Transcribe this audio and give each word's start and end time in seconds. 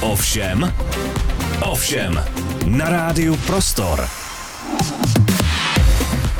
Ovšem, 0.00 0.64
ovšem, 1.62 2.16
na 2.66 2.88
rádiu 2.88 3.36
Prostor. 3.46 4.19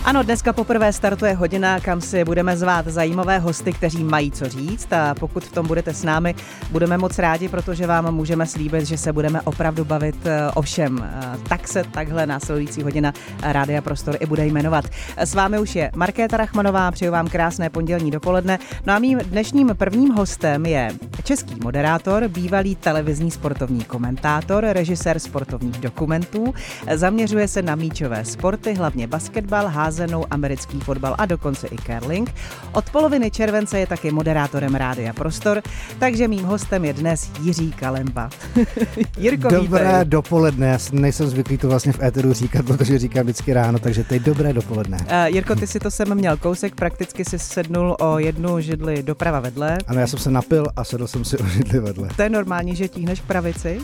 Ano, 0.04 0.22
dneska 0.22 0.52
poprvé 0.52 0.92
startuje 0.92 1.34
hodina, 1.34 1.80
kam 1.80 2.00
si 2.00 2.24
budeme 2.24 2.56
zvát 2.56 2.86
zajímavé 2.86 3.38
hosty, 3.38 3.72
kteří 3.72 4.04
mají 4.04 4.30
co 4.30 4.48
říct 4.48 4.92
a 4.92 5.14
pokud 5.14 5.44
v 5.44 5.52
tom 5.52 5.66
budete 5.66 5.94
s 5.94 6.04
námi, 6.04 6.34
budeme 6.70 6.98
moc 6.98 7.18
rádi, 7.18 7.48
protože 7.48 7.86
vám 7.86 8.14
můžeme 8.14 8.46
slíbit, 8.46 8.86
že 8.86 8.98
se 8.98 9.12
budeme 9.12 9.40
opravdu 9.40 9.84
bavit 9.84 10.26
eh, 10.26 10.50
o 10.54 10.62
všem. 10.62 11.04
Eh, 11.04 11.38
tak 11.48 11.68
se 11.68 11.84
takhle 11.84 12.26
následující 12.26 12.82
hodina 12.82 13.12
Rádia 13.42 13.82
Prostor 13.82 14.16
i 14.20 14.26
bude 14.26 14.46
jmenovat. 14.46 14.84
S 15.16 15.34
vámi 15.34 15.58
už 15.58 15.74
je 15.74 15.90
Markéta 15.96 16.36
Rachmanová, 16.36 16.90
přeju 16.90 17.12
vám 17.12 17.28
krásné 17.28 17.70
pondělní 17.70 18.10
dopoledne. 18.10 18.58
No 18.86 18.92
a 18.92 18.98
mým 18.98 19.18
dnešním 19.18 19.70
prvním 19.78 20.10
hostem 20.10 20.66
je 20.66 20.92
český 21.24 21.54
moderátor, 21.62 22.28
bývalý 22.28 22.76
televizní 22.76 23.30
sportovní 23.30 23.84
komentátor, 23.84 24.64
režisér 24.64 25.18
sportovních 25.18 25.78
dokumentů, 25.78 26.54
zaměřuje 26.94 27.48
se 27.48 27.62
na 27.62 27.74
míčové 27.74 28.24
sporty, 28.24 28.74
hlavně 28.74 29.06
basketbal, 29.06 29.66
házený 29.68 29.89
házenou, 29.90 30.24
americký 30.30 30.80
fotbal 30.80 31.14
a 31.18 31.26
dokonce 31.26 31.66
i 31.66 31.76
curling. 31.76 32.34
Od 32.72 32.90
poloviny 32.90 33.30
července 33.30 33.78
je 33.78 33.86
taky 33.86 34.10
moderátorem 34.10 34.74
Rádia 34.74 35.12
Prostor, 35.12 35.62
takže 35.98 36.28
mým 36.28 36.44
hostem 36.44 36.84
je 36.84 36.92
dnes 36.92 37.30
Jiří 37.42 37.72
Kalemba. 37.72 38.30
Jirko, 39.18 39.48
Dobré 39.48 39.84
vítej. 39.84 40.04
dopoledne, 40.04 40.66
já 40.66 40.78
nejsem 40.92 41.26
zvyklý 41.26 41.58
to 41.58 41.68
vlastně 41.68 41.92
v 41.92 42.02
éteru 42.02 42.32
říkat, 42.32 42.66
protože 42.66 42.98
říkám 42.98 43.22
vždycky 43.22 43.52
ráno, 43.52 43.78
takže 43.78 44.04
teď 44.04 44.22
dobré 44.22 44.52
dopoledne. 44.52 44.96
Uh, 45.00 45.34
Jirko, 45.34 45.56
ty 45.56 45.66
si 45.66 45.80
to 45.80 45.90
sem 45.90 46.14
měl 46.14 46.36
kousek, 46.36 46.74
prakticky 46.74 47.24
si 47.24 47.38
sednul 47.38 47.96
o 48.00 48.18
jednu 48.18 48.60
židli 48.60 49.02
doprava 49.02 49.40
vedle. 49.40 49.78
Ano, 49.86 50.00
já 50.00 50.06
jsem 50.06 50.18
se 50.18 50.30
napil 50.30 50.66
a 50.76 50.84
sedl 50.84 51.06
jsem 51.06 51.24
si 51.24 51.38
o 51.38 51.46
židli 51.46 51.80
vedle. 51.80 52.08
To 52.16 52.22
je 52.22 52.30
normální, 52.30 52.76
že 52.76 52.88
tíhneš 52.88 53.20
k 53.20 53.24
pravici? 53.24 53.80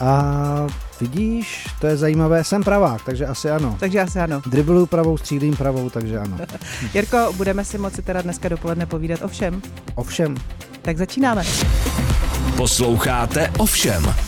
A 0.00 0.66
vidíš, 1.00 1.66
to 1.80 1.86
je 1.86 1.96
zajímavé, 1.96 2.44
jsem 2.44 2.62
pravák, 2.62 3.04
takže 3.04 3.26
asi 3.26 3.50
ano. 3.50 3.76
Takže 3.80 4.00
asi 4.00 4.18
ano. 4.18 4.42
Dribluju 4.46 4.86
pravou, 4.86 5.16
střílím 5.16 5.56
pravou, 5.56 5.90
takže 5.90 6.18
ano. 6.18 6.38
Jirko, 6.94 7.32
budeme 7.36 7.64
si 7.64 7.78
moci 7.78 8.02
teda 8.02 8.22
dneska 8.22 8.48
dopoledne 8.48 8.86
povídat 8.86 9.22
o 9.22 9.28
všem? 9.28 9.62
O 9.94 10.02
všem. 10.02 10.36
Tak 10.82 10.98
začínáme. 10.98 11.44
Posloucháte 12.56 13.52
Ovšem. 13.58 14.27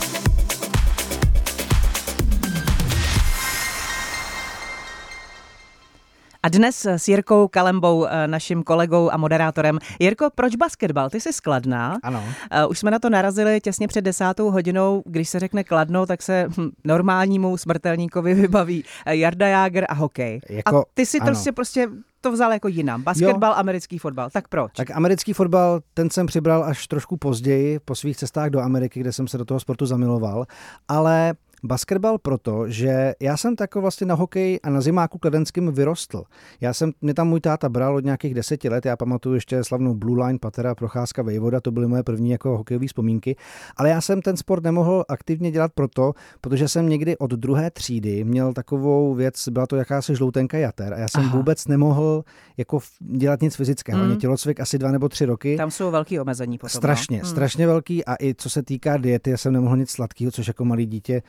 A 6.43 6.49
dnes 6.49 6.85
s 6.85 7.07
Jirkou 7.07 7.47
Kalembou, 7.47 8.05
eh, 8.05 8.27
naším 8.27 8.63
kolegou 8.63 9.09
a 9.13 9.17
moderátorem. 9.17 9.79
Jirko, 9.99 10.29
proč 10.35 10.55
basketbal? 10.55 11.09
Ty 11.09 11.21
jsi 11.21 11.33
skladná. 11.33 11.99
Ano. 12.03 12.23
Eh, 12.51 12.65
už 12.65 12.79
jsme 12.79 12.91
na 12.91 12.99
to 12.99 13.09
narazili 13.09 13.61
těsně 13.61 13.87
před 13.87 14.01
desátou 14.01 14.51
hodinou. 14.51 15.03
Když 15.05 15.29
se 15.29 15.39
řekne 15.39 15.63
kladno, 15.63 16.05
tak 16.05 16.21
se 16.21 16.45
hm, 16.57 16.69
normálnímu 16.83 17.57
smrtelníkovi 17.57 18.33
vybaví 18.33 18.83
eh, 19.05 19.15
Jarda 19.15 19.47
Jágr 19.47 19.85
a 19.89 19.93
hokej. 19.93 20.41
Jako, 20.49 20.77
a 20.77 20.83
ty 20.93 21.05
si 21.05 21.19
to 21.19 21.25
prostě, 21.25 21.51
prostě 21.51 21.89
to 22.21 22.31
vzal 22.31 22.53
jako 22.53 22.67
jinam. 22.67 23.03
Basketbal, 23.03 23.51
jo. 23.51 23.57
americký 23.57 23.97
fotbal. 23.97 24.29
Tak 24.29 24.47
proč? 24.47 24.71
Tak 24.75 24.91
americký 24.91 25.33
fotbal, 25.33 25.79
ten 25.93 26.09
jsem 26.09 26.25
přibral 26.25 26.63
až 26.63 26.87
trošku 26.87 27.17
později 27.17 27.79
po 27.79 27.95
svých 27.95 28.17
cestách 28.17 28.49
do 28.49 28.59
Ameriky, 28.59 28.99
kde 28.99 29.11
jsem 29.11 29.27
se 29.27 29.37
do 29.37 29.45
toho 29.45 29.59
sportu 29.59 29.85
zamiloval. 29.85 30.45
Ale 30.87 31.33
Basketbal 31.63 32.17
proto, 32.17 32.69
že 32.69 33.13
já 33.19 33.37
jsem 33.37 33.55
tak 33.55 33.75
vlastně 33.75 34.07
na 34.07 34.15
hokej 34.15 34.59
a 34.63 34.69
na 34.69 34.81
zimáku 34.81 35.17
kladenským 35.17 35.71
vyrostl. 35.71 36.23
Já 36.61 36.73
jsem, 36.73 36.91
mě 37.01 37.13
tam 37.13 37.27
můj 37.27 37.41
táta 37.41 37.69
bral 37.69 37.95
od 37.95 38.05
nějakých 38.05 38.33
deseti 38.33 38.69
let, 38.69 38.85
já 38.85 38.97
pamatuju 38.97 39.35
ještě 39.35 39.63
slavnou 39.63 39.93
Blue 39.93 40.25
Line, 40.25 40.39
Patera, 40.39 40.75
Procházka, 40.75 41.21
Vejvoda, 41.21 41.61
to 41.61 41.71
byly 41.71 41.87
moje 41.87 42.03
první 42.03 42.29
jako 42.29 42.57
hokejové 42.57 42.87
vzpomínky, 42.87 43.35
ale 43.77 43.89
já 43.89 44.01
jsem 44.01 44.21
ten 44.21 44.37
sport 44.37 44.63
nemohl 44.63 45.05
aktivně 45.09 45.51
dělat 45.51 45.71
proto, 45.75 46.13
protože 46.41 46.67
jsem 46.67 46.89
někdy 46.89 47.17
od 47.17 47.31
druhé 47.31 47.71
třídy 47.71 48.23
měl 48.23 48.53
takovou 48.53 49.13
věc, 49.13 49.49
byla 49.49 49.67
to 49.67 49.75
jakási 49.75 50.15
žloutenka 50.15 50.57
jater 50.57 50.93
a 50.93 50.97
já 50.97 51.07
jsem 51.07 51.21
Aha. 51.21 51.37
vůbec 51.37 51.67
nemohl 51.67 52.23
jako 52.57 52.79
dělat 52.99 53.41
nic 53.41 53.55
fyzického. 53.55 54.05
Mm. 54.05 54.17
Tělocvik 54.17 54.59
asi 54.59 54.77
dva 54.77 54.91
nebo 54.91 55.09
tři 55.09 55.25
roky. 55.25 55.57
Tam 55.57 55.71
jsou 55.71 55.91
velký 55.91 56.19
omezení 56.19 56.57
potom. 56.57 56.69
Strašně, 56.69 57.19
no? 57.19 57.29
strašně 57.29 57.67
velký 57.67 58.05
a 58.05 58.15
i 58.21 58.35
co 58.37 58.49
se 58.49 58.63
týká 58.63 58.97
diety, 58.97 59.29
já 59.29 59.37
jsem 59.37 59.53
nemohl 59.53 59.77
nic 59.77 59.89
sladkého, 59.89 60.31
což 60.31 60.47
jako 60.47 60.65
malý 60.65 60.85
dítě 60.85 61.21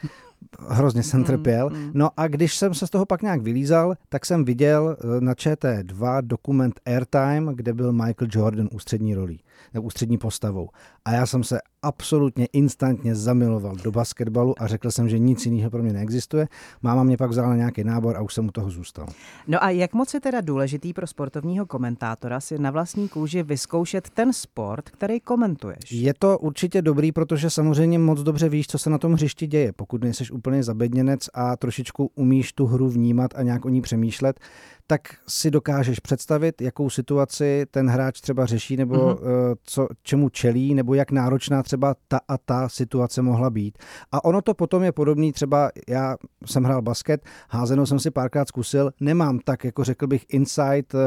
hrozně 0.69 1.03
jsem 1.03 1.21
mm, 1.21 1.27
trpěl. 1.27 1.71
Mm. 1.71 1.91
No 1.95 2.11
a 2.17 2.29
když 2.29 2.57
jsem 2.57 2.75
se 2.75 2.87
z 2.87 2.91
toho 2.91 3.07
pak 3.07 3.23
nějak 3.23 3.43
vylízal, 3.43 3.95
tak 4.09 4.27
jsem 4.27 4.45
viděl 4.45 4.97
eh, 5.01 5.21
na 5.21 5.35
ČT2 5.35 6.23
dokument 6.23 6.81
Airtime, 6.87 7.55
kde 7.55 7.73
byl 7.73 7.93
Michael 7.93 8.29
Jordan 8.33 8.69
ústřední 8.73 9.15
rolí, 9.15 9.41
nebo 9.75 9.87
ústřední 9.87 10.19
postavou. 10.19 10.69
A 11.05 11.13
já 11.13 11.27
jsem 11.27 11.45
se 11.45 11.59
absolutně 11.83 12.47
instantně 12.53 13.15
zamiloval 13.15 13.77
do 13.77 13.91
basketbalu 13.91 14.55
a 14.63 14.67
řekl 14.67 14.91
jsem, 14.91 15.09
že 15.09 15.19
nic 15.19 15.47
jiného 15.47 15.71
pro 15.71 15.83
mě 15.83 15.93
neexistuje. 15.93 16.49
Máma 16.83 17.03
mě 17.03 17.17
pak 17.17 17.31
vzala 17.31 17.49
na 17.49 17.57
nějaký 17.57 17.85
nábor 17.85 18.17
a 18.17 18.21
už 18.21 18.35
jsem 18.35 18.49
u 18.49 18.51
toho 18.51 18.71
zůstal. 18.71 19.07
No 19.47 19.65
a 19.65 19.71
jak 19.71 19.95
moc 19.95 20.15
je 20.15 20.21
teda 20.21 20.41
důležitý 20.41 20.93
pro 20.93 21.07
sportovního 21.07 21.67
komentátora 21.67 22.41
si 22.41 22.59
na 22.59 22.71
vlastní 22.71 23.09
kůži 23.09 23.43
vyzkoušet 23.43 24.11
ten 24.11 24.33
sport, 24.33 24.91
který 24.91 25.21
komentuješ? 25.21 25.93
Je 25.93 26.15
to 26.19 26.39
určitě 26.39 26.83
dobrý, 26.83 27.13
protože 27.13 27.51
samozřejmě 27.51 27.99
moc 27.99 28.21
dobře 28.21 28.49
víš, 28.49 28.67
co 28.67 28.79
se 28.79 28.91
na 28.91 28.99
tom 28.99 29.13
hřišti 29.13 29.47
děje. 29.47 29.73
Pokud 29.73 30.03
nejseš 30.03 30.31
úplně 30.31 30.63
zabedněnec 30.63 31.29
a 31.35 31.57
trošičku 31.57 32.11
umíš 32.15 32.53
tu 32.53 32.67
hru 32.67 32.89
vnímat 32.89 33.31
a 33.35 33.43
nějak 33.43 33.65
o 33.65 33.69
ní 33.69 33.81
přemýšlet, 33.81 34.41
tak 34.87 35.01
si 35.29 35.51
dokážeš 35.51 36.01
představit, 36.01 36.63
jakou 36.63 36.91
situaci 36.91 37.67
ten 37.71 37.89
hráč 37.89 38.21
třeba 38.21 38.47
řeší, 38.47 38.77
nebo 38.77 38.95
mm-hmm. 38.95 39.57
co, 39.63 39.89
čemu 40.03 40.29
čelí, 40.29 40.75
nebo 40.75 40.95
jak 40.95 41.11
náročná 41.11 41.63
třeba 41.63 41.95
ta 42.09 42.21
a 42.29 42.39
ta 42.39 42.69
situace 42.69 43.23
mohla 43.23 43.51
být. 43.51 43.79
A 44.13 44.25
ono 44.25 44.43
to 44.43 44.55
potom 44.55 44.83
je 44.83 44.93
podobný, 44.93 45.33
třeba 45.33 45.71
já 45.89 46.17
jsem 46.47 46.65
hrál 46.65 46.83
basket, 46.83 47.25
házenou 47.51 47.87
jsem 47.87 47.99
si 47.99 48.11
párkrát 48.11 48.49
zkusil, 48.49 48.91
nemám 49.01 49.39
tak, 49.39 49.65
jako 49.65 49.85
řekl 49.85 50.07
bych, 50.07 50.25
insight, 50.29 50.95
eh, 50.95 50.99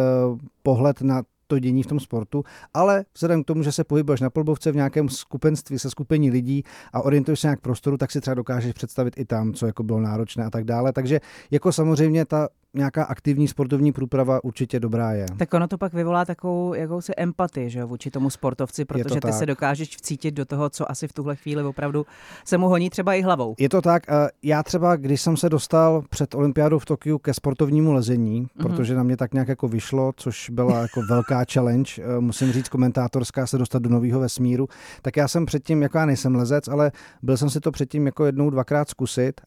pohled 0.63 1.01
na 1.01 1.23
to 1.47 1.59
dění 1.59 1.83
v 1.83 1.87
tom 1.87 1.99
sportu, 1.99 2.43
ale 2.73 3.05
vzhledem 3.13 3.43
k 3.43 3.47
tomu, 3.47 3.63
že 3.63 3.71
se 3.71 3.83
pohybuješ 3.83 4.21
na 4.21 4.29
polbovce 4.29 4.71
v 4.71 4.75
nějakém 4.75 5.09
skupenství 5.09 5.79
se 5.79 5.89
skupení 5.89 6.31
lidí 6.31 6.63
a 6.93 7.01
orientuješ 7.01 7.39
se 7.39 7.47
nějak 7.47 7.61
prostoru, 7.61 7.97
tak 7.97 8.11
si 8.11 8.21
třeba 8.21 8.35
dokážeš 8.35 8.73
představit 8.73 9.13
i 9.17 9.25
tam, 9.25 9.53
co 9.53 9.65
jako 9.65 9.83
bylo 9.83 9.99
náročné 9.99 10.45
a 10.45 10.49
tak 10.49 10.63
dále. 10.63 10.93
Takže 10.93 11.19
jako 11.51 11.71
samozřejmě 11.71 12.25
ta 12.25 12.47
nějaká 12.75 13.03
aktivní 13.03 13.47
sportovní 13.47 13.91
průprava 13.91 14.43
určitě 14.43 14.79
dobrá 14.79 15.11
je. 15.11 15.25
Tak 15.37 15.53
ono 15.53 15.67
to 15.67 15.77
pak 15.77 15.93
vyvolá 15.93 16.25
takovou 16.25 16.73
jakousi 16.73 17.13
empatii 17.17 17.69
že, 17.69 17.83
vůči 17.83 18.11
tomu 18.11 18.29
sportovci, 18.29 18.85
protože 18.85 19.03
ty 19.03 19.19
tak. 19.19 19.33
se 19.33 19.45
dokážeš 19.45 19.97
vcítit 19.97 20.33
do 20.33 20.45
toho, 20.45 20.69
co 20.69 20.91
asi 20.91 21.07
v 21.07 21.13
tuhle 21.13 21.35
chvíli 21.35 21.63
opravdu 21.63 22.05
se 22.45 22.57
mu 22.57 22.67
honí 22.67 22.89
třeba 22.89 23.13
i 23.13 23.21
hlavou. 23.21 23.55
Je 23.57 23.69
to 23.69 23.81
tak. 23.81 24.03
Já 24.43 24.63
třeba, 24.63 24.95
když 24.95 25.21
jsem 25.21 25.37
se 25.37 25.49
dostal 25.49 26.03
před 26.09 26.35
olympiádou 26.35 26.79
v 26.79 26.85
Tokiu 26.85 27.17
ke 27.17 27.33
sportovnímu 27.33 27.93
lezení, 27.93 28.43
mm-hmm. 28.43 28.63
protože 28.63 28.95
na 28.95 29.03
mě 29.03 29.17
tak 29.17 29.33
nějak 29.33 29.47
jako 29.47 29.67
vyšlo, 29.67 30.13
což 30.15 30.49
byla 30.49 30.81
jako 30.81 31.01
velká 31.09 31.43
challenge, 31.53 31.91
eh, 31.97 32.19
musím 32.19 32.51
říct 32.51 32.69
komentátorská, 32.69 33.47
se 33.47 33.57
dostat 33.57 33.81
do 33.81 33.89
nového 33.89 34.19
vesmíru, 34.19 34.67
tak 35.01 35.17
já 35.17 35.27
jsem 35.27 35.45
předtím, 35.45 35.81
jako 35.81 35.97
já 35.97 36.05
nejsem 36.05 36.35
lezec, 36.35 36.67
ale 36.67 36.91
byl 37.21 37.37
jsem 37.37 37.49
si 37.49 37.59
to 37.59 37.71
předtím 37.71 38.05
jako 38.05 38.25
jednou, 38.25 38.49
dvakrát 38.49 38.89
zkusit 38.89 39.41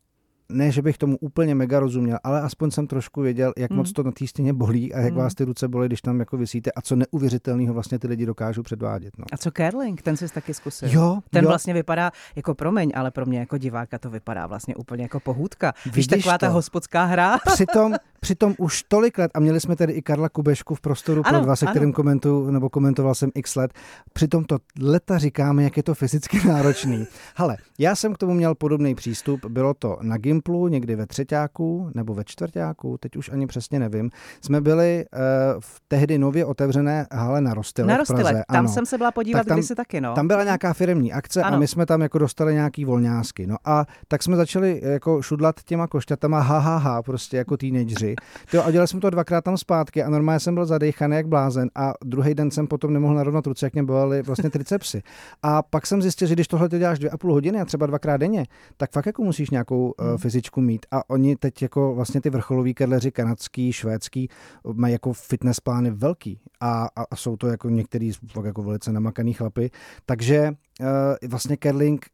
ne, 0.52 0.70
že 0.70 0.82
bych 0.82 0.98
tomu 0.98 1.16
úplně 1.20 1.54
mega 1.54 1.80
rozuměl, 1.80 2.18
ale 2.24 2.40
aspoň 2.40 2.70
jsem 2.70 2.86
trošku 2.86 3.20
věděl, 3.20 3.52
jak 3.58 3.70
mm. 3.70 3.76
moc 3.76 3.92
to 3.92 4.02
na 4.02 4.12
té 4.12 4.26
stěně 4.26 4.52
bolí 4.52 4.94
a 4.94 5.00
jak 5.00 5.12
mm. 5.12 5.18
vás 5.18 5.34
ty 5.34 5.44
ruce 5.44 5.68
bolí, 5.68 5.88
když 5.88 6.02
tam 6.02 6.20
jako 6.20 6.36
vysíte 6.36 6.72
a 6.72 6.82
co 6.82 6.96
neuvěřitelného 6.96 7.74
vlastně 7.74 7.98
ty 7.98 8.08
lidi 8.08 8.26
dokážou 8.26 8.62
předvádět. 8.62 9.18
No. 9.18 9.24
A 9.32 9.36
co 9.36 9.50
curling, 9.50 10.02
ten 10.02 10.16
jsi 10.16 10.28
taky 10.28 10.54
zkusil? 10.54 10.88
Jo, 10.92 11.18
ten 11.30 11.44
jo. 11.44 11.48
vlastně 11.48 11.74
vypadá 11.74 12.10
jako 12.36 12.54
promeň, 12.54 12.92
ale 12.94 13.10
pro 13.10 13.26
mě 13.26 13.38
jako 13.38 13.58
diváka 13.58 13.98
to 13.98 14.10
vypadá 14.10 14.46
vlastně 14.46 14.76
úplně 14.76 15.02
jako 15.02 15.20
pohůdka. 15.20 15.72
Víš, 15.94 16.06
taková 16.06 16.38
to. 16.38 16.46
ta 16.46 16.48
hospodská 16.48 17.04
hra. 17.04 17.38
Přitom, 17.52 17.94
přitom 18.20 18.54
už 18.58 18.82
tolik 18.82 19.18
let, 19.18 19.30
a 19.34 19.40
měli 19.40 19.60
jsme 19.60 19.76
tady 19.76 19.92
i 19.92 20.02
Karla 20.02 20.28
Kubešku 20.28 20.74
v 20.74 20.80
prostoru 20.80 21.22
ano, 21.24 21.38
pro 21.38 21.44
dva, 21.44 21.56
se 21.56 21.66
ano. 21.66 21.72
kterým 21.72 21.92
komentu, 21.92 22.50
nebo 22.50 22.70
komentoval 22.70 23.14
jsem 23.14 23.30
x 23.34 23.56
let, 23.56 23.72
přitom 24.12 24.44
to 24.44 24.58
leta 24.80 25.18
říkáme, 25.18 25.62
jak 25.62 25.76
je 25.76 25.82
to 25.82 25.94
fyzicky 25.94 26.40
náročný. 26.48 27.06
Ale 27.36 27.56
já 27.78 27.94
jsem 27.94 28.14
k 28.14 28.18
tomu 28.18 28.34
měl 28.34 28.54
podobný 28.54 28.94
přístup, 28.94 29.46
bylo 29.46 29.74
to 29.74 29.98
na 30.02 30.16
Gimplu, 30.16 30.68
někdy 30.68 30.96
ve 30.96 31.06
třetíku 31.06 31.90
nebo 31.94 32.14
ve 32.14 32.24
čtvrtáku, 32.24 32.98
teď 33.00 33.16
už 33.16 33.30
ani 33.30 33.46
přesně 33.46 33.78
nevím, 33.78 34.10
jsme 34.40 34.60
byli 34.60 35.04
uh, 35.12 35.20
v 35.60 35.80
tehdy 35.88 36.18
nově 36.18 36.44
otevřené 36.44 37.06
hale 37.12 37.40
na 37.40 37.54
Rostyle. 37.54 37.88
Na 37.88 37.96
Rostyle, 37.96 38.32
tam 38.32 38.44
ano. 38.58 38.68
jsem 38.68 38.86
se 38.86 38.98
byla 38.98 39.12
podívat 39.12 39.38
tak 39.38 39.46
tam, 39.46 39.58
kdysi 39.58 39.74
taky, 39.74 40.00
no. 40.00 40.14
Tam 40.14 40.28
byla 40.28 40.44
nějaká 40.44 40.72
firmní 40.72 41.12
akce 41.12 41.42
ano. 41.42 41.56
a 41.56 41.58
my 41.58 41.68
jsme 41.68 41.86
tam 41.86 42.00
jako 42.00 42.18
dostali 42.18 42.54
nějaký 42.54 42.84
volňásky. 42.84 43.46
No 43.46 43.56
a 43.64 43.86
tak 44.08 44.22
jsme 44.22 44.36
začali 44.36 44.80
jako 44.84 45.22
šudlat 45.22 45.62
těma 45.62 45.86
košťatama, 45.86 46.40
ha, 46.40 46.58
ha, 46.58 46.76
ha, 46.76 47.02
prostě 47.02 47.36
jako 47.36 47.56
teenageři. 47.56 48.07
Jo, 48.52 48.62
a 48.62 48.70
dělali 48.70 48.88
jsme 48.88 49.00
to 49.00 49.10
dvakrát 49.10 49.44
tam 49.44 49.56
zpátky 49.56 50.02
a 50.02 50.10
normálně 50.10 50.40
jsem 50.40 50.54
byl 50.54 50.66
zadechaný 50.66 51.16
jak 51.16 51.28
blázen 51.28 51.70
a 51.74 51.92
druhý 52.04 52.34
den 52.34 52.50
jsem 52.50 52.66
potom 52.66 52.92
nemohl 52.92 53.14
narovnat 53.14 53.46
ruce, 53.46 53.66
jak 53.66 53.72
mě 53.72 53.82
bolely 53.82 54.22
vlastně 54.22 54.50
tricepsy. 54.50 55.02
A 55.42 55.62
pak 55.62 55.86
jsem 55.86 56.02
zjistil, 56.02 56.28
že 56.28 56.34
když 56.34 56.48
tohle 56.48 56.68
děláš 56.68 56.98
dvě 56.98 57.10
a 57.10 57.18
půl 57.18 57.32
hodiny 57.32 57.60
a 57.60 57.64
třeba 57.64 57.86
dvakrát 57.86 58.16
denně, 58.16 58.46
tak 58.76 58.92
fakt 58.92 59.06
jako 59.06 59.22
musíš 59.22 59.50
nějakou 59.50 59.90
uh, 60.00 60.16
fyzičku 60.16 60.60
mít. 60.60 60.86
A 60.90 61.10
oni 61.10 61.36
teď 61.36 61.62
jako 61.62 61.94
vlastně 61.94 62.20
ty 62.20 62.30
vrcholoví 62.30 62.74
kedleři 62.74 63.10
kanadský, 63.10 63.72
švédský 63.72 64.28
mají 64.72 64.92
jako 64.92 65.12
fitness 65.12 65.60
plány 65.60 65.90
velký 65.90 66.40
a, 66.60 66.88
a, 66.96 67.02
a 67.10 67.16
jsou 67.16 67.36
to 67.36 67.46
jako 67.46 67.68
některý 67.68 68.12
jako 68.44 68.62
velice 68.62 68.92
namakaný 68.92 69.32
chlapy. 69.32 69.70
Takže 70.06 70.52
uh, 70.80 70.86
vlastně 71.28 71.56
curling 71.56 72.06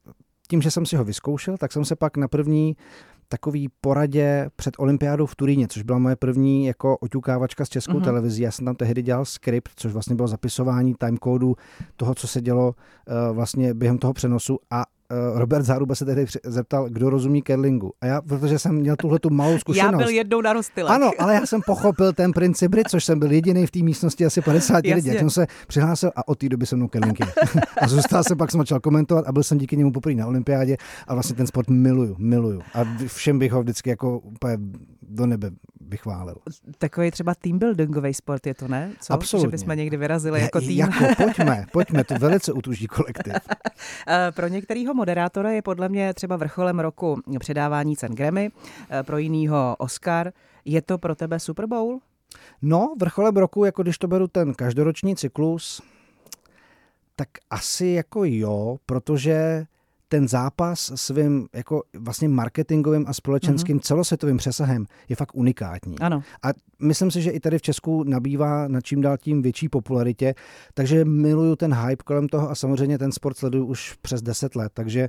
tím, 0.49 0.63
že 0.63 0.71
jsem 0.71 0.87
si 0.87 0.97
ho 0.97 1.05
vyzkoušel, 1.05 1.57
tak 1.57 1.73
jsem 1.73 1.85
se 1.85 1.97
pak 1.97 2.17
na 2.17 2.29
první 2.29 2.77
takový 3.35 3.69
poradě 3.81 4.51
před 4.57 4.75
olympiádou 4.79 5.27
v 5.27 5.37
Turíně, 5.37 5.69
což 5.69 5.83
byla 5.83 5.99
moje 5.99 6.17
první 6.17 6.67
jako 6.67 6.97
oťukávačka 6.97 7.65
s 7.65 7.69
českou 7.69 7.93
mm-hmm. 7.93 8.05
televizí. 8.05 8.43
Já 8.43 8.51
jsem 8.51 8.65
tam 8.65 8.77
tehdy 8.77 9.03
dělal 9.03 9.25
skript, 9.25 9.71
což 9.77 9.93
vlastně 9.93 10.17
bylo 10.17 10.29
zapisování 10.29 10.95
timecodeu 10.95 11.57
toho, 11.97 12.15
co 12.15 12.27
se 12.29 12.41
dělo 12.41 12.67
uh, 12.69 13.37
vlastně 13.37 13.75
během 13.75 13.99
toho 13.99 14.13
přenosu 14.13 14.59
a 14.71 14.85
Robert 15.35 15.63
Záruba 15.63 15.95
se 15.95 16.05
tehdy 16.05 16.27
zeptal, 16.45 16.89
kdo 16.89 17.11
rozumí 17.11 17.43
curlingu. 17.43 17.93
A 18.01 18.07
já, 18.07 18.21
protože 18.23 18.59
jsem 18.59 18.75
měl 18.75 18.97
tuhle 18.97 19.19
tu 19.19 19.31
malou 19.31 19.59
zkušenost. 19.59 19.93
Já 19.93 19.99
byl 19.99 20.09
jednou 20.09 20.41
na 20.41 20.53
rostyle. 20.53 20.91
Ano, 20.91 21.11
ale 21.19 21.35
já 21.35 21.47
jsem 21.47 21.61
pochopil 21.67 22.13
ten 22.13 22.33
princip 22.33 22.73
hry, 22.73 22.83
což 22.89 23.05
jsem 23.05 23.19
byl 23.19 23.33
jediný 23.33 23.67
v 23.67 23.71
té 23.71 23.79
místnosti 23.79 24.27
asi 24.27 24.41
50 24.41 24.87
lidí. 24.87 25.09
Já 25.09 25.19
jsem 25.19 25.31
se 25.31 25.47
přihlásil 25.67 26.11
a 26.17 26.29
od 26.29 26.39
té 26.39 26.49
doby 26.49 26.67
se 26.67 26.77
mnou 26.77 26.89
curling 26.89 27.19
A 27.81 27.89
zůstal 27.89 28.25
jsem 28.25 28.39
pak 28.39 28.51
jsem 28.51 28.61
začal 28.61 28.81
komentovat 28.81 29.27
a 29.27 29.33
byl 29.33 29.43
jsem 29.43 29.59
díky 29.59 29.77
němu 29.77 29.93
poprvé 29.93 30.15
na 30.15 30.27
olympiádě 30.27 30.77
a 31.07 31.15
vlastně 31.15 31.37
ten 31.37 31.47
sport 31.47 31.71
miluju, 31.71 32.17
miluju. 32.19 32.63
A 32.75 32.85
všem 33.07 33.39
bych 33.39 33.53
ho 33.53 33.63
vždycky 33.63 33.91
jako 33.91 34.19
úplně 34.19 34.59
do 35.03 35.27
nebe 35.27 35.51
vychválil. 35.89 36.37
Takový 36.79 37.11
třeba 37.11 37.35
teambuildingový 37.35 38.15
sport 38.15 38.47
je 38.47 38.55
to, 38.55 38.69
ne? 38.69 38.93
Co? 39.01 39.13
Absolutně. 39.13 39.47
Že 39.47 39.51
bychom 39.51 39.77
někdy 39.77 39.97
vyrazili 39.97 40.41
jako 40.41 40.61
tým. 40.61 40.71
Jako, 40.71 41.05
pojďme, 41.17 41.67
pojďme, 41.73 42.05
to 42.05 42.15
velice 42.15 42.53
utuží 42.53 42.87
kolektiv. 42.87 43.35
Eh, 44.09 44.33
pro 44.33 44.49
některého 44.49 44.95
moderátora 44.95 45.51
je 45.51 45.63
podle 45.63 45.89
mě 45.89 46.15
třeba 46.15 46.37
vrcholem 46.37 46.81
roku 46.81 47.21
předávání 47.39 47.97
cen 47.97 48.15
Grammy, 48.15 48.51
eh, 48.91 49.03
pro 49.03 49.19
jinýho 49.19 49.77
Oscar. 49.79 50.33
Je 50.65 50.83
to 50.83 50.99
pro 50.99 51.15
tebe 51.15 51.41
Super 51.41 51.67
Bowl? 51.67 51.99
No, 52.63 52.95
vrcholem 53.01 53.37
roku, 53.37 53.65
jako 53.65 53.83
když 53.83 53.99
to 53.99 54.09
beru 54.09 54.29
ten 54.29 54.55
každoroční 54.55 55.17
cyklus, 55.17 55.83
tak 57.17 57.29
asi 57.51 57.87
jako 57.87 58.25
jo, 58.25 58.77
protože 58.87 59.67
ten 60.15 60.29
zápas 60.29 60.93
svým 60.95 61.49
jako 61.53 61.83
vlastně 61.99 62.29
marketingovým 62.29 63.05
a 63.09 63.13
společenským 63.13 63.79
mm-hmm. 63.79 63.87
celosvětovým 63.87 64.37
přesahem 64.37 64.87
je 65.09 65.17
fakt 65.17 65.35
unikátní. 65.35 65.99
Ano. 65.99 66.23
A 66.43 66.49
myslím 66.83 67.11
si, 67.11 67.23
že 67.23 67.31
i 67.31 67.41
tady 67.41 67.59
v 67.59 67.63
Česku 67.63 68.05
nabývá 68.05 68.69
na 68.69 68.81
čím 68.81 69.01
dál 69.01 69.17
tím 69.17 69.43
větší 69.43 69.69
popularitě, 69.69 70.35
takže 70.75 71.05
miluju 71.05 71.57
ten 71.57 71.75
hype 71.75 72.05
kolem 72.05 72.29
toho 72.29 72.51
a 72.51 72.55
samozřejmě 72.55 72.99
ten 72.99 73.13
sport 73.13 73.37
sleduju 73.37 73.67
už 73.67 73.95
přes 74.03 74.23
10 74.23 74.57
let, 74.57 74.73
takže 74.75 75.09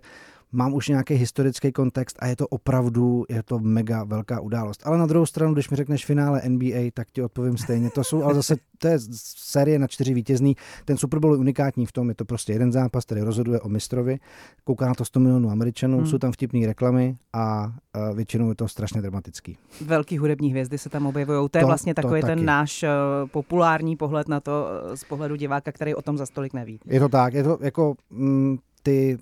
mám 0.52 0.74
už 0.74 0.88
nějaký 0.88 1.14
historický 1.14 1.72
kontext 1.72 2.18
a 2.20 2.28
je 2.28 2.36
to 2.36 2.48
opravdu, 2.48 3.26
je 3.30 3.44
to 3.44 3.60
mega 3.60 4.04
velká 4.04 4.40
událost. 4.40 4.82
Ale 4.86 4.98
na 4.98 5.06
druhou 5.06 5.26
stranu, 5.26 5.54
když 5.54 5.70
mi 5.70 5.76
řekneš 5.76 6.06
finále 6.06 6.42
NBA, 6.48 6.92
tak 6.94 7.12
ti 7.12 7.22
odpovím 7.22 7.58
stejně. 7.58 7.90
To 7.90 8.04
jsou, 8.04 8.24
ale 8.24 8.34
zase 8.34 8.56
to 8.78 8.88
je 8.88 8.98
série 9.36 9.80
na 9.80 9.88
čtyři 9.88 10.14
vítězný. 10.14 10.56
Ten 10.86 10.98
Super 10.98 11.20
Bowl 11.20 11.34
je 11.34 11.40
unikátní 11.40 11.86
v 11.86 11.92
tom, 11.92 12.10
je 12.10 12.16
to 12.16 12.26
prostě 12.26 12.54
jeden 12.54 12.72
zápas, 12.72 13.06
který 13.06 13.22
rozhoduje 13.22 13.60
o 13.60 13.70
mistrovi. 13.70 14.20
Kouká 14.64 14.88
na 14.88 14.94
to 14.94 15.06
100 15.06 15.20
milionů 15.20 15.50
Američanů, 15.50 15.98
hmm. 15.98 16.08
jsou 16.08 16.18
tam 16.18 16.32
vtipné 16.32 16.68
reklamy 16.68 17.18
a 17.34 17.74
většinou 18.14 18.50
je 18.50 18.56
to 18.56 18.68
strašně 18.68 19.02
dramatický. 19.02 19.58
Velký 19.82 20.18
hudební 20.18 20.50
hvězdy 20.52 20.78
se 20.78 20.90
tam 20.90 21.08
objevují. 21.08 21.50
To 21.50 21.58
je 21.58 21.62
to, 21.62 21.68
vlastně 21.68 21.94
takový 21.94 22.22
ten 22.22 22.30
taky. 22.30 22.46
náš 22.46 22.84
uh, 22.84 23.30
populární 23.30 23.96
pohled 23.96 24.28
na 24.28 24.40
to 24.40 24.68
uh, 24.90 24.96
z 24.96 25.04
pohledu 25.04 25.36
diváka, 25.36 25.72
který 25.72 25.96
o 25.96 26.02
tom 26.02 26.18
za 26.18 26.26
stolik 26.26 26.54
neví. 26.54 26.80
Je 26.86 27.00
to 27.00 27.10
tak, 27.10 27.34
je 27.34 27.44
to 27.44 27.58
jako 27.62 27.96
mm, 28.10 28.58
ty 28.84 29.18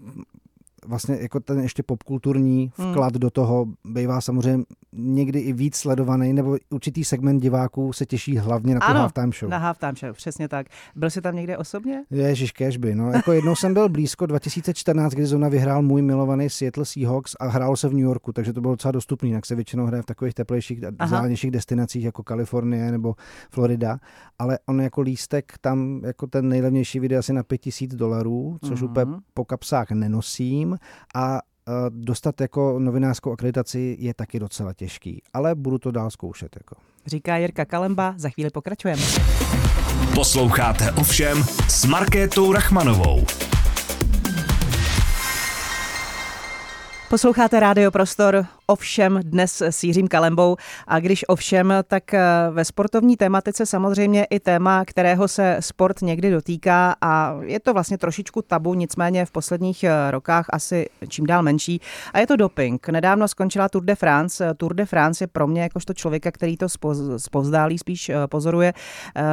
vlastně 0.86 1.18
jako 1.22 1.40
ten 1.40 1.60
ještě 1.60 1.84
popkulturní 1.84 2.72
vklad 2.74 3.14
hmm. 3.14 3.20
do 3.20 3.30
toho 3.30 3.66
bývá 3.86 4.22
samozřejmě 4.22 4.64
někdy 4.96 5.40
i 5.40 5.54
víc 5.54 5.76
sledovaný, 5.76 6.34
nebo 6.34 6.58
určitý 6.70 7.04
segment 7.04 7.40
diváků 7.40 7.94
se 7.94 8.06
těší 8.06 8.38
hlavně 8.38 8.74
na 8.74 8.80
tu 8.80 8.86
ano, 8.86 9.00
halftime 9.00 9.32
show. 9.40 9.50
na 9.50 9.58
halftime 9.58 9.94
show, 10.00 10.14
přesně 10.14 10.48
tak. 10.48 10.68
Byl 10.96 11.10
jsi 11.10 11.22
tam 11.22 11.36
někde 11.36 11.58
osobně? 11.58 12.04
Ježíš, 12.12 12.52
kežby, 12.52 12.96
no. 12.96 13.12
Jako 13.12 13.32
jednou 13.32 13.56
jsem 13.56 13.74
byl 13.74 13.90
blízko 13.90 14.26
2014, 14.26 15.14
kdy 15.14 15.26
zrovna 15.26 15.50
vyhrál 15.50 15.82
můj 15.82 16.02
milovaný 16.02 16.50
Seattle 16.50 16.86
Seahawks 16.86 17.36
a 17.40 17.48
hrálo 17.48 17.78
se 17.78 17.88
v 17.88 17.94
New 17.94 18.04
Yorku, 18.04 18.34
takže 18.34 18.54
to 18.54 18.62
bylo 18.62 18.74
docela 18.74 18.92
dostupný, 18.92 19.32
jak 19.32 19.46
se 19.46 19.56
většinou 19.56 19.86
hraje 19.86 20.04
v 20.04 20.06
takových 20.06 20.34
teplejších, 20.34 20.80
vzdálenějších 21.04 21.52
destinacích 21.52 22.04
jako 22.04 22.24
Kalifornie 22.24 22.92
nebo 22.92 23.16
Florida, 23.50 24.00
ale 24.40 24.60
on 24.66 24.82
jako 24.82 25.02
lístek 25.02 25.54
tam 25.62 26.02
jako 26.06 26.28
ten 26.28 26.50
nejlevnější 26.50 27.00
video 27.00 27.20
asi 27.20 27.34
na 27.34 27.44
5000 27.44 27.96
dolarů, 27.96 28.58
což 28.62 28.82
mm-hmm. 28.82 28.86
úplně 28.86 29.18
po 29.34 29.46
kapsách 29.46 29.92
nenosím 29.92 30.78
a 31.16 31.40
dostat 31.90 32.42
jako 32.42 32.80
novinářskou 32.80 33.32
akreditaci 33.32 33.98
je 34.00 34.14
taky 34.14 34.40
docela 34.40 34.74
těžký, 34.74 35.22
ale 35.34 35.56
budu 35.56 35.78
to 35.78 35.92
dál 35.92 36.12
zkoušet. 36.12 36.56
Jako. 36.56 36.76
Říká 37.06 37.38
Jirka 37.38 37.66
Kalemba, 37.66 38.14
za 38.18 38.30
chvíli 38.30 38.50
pokračujeme. 38.50 39.02
Posloucháte 40.16 40.92
ovšem 40.92 41.44
s 41.70 41.86
Markétou 41.86 42.54
Rachmanovou. 42.54 43.26
Posloucháte 47.10 47.60
Rádio 47.60 47.92
Prostor, 47.92 48.46
ovšem 48.68 49.20
dnes 49.24 49.62
s 49.62 49.84
Jiřím 49.84 50.08
Kalembou 50.08 50.56
a 50.88 51.00
když 51.00 51.26
ovšem, 51.28 51.74
tak 51.88 52.14
eh, 52.14 52.22
ve 52.52 52.66
sportovní 52.66 53.18
tématice 53.18 53.66
samozřejmě 53.66 54.24
i 54.24 54.40
téma, 54.40 54.86
kterého 54.86 55.28
se 55.28 55.58
sport 55.60 56.02
někdy 56.02 56.32
dotýká 56.32 56.96
a 57.02 57.36
je 57.42 57.60
to 57.60 57.74
vlastně 57.74 57.98
trošičku 57.98 58.42
tabu, 58.42 58.74
nicméně 58.74 59.26
v 59.26 59.32
posledních 59.32 59.84
eh, 59.84 60.12
rokách 60.12 60.46
asi 60.50 60.90
čím 61.08 61.26
dál 61.26 61.44
menší 61.44 61.82
a 62.14 62.20
je 62.20 62.28
to 62.28 62.36
doping. 62.36 62.90
Nedávno 62.90 63.28
skončila 63.28 63.70
Tour 63.70 63.84
de 63.84 63.96
France. 63.96 64.54
Tour 64.58 64.74
de 64.74 64.86
France 64.86 65.24
je 65.24 65.28
pro 65.28 65.48
mě 65.48 65.62
jakožto 65.62 65.94
člověka, 65.94 66.32
který 66.32 66.58
to 66.58 66.68
zpovzdálí 67.18 67.78
spíš 67.78 68.10
eh, 68.10 68.16
pozoruje, 68.28 68.74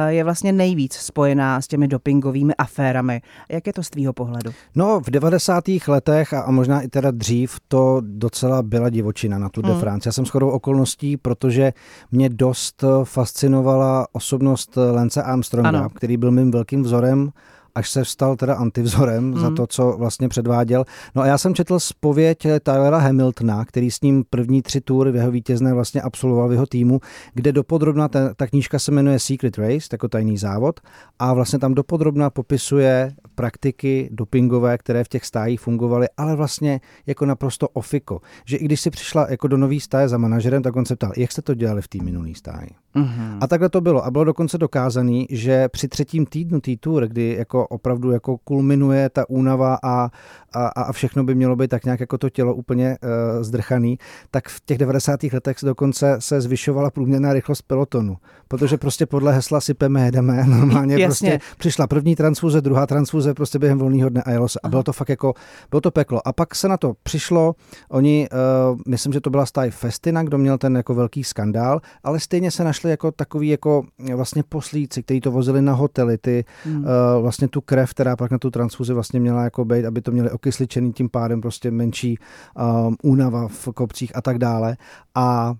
je 0.07 0.23
vlastně 0.23 0.51
nejvíc 0.51 0.93
spojená 0.93 1.61
s 1.61 1.67
těmi 1.67 1.87
dopingovými 1.87 2.55
aférami. 2.55 3.21
Jak 3.49 3.67
je 3.67 3.73
to 3.73 3.83
z 3.83 3.89
tvýho 3.89 4.13
pohledu? 4.13 4.51
No 4.75 4.99
v 4.99 5.09
90. 5.09 5.63
letech 5.87 6.33
a 6.33 6.51
možná 6.51 6.81
i 6.81 6.87
teda 6.87 7.11
dřív 7.11 7.57
to 7.67 8.01
docela 8.01 8.63
byla 8.63 8.89
divočina 8.89 9.30
na 9.39 9.49
Tour 9.49 9.65
de 9.65 9.71
hmm. 9.71 9.79
France. 9.79 10.07
Já 10.07 10.13
jsem 10.13 10.25
shodou 10.25 10.49
okolností, 10.49 11.17
protože 11.17 11.73
mě 12.11 12.29
dost 12.29 12.83
fascinovala 13.03 14.07
osobnost 14.11 14.77
Lance 14.91 15.23
Armstronga, 15.23 15.69
ano. 15.69 15.89
který 15.89 16.17
byl 16.17 16.31
mým 16.31 16.51
velkým 16.51 16.83
vzorem 16.83 17.31
až 17.75 17.89
se 17.89 18.05
stal 18.05 18.35
teda 18.35 18.55
antivzorem 18.55 19.23
mm. 19.23 19.39
za 19.39 19.51
to, 19.51 19.67
co 19.67 19.95
vlastně 19.97 20.29
předváděl. 20.29 20.85
No 21.15 21.21
a 21.21 21.25
já 21.25 21.37
jsem 21.37 21.55
četl 21.55 21.79
zpověď 21.79 22.47
Tylera 22.63 22.97
Hamiltona, 22.97 23.65
který 23.65 23.91
s 23.91 24.01
ním 24.01 24.23
první 24.29 24.61
tři 24.61 24.81
tury 24.81 25.11
v 25.11 25.15
jeho 25.15 25.31
vítězné 25.31 25.73
vlastně 25.73 26.01
absolvoval 26.01 26.49
v 26.49 26.51
jeho 26.51 26.65
týmu, 26.65 26.99
kde 27.33 27.51
dopodrobna, 27.51 28.07
ta, 28.07 28.33
ta 28.33 28.47
knížka 28.47 28.79
se 28.79 28.91
jmenuje 28.91 29.19
Secret 29.19 29.57
Race, 29.57 29.87
jako 29.91 30.07
tajný 30.07 30.37
závod, 30.37 30.79
a 31.19 31.33
vlastně 31.33 31.59
tam 31.59 31.73
dopodrobna 31.73 32.29
popisuje 32.29 33.11
praktiky 33.35 34.09
dopingové, 34.11 34.77
které 34.77 35.03
v 35.03 35.07
těch 35.07 35.25
stájích 35.25 35.61
fungovaly, 35.61 36.07
ale 36.17 36.35
vlastně 36.35 36.81
jako 37.05 37.25
naprosto 37.25 37.69
ofiko. 37.69 38.21
Že 38.45 38.57
i 38.57 38.65
když 38.65 38.81
si 38.81 38.89
přišla 38.89 39.27
jako 39.29 39.47
do 39.47 39.57
nový 39.57 39.79
stáje 39.79 40.09
za 40.09 40.17
manažerem, 40.17 40.63
tak 40.63 40.75
on 40.75 40.85
se 40.85 40.95
ptal, 40.95 41.11
jak 41.17 41.31
jste 41.31 41.41
to 41.41 41.53
dělali 41.53 41.81
v 41.81 41.87
té 41.87 41.97
minulý 42.03 42.35
stáji. 42.35 42.69
Mm-hmm. 42.95 43.37
A 43.41 43.47
takhle 43.47 43.69
to 43.69 43.81
bylo. 43.81 44.05
A 44.05 44.11
bylo 44.11 44.23
dokonce 44.23 44.57
dokázané, 44.57 45.23
že 45.29 45.69
při 45.69 45.87
třetím 45.87 46.25
týdnu 46.25 46.61
té 46.61 46.71
tour, 46.79 47.07
kdy 47.07 47.35
jako 47.39 47.60
opravdu 47.67 48.11
jako 48.11 48.37
kulminuje 48.37 49.09
ta 49.09 49.29
únava 49.29 49.77
a, 49.83 50.09
a, 50.53 50.67
a 50.67 50.91
všechno 50.91 51.23
by 51.23 51.35
mělo 51.35 51.55
být 51.55 51.69
tak 51.69 51.85
nějak 51.85 51.99
jako 51.99 52.17
to 52.17 52.29
tělo 52.29 52.55
úplně 52.55 52.97
uh, 53.03 53.43
zdrchaný, 53.43 53.97
tak 54.31 54.49
v 54.49 54.61
těch 54.65 54.77
90. 54.77 55.23
letech 55.23 55.57
dokonce 55.63 56.15
se 56.19 56.41
zvyšovala 56.41 56.89
průměrná 56.89 57.33
rychlost 57.33 57.61
pelotonu. 57.61 58.17
Protože 58.47 58.77
prostě 58.77 59.05
podle 59.05 59.33
hesla 59.33 59.61
sypeme, 59.61 60.05
jedeme, 60.05 60.43
normálně 60.47 60.93
Jasně. 60.93 61.05
prostě 61.07 61.39
přišla 61.57 61.87
první 61.87 62.15
transfuze, 62.15 62.61
druhá 62.61 62.87
transfuze 62.87 63.33
prostě 63.33 63.59
během 63.59 63.77
volného 63.79 64.09
dne 64.09 64.23
a 64.23 64.31
jelo 64.31 64.49
se. 64.49 64.59
A 64.63 64.69
bylo 64.69 64.83
to 64.83 64.93
fakt 64.93 65.09
jako, 65.09 65.33
bylo 65.69 65.81
to 65.81 65.91
peklo. 65.91 66.27
A 66.27 66.33
pak 66.33 66.55
se 66.55 66.67
na 66.67 66.77
to 66.77 66.93
přišlo, 67.03 67.55
oni, 67.89 68.27
uh, 68.71 68.79
myslím, 68.87 69.13
že 69.13 69.21
to 69.21 69.29
byla 69.29 69.45
stáj 69.45 69.71
Festina, 69.71 70.23
kdo 70.23 70.37
měl 70.37 70.57
ten 70.57 70.75
jako 70.75 70.95
velký 70.95 71.23
skandál, 71.23 71.81
ale 72.03 72.19
stejně 72.19 72.51
se 72.51 72.63
našli 72.63 72.89
jako 72.89 73.11
takový 73.11 73.47
jako 73.47 73.83
vlastně 74.15 74.43
poslíci, 74.43 75.03
kteří 75.03 75.21
to 75.21 75.31
vozili 75.31 75.61
na 75.61 75.73
hotely, 75.73 76.17
ty 76.17 76.45
hmm. 76.63 76.77
uh, 76.77 77.21
vlastně 77.21 77.47
tu 77.51 77.61
krev, 77.61 77.89
která 77.89 78.15
pak 78.15 78.31
na 78.31 78.37
tu 78.37 78.51
transfuzi 78.51 78.93
vlastně 78.93 79.19
měla 79.19 79.43
jako 79.43 79.65
být, 79.65 79.85
aby 79.85 80.01
to 80.01 80.11
měli 80.11 80.31
okysličený, 80.31 80.93
tím 80.93 81.09
pádem 81.09 81.41
prostě 81.41 81.71
menší 81.71 82.19
um, 82.87 82.97
únava 83.03 83.47
v 83.47 83.69
kopcích 83.73 84.15
a 84.15 84.21
tak 84.21 84.37
dále. 84.37 84.77
A 85.15 85.55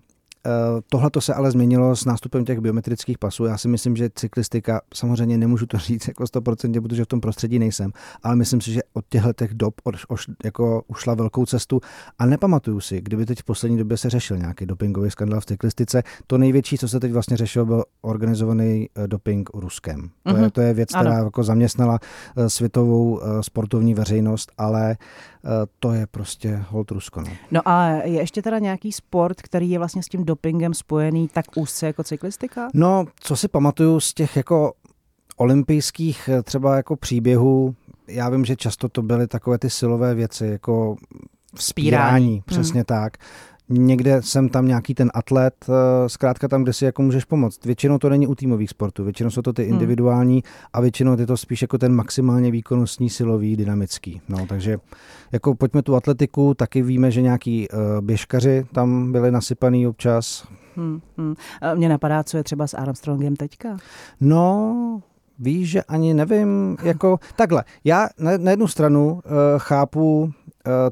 Tohle 0.88 1.10
to 1.10 1.20
se 1.20 1.34
ale 1.34 1.50
změnilo 1.50 1.96
s 1.96 2.04
nástupem 2.04 2.44
těch 2.44 2.60
biometrických 2.60 3.18
pasů. 3.18 3.44
Já 3.44 3.58
si 3.58 3.68
myslím, 3.68 3.96
že 3.96 4.10
cyklistika, 4.14 4.80
samozřejmě 4.94 5.38
nemůžu 5.38 5.66
to 5.66 5.78
říct 5.88 6.08
jako 6.08 6.24
100%, 6.24 6.82
protože 6.82 7.04
v 7.04 7.06
tom 7.06 7.20
prostředí 7.20 7.58
nejsem, 7.58 7.92
ale 8.22 8.36
myslím 8.36 8.60
si, 8.60 8.72
že 8.72 8.80
od 8.92 9.04
těchto 9.08 9.32
těch 9.32 9.54
dob 9.54 9.74
oš, 9.84 10.04
oš, 10.08 10.26
jako 10.44 10.82
ušla 10.86 11.14
velkou 11.14 11.46
cestu 11.46 11.80
a 12.18 12.26
nepamatuju 12.26 12.80
si, 12.80 13.00
kdyby 13.00 13.26
teď 13.26 13.38
v 13.40 13.44
poslední 13.44 13.78
době 13.78 13.96
se 13.96 14.10
řešil 14.10 14.38
nějaký 14.38 14.66
dopingový 14.66 15.10
skandal 15.10 15.40
v 15.40 15.46
cyklistice. 15.46 16.02
To 16.26 16.38
největší, 16.38 16.78
co 16.78 16.88
se 16.88 17.00
teď 17.00 17.12
vlastně 17.12 17.36
řešilo, 17.36 17.66
byl 17.66 17.84
organizovaný 18.00 18.88
eh, 18.96 19.08
doping 19.08 19.50
Ruskem. 19.54 20.10
To, 20.22 20.30
mm-hmm. 20.30 20.36
je, 20.36 20.42
mhm. 20.42 20.50
to 20.50 20.60
je 20.60 20.74
věc, 20.74 20.88
která 20.88 21.18
jako 21.18 21.42
zaměstnala 21.42 21.98
eh, 22.36 22.50
světovou 22.50 23.20
sportovní 23.40 23.94
veřejnost, 23.94 24.52
ale 24.58 24.96
to 25.78 25.92
je 25.92 26.06
prostě 26.06 26.64
hold 26.68 26.90
Rusko. 26.90 27.20
No. 27.20 27.28
no 27.50 27.68
a 27.68 27.88
je 27.88 28.20
ještě 28.20 28.42
teda 28.42 28.58
nějaký 28.58 28.92
sport, 28.92 29.42
který 29.42 29.70
je 29.70 29.78
vlastně 29.78 30.02
s 30.02 30.06
tím 30.06 30.24
dopingem 30.32 30.74
spojený 30.74 31.28
tak 31.28 31.44
úzce 31.56 31.86
jako 31.86 32.04
cyklistika? 32.04 32.68
No, 32.74 33.04
co 33.20 33.36
si 33.36 33.48
pamatuju 33.48 34.00
z 34.00 34.14
těch 34.14 34.36
jako 34.36 34.72
olympijských 35.36 36.28
eh, 36.28 36.42
třeba 36.42 36.76
jako 36.76 36.96
příběhů, 36.96 37.74
já 38.08 38.28
vím, 38.28 38.44
že 38.44 38.56
často 38.56 38.88
to 38.88 39.02
byly 39.02 39.26
takové 39.26 39.58
ty 39.58 39.70
silové 39.70 40.14
věci, 40.14 40.46
jako 40.46 40.96
vzpírání, 41.54 42.42
přesně 42.46 42.80
hmm. 42.80 42.84
tak 42.84 43.16
někde 43.72 44.22
jsem 44.22 44.48
tam 44.48 44.66
nějaký 44.66 44.94
ten 44.94 45.10
atlet, 45.14 45.54
eh, 45.68 46.08
zkrátka 46.08 46.48
tam, 46.48 46.62
kde 46.62 46.72
si 46.72 46.84
jako 46.84 47.02
můžeš 47.02 47.24
pomoct. 47.24 47.64
Většinou 47.64 47.98
to 47.98 48.08
není 48.08 48.26
u 48.26 48.34
týmových 48.34 48.70
sportů, 48.70 49.04
většinou 49.04 49.30
jsou 49.30 49.42
to 49.42 49.52
ty 49.52 49.62
hmm. 49.62 49.72
individuální 49.72 50.34
hmm. 50.34 50.42
a 50.72 50.80
většinou 50.80 51.20
je 51.20 51.26
to 51.26 51.36
spíš 51.36 51.62
jako 51.62 51.78
ten 51.78 51.94
maximálně 51.94 52.50
výkonnostní, 52.50 53.10
silový, 53.10 53.56
dynamický. 53.56 54.20
No, 54.28 54.46
takže 54.46 54.78
jako 55.32 55.54
pojďme 55.54 55.82
tu 55.82 55.96
atletiku, 55.96 56.54
taky 56.54 56.82
víme, 56.82 57.10
že 57.10 57.22
nějaký 57.22 57.68
uh, 57.68 57.78
běžkaři 58.00 58.66
tam 58.72 59.12
byli 59.12 59.30
nasypaný 59.30 59.86
občas. 59.86 60.46
Hmm, 60.76 61.00
hmm. 61.18 61.34
Mně 61.74 61.88
napadá, 61.88 62.24
co 62.24 62.36
je 62.36 62.44
třeba 62.44 62.66
s 62.66 62.74
Armstrongem 62.74 63.36
teďka. 63.36 63.76
No, 64.20 65.00
Víš, 65.38 65.70
že 65.70 65.82
ani 65.82 66.14
nevím, 66.14 66.76
jako 66.82 67.18
takhle. 67.36 67.64
Já 67.84 68.08
na, 68.18 68.30
na 68.38 68.50
jednu 68.50 68.68
stranu 68.68 69.12
uh, 69.12 69.20
chápu 69.58 70.32
Eh, 70.32 70.41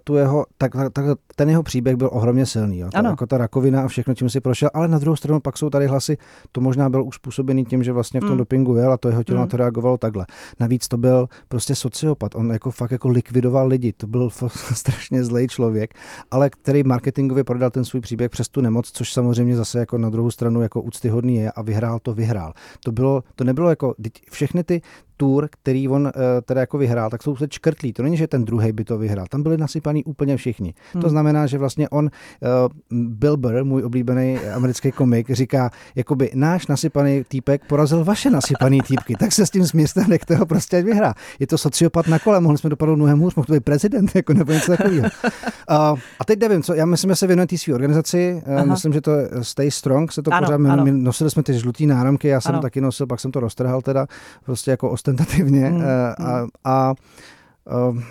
tu 0.05 0.17
jeho, 0.17 0.47
tak, 0.59 0.73
tak, 0.93 1.05
ten 1.37 1.51
jeho 1.51 1.63
příběh 1.63 1.97
byl 1.97 2.11
ohromně 2.13 2.47
silný. 2.47 2.79
Jo. 2.79 2.89
Ano. 2.95 3.11
Jako 3.11 3.27
ta 3.27 3.39
rakovina 3.39 3.83
a 3.83 3.89
všechno, 3.89 4.15
čím 4.15 4.31
si 4.31 4.41
prošel, 4.41 4.71
ale 4.75 4.89
na 4.89 4.99
druhou 4.99 5.17
stranu 5.17 5.41
pak 5.41 5.59
jsou 5.59 5.71
tady 5.71 5.87
hlasy, 5.87 6.17
to 6.53 6.61
možná 6.61 6.91
byl 6.91 7.05
už 7.05 7.15
způsobený 7.15 7.65
tím, 7.65 7.83
že 7.83 7.93
vlastně 7.93 8.21
v 8.21 8.25
tom 8.25 8.33
mm. 8.33 8.39
dopingu 8.39 8.77
jel 8.77 8.93
a 8.93 8.97
to 8.97 9.09
jeho 9.09 9.23
tělo 9.23 9.39
mm. 9.39 9.41
na 9.41 9.47
to 9.47 9.57
reagovalo 9.57 9.99
takhle. 9.99 10.27
Navíc 10.61 10.89
to 10.89 10.97
byl 10.97 11.29
prostě 11.49 11.75
sociopat, 11.75 12.35
on 12.35 12.51
jako 12.51 12.71
fakt 12.71 12.91
jako 12.91 13.09
likvidoval 13.09 13.67
lidi, 13.67 13.93
to 13.93 14.07
byl 14.07 14.31
strašně 14.75 15.25
zlej 15.25 15.49
člověk, 15.49 15.95
ale 16.31 16.51
který 16.51 16.83
marketingově 16.83 17.45
prodal 17.45 17.71
ten 17.71 17.85
svůj 17.85 18.01
příběh 18.01 18.31
přes 18.31 18.49
tu 18.49 18.61
nemoc, 18.61 18.91
což 18.91 19.13
samozřejmě 19.13 19.57
zase 19.57 19.79
jako 19.79 19.99
na 19.99 20.11
druhou 20.11 20.31
stranu 20.31 20.63
jako 20.63 20.83
úctyhodný 20.83 21.37
je 21.37 21.53
a 21.53 21.63
vyhrál 21.63 21.99
to 21.99 22.15
vyhrál. 22.15 22.53
To, 22.85 22.93
bylo, 22.93 23.23
to 23.35 23.45
nebylo 23.45 23.71
jako, 23.71 23.95
všechny 24.31 24.65
ty 24.65 24.83
tour, 25.21 25.49
který 25.51 25.89
on 25.89 26.03
uh, 26.03 26.11
teda 26.45 26.61
jako 26.61 26.79
vyhrál, 26.79 27.11
tak 27.11 27.23
jsou 27.23 27.37
se 27.37 27.49
čkrtlí. 27.49 27.93
To 27.93 28.03
není, 28.03 28.17
že 28.17 28.27
ten 28.27 28.45
druhý 28.45 28.73
by 28.73 28.85
to 28.85 28.99
vyhrál. 28.99 29.27
Tam 29.31 29.43
byli 29.43 29.57
nasypaný 29.57 30.05
úplně 30.05 30.37
všichni. 30.37 30.75
Hmm. 30.93 31.03
To 31.03 31.09
znamená, 31.09 31.47
že 31.47 31.59
vlastně 31.59 31.89
on, 31.89 32.05
uh, 32.05 33.03
Bill 33.09 33.37
Burr, 33.37 33.65
můj 33.65 33.85
oblíbený 33.85 34.39
americký 34.39 34.93
komik, 34.93 35.31
říká, 35.31 35.71
jakoby 35.95 36.31
náš 36.35 36.67
nasypaný 36.67 37.25
týpek 37.29 37.63
porazil 37.69 38.05
vaše 38.05 38.31
nasypaný 38.31 38.81
týpky, 38.81 39.15
tak 39.15 39.33
se 39.33 39.47
s 39.47 39.51
tím 39.51 39.67
směste, 39.67 40.05
nechte 40.09 40.37
ho 40.37 40.47
prostě 40.47 40.83
vyhrá. 40.83 41.15
Je 41.39 41.47
to 41.47 41.59
sociopat 41.59 42.09
na 42.09 42.19
kole, 42.19 42.41
mohli 42.41 42.59
jsme 42.59 42.71
dopadnout 42.71 42.97
mnohem 42.97 43.19
hůř, 43.19 43.35
mohl 43.35 43.47
to 43.47 43.53
být 43.53 43.65
prezident, 43.65 44.11
jako 44.15 44.33
nebo 44.33 44.53
něco 44.53 44.77
takového. 44.77 45.05
Uh, 45.05 45.99
a 46.21 46.25
teď 46.27 46.41
nevím, 46.41 46.63
co, 46.63 46.75
já 46.75 46.87
myslím, 46.87 47.11
že 47.11 47.17
se 47.17 47.27
věnuje 47.27 47.47
té 47.47 47.59
své 47.59 47.75
organizaci, 47.75 48.43
uh, 48.47 48.67
myslím, 48.67 48.93
že 48.93 49.01
to 49.01 49.11
je 49.15 49.29
Stay 49.43 49.71
Strong, 49.71 50.13
se 50.13 50.23
to 50.23 50.33
ano, 50.33 50.47
pořád, 50.47 50.61
ano. 50.71 50.85
My, 50.85 50.93
nosili 50.93 51.31
jsme 51.31 51.43
ty 51.43 51.59
žlutý 51.59 51.87
náramky, 51.87 52.29
já 52.29 52.41
jsem 52.41 52.55
ano. 52.55 52.63
taky 52.63 52.81
nosil, 52.81 53.07
pak 53.07 53.21
jsem 53.21 53.31
to 53.31 53.41
roztrhal 53.41 53.83
teda, 53.83 54.07
prostě 54.45 54.71
jako 54.71 54.91
ostentativně 54.91 55.10
hmm. 55.17 55.83
Eh, 55.83 56.15
a, 56.19 56.47
a 56.65 56.91
Uh, 56.91 56.95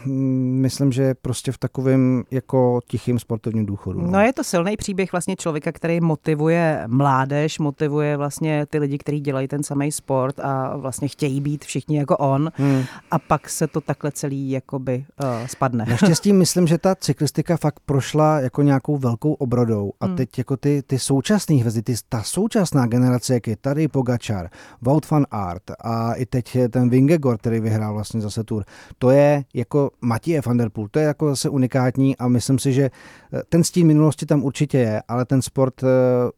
myslím, 0.05 0.91
že 0.91 1.13
prostě 1.13 1.51
v 1.51 1.57
takovém 1.57 2.23
jako 2.31 2.79
tichým 2.87 3.19
sportovním 3.19 3.65
důchodu. 3.65 4.01
No. 4.01 4.11
no 4.11 4.19
je 4.21 4.33
to 4.33 4.43
silný 4.43 4.77
příběh 4.77 5.11
vlastně 5.11 5.35
člověka, 5.35 5.71
který 5.71 6.01
motivuje 6.01 6.83
mládež, 6.87 7.59
motivuje 7.59 8.17
vlastně 8.17 8.65
ty 8.65 8.79
lidi, 8.79 8.97
kteří 8.97 9.19
dělají 9.19 9.47
ten 9.47 9.63
samý 9.63 9.91
sport 9.91 10.39
a 10.39 10.77
vlastně 10.77 11.07
chtějí 11.07 11.41
být 11.41 11.65
všichni 11.65 11.97
jako 11.97 12.17
on 12.17 12.51
hmm. 12.55 12.83
a 13.11 13.19
pak 13.19 13.49
se 13.49 13.67
to 13.67 13.81
takhle 13.81 14.11
celý 14.11 14.51
jakoby 14.51 15.05
uh, 15.23 15.47
spadne. 15.47 15.85
Naštěstí 15.89 16.33
myslím, 16.33 16.67
že 16.67 16.77
ta 16.77 16.95
cyklistika 16.95 17.57
fakt 17.57 17.79
prošla 17.85 18.39
jako 18.39 18.61
nějakou 18.61 18.97
velkou 18.97 19.33
obrodou 19.33 19.91
a 19.99 20.05
hmm. 20.05 20.15
teď 20.15 20.37
jako 20.37 20.57
ty, 20.57 20.83
ty 20.87 20.99
současné 20.99 21.55
hvězdy, 21.55 21.81
ty, 21.81 21.95
ta 22.09 22.23
současná 22.23 22.87
generace, 22.87 23.33
jak 23.33 23.47
je 23.47 23.55
tady 23.55 23.87
Pogačar, 23.87 24.49
Wout 24.81 25.09
van 25.09 25.25
Aert 25.31 25.63
a 25.79 26.13
i 26.13 26.25
teď 26.25 26.57
ten 26.69 26.89
Vingegaard, 26.89 27.39
který 27.39 27.59
vyhrál 27.59 27.93
vlastně 27.93 28.21
zase 28.21 28.43
Tour, 28.43 28.63
to 28.97 29.09
je 29.09 29.38
jako 29.53 29.91
Matěje 30.01 30.41
van 30.45 30.57
der 30.57 30.69
Poel. 30.69 30.87
To 30.91 30.99
je 30.99 31.05
jako 31.05 31.29
zase 31.29 31.49
unikátní 31.49 32.17
a 32.17 32.27
myslím 32.27 32.59
si, 32.59 32.73
že 32.73 32.83
eh, 32.83 33.41
ten 33.49 33.63
stín 33.63 33.87
minulosti 33.87 34.25
tam 34.25 34.43
určitě 34.43 34.77
je, 34.77 35.01
ale 35.07 35.25
ten 35.25 35.41
sport 35.41 35.83
eh, 35.83 35.87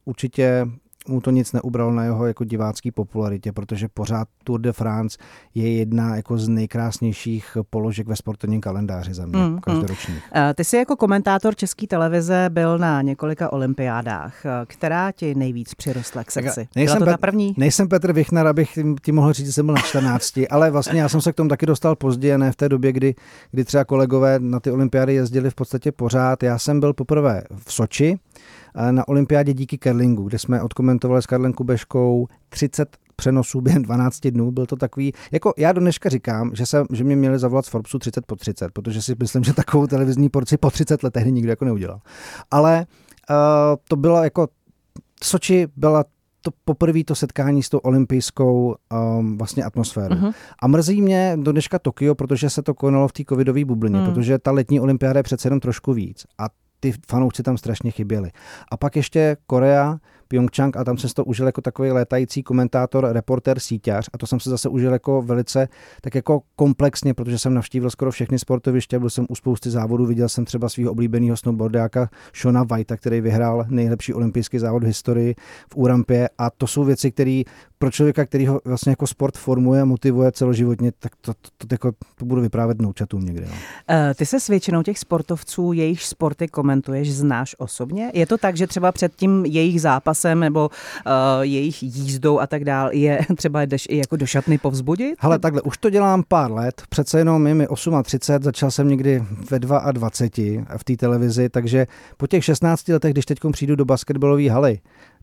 určitě 0.05 0.67
mu 1.07 1.21
to 1.21 1.31
nic 1.31 1.53
neubralo 1.53 1.91
na 1.91 2.03
jeho 2.03 2.25
jako 2.25 2.43
divácký 2.43 2.91
popularitě, 2.91 3.51
protože 3.51 3.87
pořád 3.87 4.27
Tour 4.43 4.61
de 4.61 4.73
France 4.73 5.17
je 5.55 5.77
jedna 5.77 6.15
jako 6.15 6.37
z 6.37 6.47
nejkrásnějších 6.47 7.57
položek 7.69 8.07
ve 8.07 8.15
sportovním 8.15 8.61
kalendáři 8.61 9.13
za 9.13 9.25
mě, 9.25 9.39
mm, 9.39 9.59
každoročních. 9.59 10.23
Mm. 10.35 10.53
Ty 10.55 10.63
jsi 10.63 10.77
jako 10.77 10.95
komentátor 10.95 11.55
České 11.55 11.87
televize 11.87 12.49
byl 12.49 12.77
na 12.77 13.01
několika 13.01 13.53
olympiádách. 13.53 14.35
Která 14.67 15.11
ti 15.11 15.35
nejvíc 15.35 15.73
přirostla 15.73 16.23
k 16.23 16.31
srdci? 16.31 16.67
Nejsem 16.75 16.97
Byla 16.97 17.05
to 17.05 17.11
ta 17.11 17.17
první? 17.17 17.53
Nejsem 17.57 17.87
Petr 17.87 18.13
Vichner, 18.13 18.47
abych 18.47 18.79
ti 19.01 19.11
mohl 19.11 19.33
říct, 19.33 19.45
že 19.45 19.53
jsem 19.53 19.65
byl 19.65 19.75
na 19.75 19.81
14, 19.81 20.33
ale 20.49 20.71
vlastně 20.71 21.01
já 21.01 21.09
jsem 21.09 21.21
se 21.21 21.33
k 21.33 21.35
tomu 21.35 21.49
taky 21.49 21.65
dostal 21.65 21.95
později, 21.95 22.37
ne 22.37 22.51
v 22.51 22.55
té 22.55 22.69
době, 22.69 22.91
kdy, 22.91 23.15
kdy 23.51 23.65
třeba 23.65 23.85
kolegové 23.85 24.39
na 24.39 24.59
ty 24.59 24.71
olympiády 24.71 25.13
jezdili 25.13 25.49
v 25.49 25.55
podstatě 25.55 25.91
pořád. 25.91 26.43
Já 26.43 26.57
jsem 26.57 26.79
byl 26.79 26.93
poprvé 26.93 27.43
v 27.65 27.73
Soči, 27.73 28.19
na 28.91 29.07
olympiádě 29.07 29.53
díky 29.53 29.77
curlingu, 29.77 30.23
kde 30.23 30.39
jsme 30.39 30.61
odkomentovali 30.61 31.21
s 31.21 31.25
Karlem 31.25 31.53
Kubeškou 31.53 32.27
30 32.49 32.97
přenosů 33.15 33.61
během 33.61 33.81
12 33.81 34.27
dnů. 34.27 34.51
Byl 34.51 34.65
to 34.65 34.75
takový, 34.75 35.13
jako 35.31 35.53
já 35.57 35.71
do 35.71 35.81
dneška 35.81 36.09
říkám, 36.09 36.51
že, 36.55 36.65
se, 36.65 36.83
že 36.93 37.03
mě 37.03 37.15
měli 37.15 37.39
zavolat 37.39 37.65
z 37.65 37.69
Forbesu 37.69 37.99
30 37.99 38.25
po 38.25 38.35
30, 38.35 38.71
protože 38.71 39.01
si 39.01 39.15
myslím, 39.19 39.43
že 39.43 39.53
takovou 39.53 39.87
televizní 39.87 40.29
porci 40.29 40.57
po 40.57 40.71
30 40.71 41.03
letech 41.03 41.25
nikdo 41.25 41.49
jako 41.49 41.65
neudělal. 41.65 41.99
Ale 42.51 42.85
uh, 43.29 43.35
to 43.87 43.95
bylo 43.95 44.23
jako 44.23 44.47
Soči 45.23 45.67
byla 45.75 46.03
to 46.41 46.51
poprvé 46.65 47.03
to 47.03 47.15
setkání 47.15 47.63
s 47.63 47.69
tou 47.69 47.77
olympijskou 47.77 48.75
um, 49.19 49.37
vlastně 49.37 49.63
atmosférou. 49.63 50.15
Uh-huh. 50.15 50.33
A 50.61 50.67
mrzí 50.67 51.01
mě 51.01 51.37
do 51.41 51.51
dneška 51.51 51.79
Tokio, 51.79 52.15
protože 52.15 52.49
se 52.49 52.61
to 52.61 52.73
konalo 52.73 53.07
v 53.07 53.13
té 53.13 53.23
covidové 53.29 53.65
bublině, 53.65 53.99
uh-huh. 53.99 54.05
protože 54.05 54.39
ta 54.39 54.51
letní 54.51 54.79
olympiáda 54.79 55.19
je 55.19 55.23
přece 55.23 55.47
jenom 55.47 55.59
trošku 55.59 55.93
víc. 55.93 56.25
A 56.37 56.45
ty 56.81 56.93
fanoušci 57.09 57.43
tam 57.43 57.57
strašně 57.57 57.91
chyběli. 57.91 58.31
A 58.71 58.77
pak 58.77 58.95
ještě 58.95 59.37
Korea, 59.47 59.97
Pyeongchang 60.31 60.77
a 60.77 60.83
tam 60.83 60.97
jsem 60.97 61.09
to 61.09 61.25
užil 61.25 61.45
jako 61.45 61.61
takový 61.61 61.91
létající 61.91 62.43
komentátor, 62.43 63.07
reporter, 63.11 63.59
síťař 63.59 64.09
a 64.13 64.17
to 64.17 64.27
jsem 64.27 64.39
se 64.39 64.49
zase 64.49 64.69
užil 64.69 64.93
jako 64.93 65.21
velice 65.21 65.67
tak 66.01 66.15
jako 66.15 66.41
komplexně, 66.55 67.13
protože 67.13 67.39
jsem 67.39 67.53
navštívil 67.53 67.89
skoro 67.89 68.11
všechny 68.11 68.39
sportoviště, 68.39 68.99
byl 68.99 69.09
jsem 69.09 69.25
u 69.29 69.35
spousty 69.35 69.69
závodů, 69.69 70.05
viděl 70.05 70.29
jsem 70.29 70.45
třeba 70.45 70.69
svého 70.69 70.91
oblíbeného 70.91 71.37
snowboardáka 71.37 72.09
Shona 72.41 72.63
Whitea, 72.63 72.97
který 72.97 73.21
vyhrál 73.21 73.65
nejlepší 73.69 74.13
olympijský 74.13 74.59
závod 74.59 74.83
v 74.83 74.85
historii 74.85 75.35
v 75.73 75.75
Úrampě 75.75 76.29
a 76.37 76.49
to 76.49 76.67
jsou 76.67 76.83
věci, 76.83 77.11
které 77.11 77.41
pro 77.81 77.91
člověka, 77.91 78.25
který 78.25 78.47
ho 78.47 78.61
vlastně 78.65 78.89
jako 78.89 79.07
sport 79.07 79.37
formuje 79.37 79.81
a 79.81 79.85
motivuje 79.85 80.31
celoživotně, 80.31 80.91
tak 80.99 81.11
to, 81.21 81.33
to, 81.33 81.49
to, 81.57 81.67
to, 81.67 81.73
jako, 81.73 81.91
to 82.15 82.25
budu 82.25 82.41
vyprávět 82.41 82.81
noučatům 82.81 83.25
někdy. 83.25 83.45
No. 83.45 83.51
Uh, 83.51 84.13
ty 84.15 84.25
se 84.25 84.39
s 84.39 84.47
většinou 84.47 84.83
těch 84.83 84.99
sportovců, 84.99 85.73
jejich 85.73 86.03
sporty 86.03 86.47
komentuješ, 86.47 87.13
znáš 87.13 87.55
osobně? 87.57 88.11
Je 88.13 88.25
to 88.25 88.37
tak, 88.37 88.57
že 88.57 88.67
třeba 88.67 88.91
před 88.91 89.15
tím 89.15 89.45
jejich 89.45 89.81
zápasem 90.21 90.39
nebo 90.39 90.69
uh, 90.69 91.11
jejich 91.41 91.83
jízdou 91.83 92.39
a 92.39 92.47
tak 92.47 92.63
dál 92.63 92.89
je 92.91 93.19
třeba 93.35 93.61
jdeš 93.61 93.87
i 93.89 93.97
jako 93.97 94.15
do 94.15 94.25
šatny 94.25 94.57
povzbudit? 94.57 95.15
Hele, 95.19 95.39
takhle, 95.39 95.61
už 95.61 95.77
to 95.77 95.89
dělám 95.89 96.23
pár 96.27 96.51
let, 96.51 96.81
přece 96.89 97.19
jenom 97.19 97.47
je 97.47 97.53
mi 97.53 97.67
38, 98.03 98.43
začal 98.43 98.71
jsem 98.71 98.87
někdy 98.87 99.23
ve 99.51 99.59
22 99.59 100.09
v 100.77 100.83
té 100.83 100.97
televizi, 100.97 101.49
takže 101.49 101.87
po 102.17 102.27
těch 102.27 102.45
16 102.45 102.87
letech, 102.87 103.13
když 103.13 103.25
teď 103.25 103.39
přijdu 103.51 103.75
do 103.75 103.85
basketbalové 103.85 104.49
haly, 104.49 104.79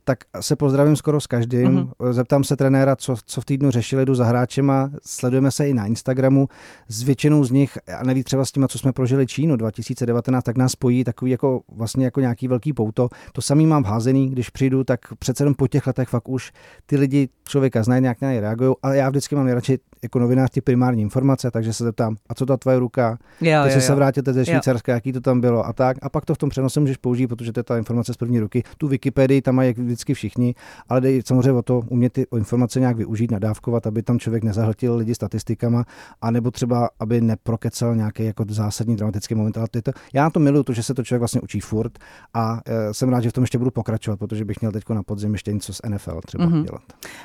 tak 0.09 0.19
se 0.41 0.57
pozdravím 0.57 0.97
skoro 0.97 1.21
s 1.21 1.27
každým. 1.27 1.69
Mm-hmm. 1.69 2.13
Zeptám 2.13 2.45
se 2.45 2.57
trenéra, 2.57 2.97
co, 2.97 3.17
co 3.27 3.41
v 3.41 3.45
týdnu 3.45 3.71
řešili, 3.71 4.05
jdu 4.05 4.15
za 4.15 4.25
hráčema, 4.25 4.91
sledujeme 5.07 5.51
se 5.51 5.69
i 5.69 5.75
na 5.75 5.87
Instagramu. 5.87 6.49
S 6.89 7.03
většinou 7.03 7.45
z 7.45 7.51
nich, 7.51 7.79
a 7.99 8.05
neví 8.05 8.25
třeba 8.25 8.45
s 8.45 8.53
tím, 8.53 8.69
co 8.69 8.79
jsme 8.79 8.93
prožili 8.93 9.27
Čínu 9.27 9.57
2019, 9.57 10.45
tak 10.45 10.57
nás 10.57 10.73
spojí 10.73 11.05
takový 11.05 11.31
jako 11.31 11.61
vlastně 11.73 12.05
jako 12.05 12.21
nějaký 12.21 12.49
velký 12.49 12.73
pouto. 12.73 13.09
To 13.33 13.43
samý 13.43 13.67
mám 13.67 13.85
házený, 13.85 14.31
když 14.31 14.51
přijdu, 14.51 14.85
tak 14.85 15.01
přece 15.19 15.43
jenom 15.43 15.55
po 15.55 15.69
těch 15.69 15.87
letech 15.87 16.09
fakt 16.09 16.29
už 16.29 16.53
ty 16.87 16.97
lidi 16.97 17.29
člověka 17.49 17.83
znají, 17.83 18.03
nějak 18.03 18.21
na 18.21 18.33
ně 18.33 18.41
reagují, 18.41 18.75
ale 18.83 18.97
já 18.97 19.09
vždycky 19.09 19.35
mám 19.35 19.45
nejradši 19.45 19.79
jako 20.03 20.19
novinář 20.19 20.51
ty 20.51 20.61
primární 20.61 21.03
informace, 21.03 21.51
takže 21.51 21.73
se 21.73 21.85
zeptám, 21.85 22.17
a 22.29 22.35
co 22.35 22.47
ta 22.47 22.57
tvoje 22.57 22.79
ruka, 22.79 23.19
jo, 23.41 23.63
když 23.65 23.85
se 23.85 23.95
vrátíte 23.95 24.33
ze 24.33 24.45
Švýcarska, 24.45 24.93
jaký 24.93 25.13
to 25.13 25.21
tam 25.21 25.41
bylo 25.41 25.67
a 25.67 25.73
tak. 25.73 25.97
A 26.03 26.09
pak 26.09 26.25
to 26.25 26.35
v 26.35 26.39
tom 26.39 26.49
přenose 26.49 26.81
můžeš 26.81 26.97
použít, 26.97 27.27
protože 27.27 27.53
to 27.53 27.61
je 27.61 27.65
ta 27.65 27.79
informace 27.79 28.15
z 28.15 28.17
první 28.17 28.41
ruky. 28.41 28.63
Tu 28.79 28.89
Wikipedii 28.89 29.43
tam 29.43 29.55
mají 29.55 29.73
vždycky 29.73 30.15
všichni, 30.15 30.55
ale 30.89 31.01
jde 31.01 31.21
samozřejmě 31.25 31.53
o 31.53 31.63
to 31.63 31.83
umět 31.89 32.13
ty 32.13 32.27
informace 32.37 32.81
nějak 32.81 32.97
využít, 32.97 33.31
nadávkovat, 33.31 33.87
aby 33.87 34.03
tam 34.03 34.19
člověk 34.19 34.45
nezahltil 34.45 34.97
lidi 34.97 35.15
statistikama, 35.15 35.85
anebo 36.23 36.51
třeba, 36.51 36.91
aby 37.01 37.21
neprokecel 37.21 37.97
nějaký 37.97 38.25
jako 38.25 38.45
zásadní 38.49 38.97
dramatický 38.97 39.35
moment. 39.35 39.59
Ale 39.59 39.69
to, 39.69 39.93
já 40.13 40.23
na 40.23 40.31
to 40.31 40.41
miluju, 40.41 40.63
to, 40.63 40.73
že 40.73 40.83
se 40.83 40.95
to 40.95 41.03
člověk 41.03 41.21
vlastně 41.21 41.41
učí 41.41 41.61
furt 41.61 41.99
a 42.35 42.61
e, 42.67 42.95
jsem 42.95 43.09
rád, 43.09 43.21
že 43.21 43.31
v 43.31 43.33
tom 43.33 43.43
ještě 43.43 43.59
budu 43.59 43.71
pokračovat, 43.71 44.19
protože 44.19 44.45
bych 44.45 44.61
měl 44.61 44.73
teď 44.73 44.89
na 44.89 45.03
podzim 45.03 45.33
ještě 45.33 45.53
něco 45.53 45.73
z 45.73 45.81
NFL 45.89 46.21
třeba 46.27 46.45
mm-hmm. 46.45 46.65
dělat. 46.65 46.83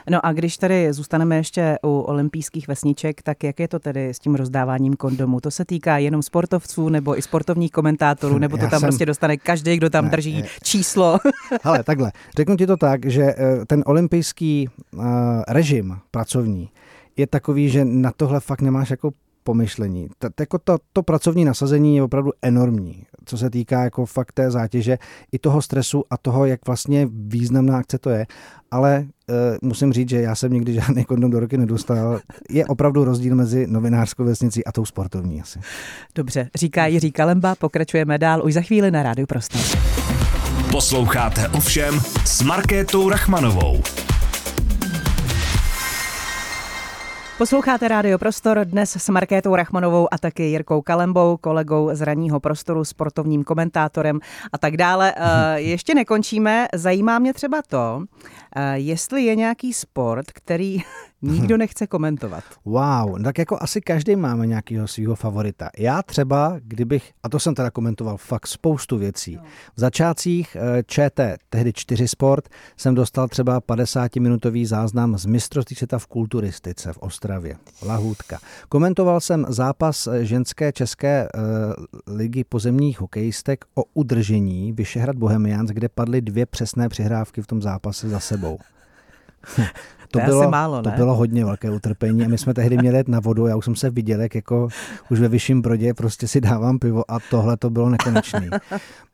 No 0.09 0.25
a 0.25 0.33
když 0.33 0.57
tady 0.57 0.93
zůstaneme 0.93 1.35
ještě 1.35 1.77
u 1.85 1.99
olympijských 1.99 2.62
vesniček, 2.67 3.21
tak 3.21 3.43
jak 3.43 3.59
je 3.59 3.67
to 3.67 3.79
tedy 3.79 4.09
s 4.09 4.19
tím 4.19 4.35
rozdáváním 4.35 4.93
kondomů? 4.93 5.39
To 5.39 5.51
se 5.51 5.65
týká 5.65 5.97
jenom 5.97 6.21
sportovců 6.23 6.89
nebo 6.89 7.17
i 7.17 7.21
sportovních 7.21 7.71
komentátorů, 7.71 8.37
nebo 8.37 8.57
to 8.57 8.67
tam 8.67 8.79
jsem... 8.79 8.87
prostě 8.87 9.05
dostane 9.05 9.37
každý, 9.37 9.77
kdo 9.77 9.89
tam 9.89 10.05
ne, 10.05 10.11
drží 10.11 10.41
ne. 10.41 10.47
číslo? 10.63 11.17
Ale 11.63 11.83
takhle, 11.83 12.11
řeknu 12.37 12.57
ti 12.57 12.67
to 12.67 12.77
tak, 12.77 13.05
že 13.05 13.23
eh, 13.23 13.65
ten 13.65 13.83
olympijský 13.85 14.69
uh, 14.93 15.03
režim 15.47 15.97
pracovní 16.11 16.69
je 17.17 17.27
takový, 17.27 17.69
že 17.69 17.85
na 17.85 18.11
tohle 18.17 18.39
fakt 18.39 18.61
nemáš 18.61 18.89
jako 18.89 19.11
pomyšlení. 19.43 20.07
To, 20.17 20.29
jako 20.39 20.59
to, 20.59 20.77
to 20.93 21.03
pracovní 21.03 21.45
nasazení 21.45 21.95
je 21.95 22.03
opravdu 22.03 22.31
enormní, 22.41 23.03
co 23.25 23.37
se 23.37 23.49
týká 23.49 23.83
jako 23.83 24.05
fakt 24.05 24.31
té 24.31 24.51
zátěže, 24.51 24.97
i 25.31 25.39
toho 25.39 25.61
stresu 25.61 26.03
a 26.09 26.17
toho, 26.17 26.45
jak 26.45 26.59
vlastně 26.67 27.07
významná 27.11 27.77
akce 27.77 27.97
to 27.97 28.09
je. 28.09 28.25
Ale 28.71 28.95
e, 28.95 29.05
musím 29.61 29.93
říct, 29.93 30.09
že 30.09 30.21
já 30.21 30.35
jsem 30.35 30.53
nikdy 30.53 30.73
žádný 30.73 31.05
kondom 31.05 31.31
do 31.31 31.39
roky 31.39 31.57
nedostal. 31.57 32.19
Je 32.49 32.65
opravdu 32.65 33.03
rozdíl 33.03 33.35
mezi 33.35 33.67
novinářskou 33.67 34.23
vesnicí 34.23 34.65
a 34.65 34.71
tou 34.71 34.85
sportovní 34.85 35.41
asi. 35.41 35.59
Dobře, 36.15 36.49
říká 36.55 36.85
Jiří 36.85 37.11
Kalemba, 37.11 37.55
pokračujeme 37.55 38.17
dál 38.17 38.45
už 38.45 38.53
za 38.53 38.61
chvíli 38.61 38.91
na 38.91 39.03
Rádiu 39.03 39.27
Prostor. 39.27 39.61
Posloucháte 40.71 41.47
ovšem 41.47 41.99
s 42.25 42.41
Markétou 42.41 43.09
Rachmanovou. 43.09 43.81
Posloucháte 47.37 47.87
Rádio 47.87 48.17
Prostor 48.17 48.59
dnes 48.63 48.95
s 48.95 49.09
Markétou 49.09 49.55
Rachmanovou 49.55 50.13
a 50.13 50.17
taky 50.17 50.43
Jirkou 50.43 50.81
Kalembou, 50.81 51.37
kolegou 51.37 51.89
z 51.93 52.01
ranního 52.01 52.39
prostoru, 52.39 52.85
sportovním 52.85 53.43
komentátorem 53.43 54.19
a 54.53 54.57
tak 54.57 54.77
dále. 54.77 55.13
Eh, 55.17 55.59
ještě 55.59 55.95
nekončíme. 55.95 56.67
Zajímá 56.73 57.19
mě 57.19 57.33
třeba 57.33 57.61
to, 57.67 58.03
jestli 58.73 59.23
je 59.23 59.35
nějaký 59.35 59.73
sport, 59.73 60.31
který 60.31 60.77
nikdo 61.21 61.57
nechce 61.57 61.87
komentovat. 61.87 62.43
Wow, 62.65 63.23
tak 63.23 63.37
jako 63.37 63.57
asi 63.61 63.81
každý 63.81 64.15
máme 64.15 64.47
nějakého 64.47 64.87
svého 64.87 65.15
favorita. 65.15 65.69
Já 65.77 66.01
třeba, 66.01 66.55
kdybych, 66.63 67.11
a 67.23 67.29
to 67.29 67.39
jsem 67.39 67.55
teda 67.55 67.71
komentoval 67.71 68.17
fakt 68.17 68.47
spoustu 68.47 68.97
věcí. 68.97 69.39
V 69.75 69.79
začátcích 69.79 70.57
eh, 70.59 70.83
ČT, 70.87 71.37
tehdy 71.49 71.73
4 71.73 72.07
Sport, 72.07 72.49
jsem 72.77 72.95
dostal 72.95 73.27
třeba 73.27 73.61
50-minutový 73.61 74.65
záznam 74.65 75.17
z 75.17 75.25
mistrovství 75.25 75.75
světa 75.75 75.99
v 75.99 76.07
kulturistice 76.07 76.93
v 76.93 76.97
Ostravě, 76.97 77.55
Lahůdka. 77.85 78.39
Komentoval 78.69 79.19
jsem 79.21 79.45
zápas 79.49 80.07
eh, 80.07 80.25
ženské 80.25 80.71
české 80.71 81.27
uh, 81.35 82.15
ligy 82.15 82.43
pozemních 82.43 83.01
hokejistek 83.01 83.65
o 83.75 83.83
udržení 83.93 84.71
Vyšehrad 84.71 85.15
Bohemians, 85.15 85.69
kde 85.69 85.89
padly 85.89 86.21
dvě 86.21 86.45
přesné 86.45 86.89
přihrávky 86.89 87.41
v 87.41 87.47
tom 87.47 87.61
zápase 87.61 88.09
za 88.09 88.19
sebou. 88.43 88.59
To, 90.13 90.19
to, 90.19 90.25
bylo, 90.25 90.51
málo, 90.51 90.81
to 90.81 90.89
bylo 90.89 91.15
hodně 91.15 91.45
velké 91.45 91.71
utrpení 91.71 92.25
a 92.25 92.27
my 92.27 92.37
jsme 92.37 92.53
tehdy 92.53 92.77
měli 92.77 92.97
jet 92.97 93.07
na 93.07 93.19
vodu, 93.19 93.47
já 93.47 93.55
už 93.55 93.65
jsem 93.65 93.75
se 93.75 93.89
viděl, 93.89 94.21
jak 94.21 94.35
jako 94.35 94.67
už 95.09 95.19
ve 95.19 95.27
vyšším 95.27 95.61
brodě 95.61 95.93
prostě 95.93 96.27
si 96.27 96.41
dávám 96.41 96.79
pivo 96.79 97.11
a 97.11 97.17
tohle 97.29 97.57
to 97.57 97.69
bylo 97.69 97.89
nekonečný. 97.89 98.49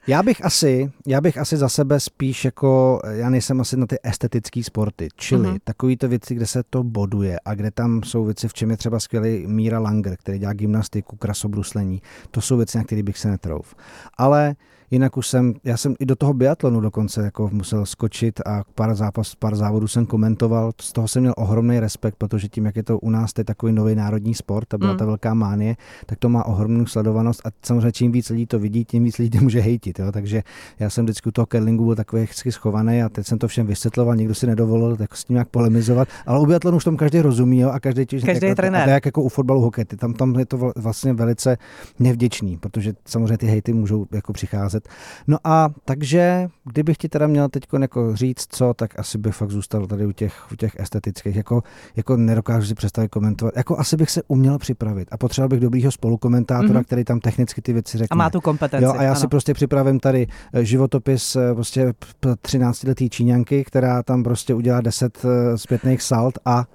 Já 0.08 0.24
bych 0.24 0.46
asi, 0.46 0.92
já 1.08 1.22
bych 1.22 1.38
asi 1.38 1.58
za 1.58 1.70
sebe 1.70 2.00
spíš 2.00 2.46
jako, 2.46 3.00
já 3.10 3.30
nejsem 3.30 3.62
asi 3.62 3.78
na 3.78 3.86
ty 3.86 3.98
estetické 4.04 4.64
sporty, 4.64 5.08
čili 5.16 5.50
uh-huh. 5.50 5.60
takovýto 5.64 6.08
věci, 6.08 6.36
kde 6.36 6.46
se 6.46 6.64
to 6.70 6.84
boduje 6.84 7.40
a 7.46 7.54
kde 7.54 7.72
tam 7.72 8.04
jsou 8.04 8.26
věci, 8.26 8.48
v 8.48 8.54
čem 8.54 8.72
je 8.72 8.78
třeba 8.78 9.00
skvělý 9.00 9.48
Míra 9.48 9.80
Langer, 9.80 10.16
který 10.18 10.40
dělá 10.40 10.54
gymnastiku, 10.54 11.16
krasobruslení, 11.16 12.02
to 12.32 12.42
jsou 12.42 12.58
věci, 12.58 12.78
na 12.78 12.84
které 12.84 13.04
bych 13.04 13.18
se 13.18 13.30
netrouf. 13.30 13.76
Ale 14.18 14.56
Jinak 14.92 15.18
už 15.18 15.28
jsem, 15.28 15.54
já 15.64 15.78
jsem 15.78 15.96
i 16.00 16.06
do 16.06 16.16
toho 16.16 16.34
biatlonu 16.34 16.82
dokonce 16.82 17.22
jako 17.22 17.50
musel 17.54 17.86
skočit 17.86 18.42
a 18.46 18.64
pár 18.76 18.96
zápas, 18.96 19.36
pár 19.36 19.56
závodů 19.56 19.88
jsem 19.88 20.06
komentoval. 20.06 20.72
Z 20.90 20.94
toho 20.94 21.08
jsem 21.08 21.22
měl 21.22 21.34
ohromný 21.38 21.80
respekt, 21.80 22.16
protože 22.16 22.48
tím, 22.48 22.66
jak 22.66 22.76
je 22.76 22.84
to 22.84 23.00
u 23.00 23.10
nás 23.10 23.34
teď 23.34 23.48
takový 23.48 23.74
nový 23.74 23.96
národní 23.96 24.34
sport, 24.34 24.74
a 24.74 24.78
byla 24.78 24.92
mm. 24.92 24.98
ta 24.98 25.06
velká 25.06 25.34
mánie, 25.34 25.76
tak 26.06 26.20
to 26.20 26.30
má 26.30 26.46
ohromnou 26.46 26.86
sledovanost 26.86 27.42
a 27.46 27.50
samozřejmě 27.64 27.92
čím 27.92 28.12
víc 28.12 28.30
lidí 28.30 28.46
to 28.46 28.60
vidí, 28.60 28.86
tím 28.86 29.04
víc 29.04 29.18
lidí 29.18 29.40
může 29.40 29.60
hejtit. 29.60 30.00
Jo? 30.00 30.12
Takže 30.12 30.44
já 30.80 30.90
jsem 30.90 31.06
vždycky 31.06 31.30
u 31.30 31.32
toho 31.32 31.46
curlingu 31.46 31.86
byl 31.86 31.96
takový 31.96 32.22
hezky 32.22 32.52
schovaný 32.52 33.04
a 33.04 33.10
teď 33.10 33.28
jsem 33.28 33.38
to 33.38 33.48
všem 33.48 33.68
vysvětloval, 33.68 34.16
nikdo 34.16 34.36
si 34.36 34.48
nedovolil 34.48 34.98
tak 34.98 35.16
s 35.16 35.24
tím 35.24 35.36
jak 35.36 35.50
polemizovat, 35.50 36.08
ale 36.26 36.40
u 36.40 36.46
biatlonu 36.46 36.78
už 36.78 36.84
tom 36.84 36.98
každý 36.98 37.22
rozumí 37.22 37.60
jo? 37.60 37.70
a 37.70 37.80
každý, 37.80 38.06
každý 38.06 38.28
jako, 38.28 38.46
je 38.46 38.56
trenér. 38.56 38.90
A 38.90 38.92
jak 38.92 39.06
jako 39.06 39.24
u 39.24 39.30
fotbalu 39.30 39.62
hokej, 39.62 39.86
tam, 39.86 40.14
tam 40.14 40.40
je 40.40 40.46
to 40.46 40.72
vlastně 40.76 41.14
velice 41.14 41.58
nevděčný, 42.00 42.58
protože 42.58 42.94
samozřejmě 43.06 43.38
ty 43.38 43.48
hejty 43.48 43.74
můžou 43.74 44.06
jako 44.12 44.34
přicházet. 44.34 44.90
No 45.28 45.38
a 45.44 45.70
takže, 45.86 46.50
kdybych 46.66 46.98
ti 46.98 47.10
teda 47.10 47.28
měl 47.28 47.50
teď 47.50 47.64
jako 47.82 48.16
říct 48.16 48.46
co, 48.50 48.74
tak 48.74 49.00
asi 49.00 49.18
bych 49.18 49.36
fakt 49.36 49.52
zůstal 49.52 49.88
tady 49.88 50.06
u 50.06 50.12
těch, 50.12 50.52
u 50.52 50.56
těch 50.56 50.69
estetických, 50.80 51.36
jako, 51.36 51.64
jako 51.96 52.18
nedokážu 52.18 52.68
si 52.68 52.76
představit 52.76 53.08
komentovat, 53.08 53.54
jako 53.58 53.80
asi 53.80 53.98
bych 53.98 54.10
se 54.10 54.24
uměl 54.28 54.58
připravit 54.58 55.08
a 55.12 55.18
potřeboval 55.18 55.50
bych 55.50 55.60
dobrýho 55.60 55.92
spolukomentátora, 55.92 56.80
mm-hmm. 56.80 56.84
který 56.84 57.04
tam 57.04 57.20
technicky 57.20 57.62
ty 57.62 57.74
věci 57.74 57.98
řekne. 57.98 58.14
A 58.14 58.16
má 58.16 58.30
tu 58.30 58.42
kompetenci. 58.42 58.84
Jo, 58.84 58.94
a 58.98 59.04
já 59.04 59.12
ano. 59.12 59.20
si 59.20 59.28
prostě 59.28 59.54
připravím 59.54 60.00
tady 60.00 60.28
eh, 60.54 60.66
životopis 60.66 61.36
eh, 61.36 61.54
prostě 61.54 61.94
13-letý 62.22 63.10
Číňanky, 63.10 63.64
která 63.64 64.04
tam 64.04 64.24
prostě 64.24 64.54
udělá 64.54 64.82
10 64.82 65.26
eh, 65.26 65.58
zpětných 65.58 66.02
salt 66.02 66.40
a 66.46 66.66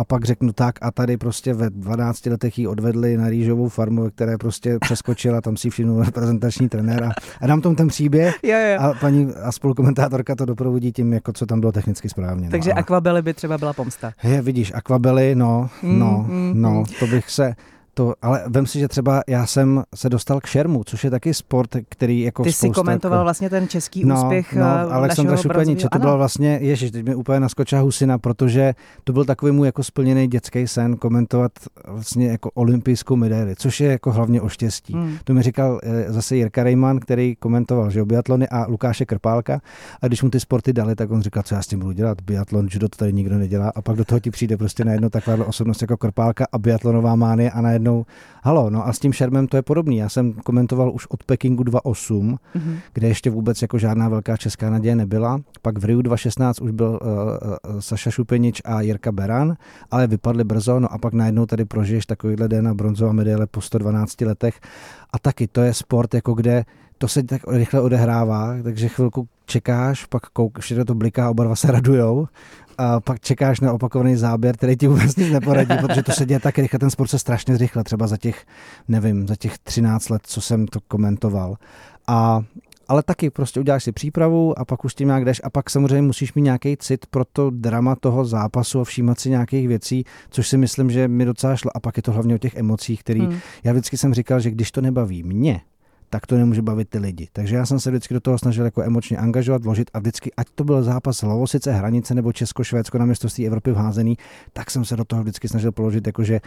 a 0.00 0.04
pak 0.04 0.24
řeknu 0.24 0.52
tak 0.52 0.74
a 0.82 0.90
tady 0.90 1.16
prostě 1.16 1.54
ve 1.54 1.70
12 1.70 2.26
letech 2.26 2.58
ji 2.58 2.66
odvedli 2.66 3.16
na 3.16 3.28
rýžovou 3.28 3.68
farmu, 3.68 4.02
ve 4.02 4.10
které 4.10 4.38
prostě 4.38 4.78
přeskočila, 4.80 5.40
tam 5.40 5.56
si 5.56 5.70
všimnul 5.70 6.04
reprezentační 6.04 6.68
trenér 6.68 7.04
a, 7.04 7.10
a 7.40 7.46
dám 7.46 7.60
tom 7.60 7.76
ten 7.76 7.88
příběh 7.88 8.38
jo, 8.42 8.58
jo. 8.58 8.80
a 8.80 8.94
paní 9.00 9.32
a 9.42 9.52
spolukomentátorka 9.52 10.34
to 10.34 10.44
doprovodí 10.44 10.92
tím, 10.92 11.12
jako 11.12 11.32
co 11.32 11.46
tam 11.46 11.60
bylo 11.60 11.72
technicky 11.72 12.08
správně. 12.08 12.44
No, 12.44 12.50
Takže 12.50 12.70
no, 12.70 12.78
akvabely 12.78 13.22
by 13.22 13.34
třeba 13.34 13.58
byla 13.58 13.72
pomsta. 13.72 14.12
Je, 14.22 14.42
vidíš, 14.42 14.72
akvabely, 14.74 15.34
no, 15.34 15.70
mm, 15.82 15.98
no, 15.98 16.26
mm, 16.28 16.52
no, 16.54 16.70
mm. 16.70 16.84
to 16.98 17.06
bych 17.06 17.30
se, 17.30 17.54
to, 18.00 18.14
ale 18.22 18.44
vem 18.46 18.66
si, 18.66 18.78
že 18.78 18.88
třeba 18.88 19.22
já 19.28 19.46
jsem 19.46 19.82
se 19.94 20.08
dostal 20.08 20.40
k 20.40 20.46
šermu, 20.46 20.84
což 20.84 21.04
je 21.04 21.10
taky 21.10 21.34
sport, 21.34 21.76
který 21.88 22.20
jako 22.20 22.42
Ty 22.42 22.52
jsi 22.52 22.70
komentoval 22.70 23.18
jako, 23.18 23.24
vlastně 23.24 23.50
ten 23.50 23.68
český 23.68 24.04
no, 24.04 24.14
úspěch 24.14 24.54
no, 24.54 24.62
eh, 24.62 24.92
Alexandra 24.92 25.36
Šupeniče, 25.36 25.88
to 25.92 25.98
bylo 25.98 26.16
vlastně, 26.16 26.58
ježiš, 26.62 26.90
teď 26.90 27.04
mi 27.04 27.14
úplně 27.14 27.40
naskočila 27.40 27.80
husina, 27.80 28.18
protože 28.18 28.74
to 29.04 29.12
byl 29.12 29.24
takový 29.24 29.52
můj 29.52 29.68
jako 29.68 29.82
splněný 29.82 30.28
dětský 30.28 30.68
sen 30.68 30.96
komentovat 30.96 31.52
vlastně 31.86 32.28
jako 32.28 32.50
olympijskou 32.50 33.16
medaili, 33.16 33.54
což 33.56 33.80
je 33.80 33.90
jako 33.90 34.12
hlavně 34.12 34.40
o 34.40 34.48
štěstí. 34.48 34.92
Hmm. 34.92 35.16
To 35.24 35.34
mi 35.34 35.42
říkal 35.42 35.80
eh, 35.82 36.12
zase 36.12 36.36
Jirka 36.36 36.62
Rejman, 36.62 37.00
který 37.00 37.36
komentoval, 37.36 37.90
že 37.90 38.04
biatlony 38.04 38.48
a 38.48 38.66
Lukáše 38.68 39.04
Krpálka. 39.04 39.60
A 40.02 40.06
když 40.06 40.22
mu 40.22 40.30
ty 40.30 40.40
sporty 40.40 40.72
dali, 40.72 40.94
tak 40.94 41.10
on 41.10 41.22
říkal, 41.22 41.42
co 41.42 41.54
já 41.54 41.62
s 41.62 41.66
tím 41.66 41.78
budu 41.78 41.92
dělat, 41.92 42.20
biatlon, 42.20 42.68
judo 42.70 42.88
to 42.88 42.96
tady 42.96 43.12
nikdo 43.12 43.38
nedělá. 43.38 43.72
A 43.74 43.82
pak 43.82 43.96
do 43.96 44.04
toho 44.04 44.20
ti 44.20 44.30
přijde 44.30 44.56
prostě 44.56 44.84
najednou 44.84 45.08
taková 45.08 45.46
osobnost 45.46 45.80
jako 45.80 45.96
Krpálka 45.96 46.46
a 46.52 46.58
biatlonová 46.58 47.16
mánie 47.16 47.50
a 47.50 47.60
najednou 47.60 47.89
najednou, 47.90 48.06
halo, 48.42 48.70
no 48.70 48.86
a 48.86 48.92
s 48.92 48.98
tím 48.98 49.12
šermem 49.12 49.46
to 49.46 49.56
je 49.56 49.62
podobný. 49.62 49.96
Já 49.96 50.08
jsem 50.08 50.32
komentoval 50.32 50.92
už 50.92 51.06
od 51.06 51.24
Pekingu 51.24 51.62
2.8, 51.62 52.36
mm-hmm. 52.54 52.76
kde 52.92 53.08
ještě 53.08 53.30
vůbec 53.30 53.62
jako 53.62 53.78
žádná 53.78 54.08
velká 54.08 54.36
česká 54.36 54.70
naděje 54.70 54.96
nebyla. 54.96 55.40
Pak 55.62 55.78
v 55.78 55.84
Riu 55.84 56.00
2.16 56.00 56.64
už 56.64 56.70
byl 56.70 56.98
uh, 57.02 57.08
uh, 57.74 57.80
Saša 57.80 58.10
Šupenič 58.10 58.62
a 58.64 58.80
Jirka 58.80 59.12
Beran, 59.12 59.56
ale 59.90 60.06
vypadli 60.06 60.44
brzo, 60.44 60.80
no 60.80 60.92
a 60.92 60.98
pak 60.98 61.12
najednou 61.12 61.46
tady 61.46 61.64
prožiješ 61.64 62.06
takovýhle 62.06 62.48
den 62.48 62.64
na 62.64 62.74
bronzová 62.74 63.12
medaile 63.12 63.46
po 63.46 63.60
112 63.60 64.20
letech. 64.20 64.60
A 65.12 65.18
taky 65.18 65.46
to 65.46 65.62
je 65.62 65.74
sport, 65.74 66.14
jako 66.14 66.34
kde 66.34 66.64
to 67.00 67.08
se 67.08 67.22
tak 67.22 67.42
rychle 67.48 67.80
odehrává, 67.80 68.56
takže 68.62 68.88
chvilku 68.88 69.28
čekáš, 69.46 70.04
pak 70.04 70.26
koukáš, 70.26 70.66
že 70.68 70.84
to 70.84 70.94
bliká, 70.94 71.30
oba 71.30 71.44
dva 71.44 71.56
se 71.56 71.72
radujou 71.72 72.26
a 72.78 73.00
pak 73.00 73.20
čekáš 73.20 73.60
na 73.60 73.72
opakovaný 73.72 74.16
záběr, 74.16 74.56
který 74.56 74.76
ti 74.76 74.88
vůbec 74.88 75.16
nic 75.16 75.32
neporadí, 75.32 75.76
protože 75.80 76.02
to 76.02 76.12
se 76.12 76.26
děje 76.26 76.40
tak 76.40 76.58
rychle, 76.58 76.78
ten 76.78 76.90
sport 76.90 77.08
se 77.08 77.18
strašně 77.18 77.56
zrychle, 77.56 77.84
třeba 77.84 78.06
za 78.06 78.16
těch, 78.16 78.46
nevím, 78.88 79.28
za 79.28 79.36
těch 79.36 79.58
13 79.58 80.08
let, 80.08 80.22
co 80.24 80.40
jsem 80.40 80.66
to 80.66 80.80
komentoval. 80.88 81.56
A 82.06 82.40
ale 82.88 83.02
taky 83.02 83.30
prostě 83.30 83.60
uděláš 83.60 83.84
si 83.84 83.92
přípravu 83.92 84.58
a 84.58 84.64
pak 84.64 84.84
už 84.84 84.94
tím 84.94 85.08
nějak 85.08 85.24
jdeš 85.24 85.40
a 85.44 85.50
pak 85.50 85.70
samozřejmě 85.70 86.02
musíš 86.02 86.34
mít 86.34 86.42
nějaký 86.42 86.76
cit 86.76 87.06
pro 87.06 87.24
to 87.24 87.50
drama 87.50 87.96
toho 87.96 88.24
zápasu 88.24 88.80
a 88.80 88.84
všímat 88.84 89.20
si 89.20 89.30
nějakých 89.30 89.68
věcí, 89.68 90.04
což 90.30 90.48
si 90.48 90.56
myslím, 90.56 90.90
že 90.90 91.08
mi 91.08 91.24
docela 91.24 91.56
šlo 91.56 91.76
a 91.76 91.80
pak 91.80 91.96
je 91.96 92.02
to 92.02 92.12
hlavně 92.12 92.34
o 92.34 92.38
těch 92.38 92.56
emocích, 92.56 93.00
který 93.00 93.20
hmm. 93.20 93.38
já 93.64 93.72
vždycky 93.72 93.96
jsem 93.96 94.14
říkal, 94.14 94.40
že 94.40 94.50
když 94.50 94.70
to 94.70 94.80
nebaví 94.80 95.22
mě, 95.22 95.60
tak 96.10 96.26
to 96.26 96.36
nemůže 96.36 96.62
bavit 96.62 96.88
ty 96.88 96.98
lidi. 96.98 97.28
Takže 97.32 97.56
já 97.56 97.66
jsem 97.66 97.80
se 97.80 97.90
vždycky 97.90 98.14
do 98.14 98.20
toho 98.20 98.38
snažil 98.38 98.64
jako 98.64 98.82
emočně 98.82 99.16
angažovat, 99.16 99.64
vložit 99.64 99.90
a 99.94 99.98
vždycky, 99.98 100.32
ať 100.36 100.46
to 100.54 100.64
byl 100.64 100.82
zápas 100.82 101.22
Lovosice, 101.22 101.72
Hranice 101.72 102.14
nebo 102.14 102.32
Česko-Švédsko 102.32 102.98
na 102.98 103.04
mistrovství 103.04 103.46
Evropy 103.46 103.72
v 103.72 103.76
tak 104.52 104.70
jsem 104.70 104.84
se 104.84 104.96
do 104.96 105.04
toho 105.04 105.22
vždycky 105.22 105.48
snažil 105.48 105.72
položit, 105.72 106.06
jakože 106.06 106.40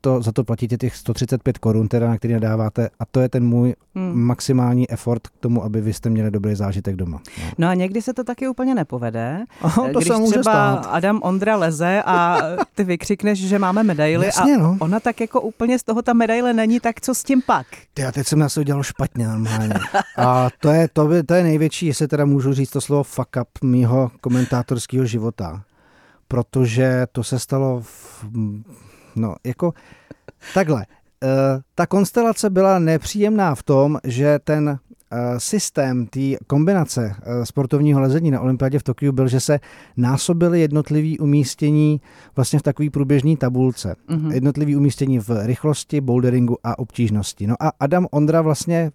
to, 0.00 0.22
za 0.22 0.32
to 0.32 0.44
platíte 0.44 0.76
těch 0.76 0.96
135 0.96 1.58
korun, 1.58 1.88
teda, 1.88 2.08
na 2.08 2.18
který 2.18 2.34
nadáváte 2.34 2.90
a 2.98 3.04
to 3.04 3.20
je 3.20 3.28
ten 3.28 3.44
můj 3.44 3.74
hmm. 3.94 4.20
maximální 4.20 4.90
effort 4.90 5.26
k 5.26 5.32
tomu, 5.40 5.64
aby 5.64 5.80
vy 5.80 5.92
jste 5.92 6.10
měli 6.10 6.30
dobrý 6.30 6.54
zážitek 6.54 6.96
doma. 6.96 7.20
No, 7.38 7.44
no 7.58 7.68
a 7.68 7.74
někdy 7.74 8.02
se 8.02 8.14
to 8.14 8.24
taky 8.24 8.48
úplně 8.48 8.74
nepovede. 8.74 9.44
Aha, 9.60 9.88
to 9.92 9.98
když 9.98 10.08
se 10.08 10.16
může 10.16 10.30
třeba 10.30 10.42
stát. 10.42 10.90
Adam 10.90 11.20
Ondra 11.22 11.56
leze 11.56 12.02
a 12.06 12.38
ty 12.74 12.84
vykřikneš, 12.84 13.38
že 13.38 13.58
máme 13.58 13.82
medaily 13.82 14.26
Jasně, 14.26 14.54
a 14.54 14.58
no. 14.58 14.76
ona 14.80 15.00
tak 15.00 15.20
jako 15.20 15.40
úplně 15.40 15.78
z 15.78 15.82
toho 15.82 16.02
ta 16.02 16.12
medaile 16.12 16.52
není, 16.52 16.80
tak 16.80 17.00
co 17.00 17.14
s 17.14 17.22
tím 17.22 17.42
pak? 17.42 17.66
Ty, 17.94 18.02
já 18.02 18.12
teď 18.12 18.26
jsem 18.26 18.38
na 18.38 18.48
to 18.48 18.60
udělal 18.60 18.82
špatně 18.82 19.28
normálně. 19.28 19.74
A 20.16 20.48
to 20.60 20.68
je, 20.68 20.88
to, 20.92 21.06
by, 21.06 21.22
to 21.22 21.34
je 21.34 21.42
největší, 21.42 21.86
jestli 21.86 22.08
teda 22.08 22.24
můžu 22.24 22.52
říct 22.52 22.70
to 22.70 22.80
slovo 22.80 23.02
fuck 23.02 23.36
up 23.40 23.48
mýho 23.64 24.10
komentátorského 24.20 25.06
života. 25.06 25.62
Protože 26.28 27.06
to 27.12 27.24
se 27.24 27.38
stalo 27.38 27.80
v, 27.80 28.24
no, 29.16 29.34
jako 29.44 29.72
Takhle. 30.54 30.86
Uh, 31.24 31.30
ta 31.74 31.86
konstelace 31.86 32.50
byla 32.50 32.78
nepříjemná 32.78 33.54
v 33.54 33.62
tom, 33.62 33.98
že 34.04 34.38
ten 34.44 34.78
systém 35.38 36.06
té 36.06 36.20
kombinace 36.46 37.14
sportovního 37.44 38.00
lezení 38.00 38.30
na 38.30 38.40
olympiádě 38.40 38.78
v 38.78 38.82
Tokiu 38.82 39.12
byl, 39.12 39.28
že 39.28 39.40
se 39.40 39.60
násobily 39.96 40.60
jednotlivý 40.60 41.18
umístění 41.18 42.00
vlastně 42.36 42.58
v 42.58 42.62
takové 42.62 42.90
průběžné 42.90 43.36
tabulce. 43.36 43.96
Mm-hmm. 44.08 44.32
Jednotlivý 44.32 44.76
umístění 44.76 45.18
v 45.18 45.30
rychlosti, 45.46 46.00
boulderingu 46.00 46.58
a 46.64 46.78
obtížnosti. 46.78 47.46
No 47.46 47.54
a 47.60 47.72
Adam 47.80 48.06
Ondra 48.10 48.42
vlastně 48.42 48.90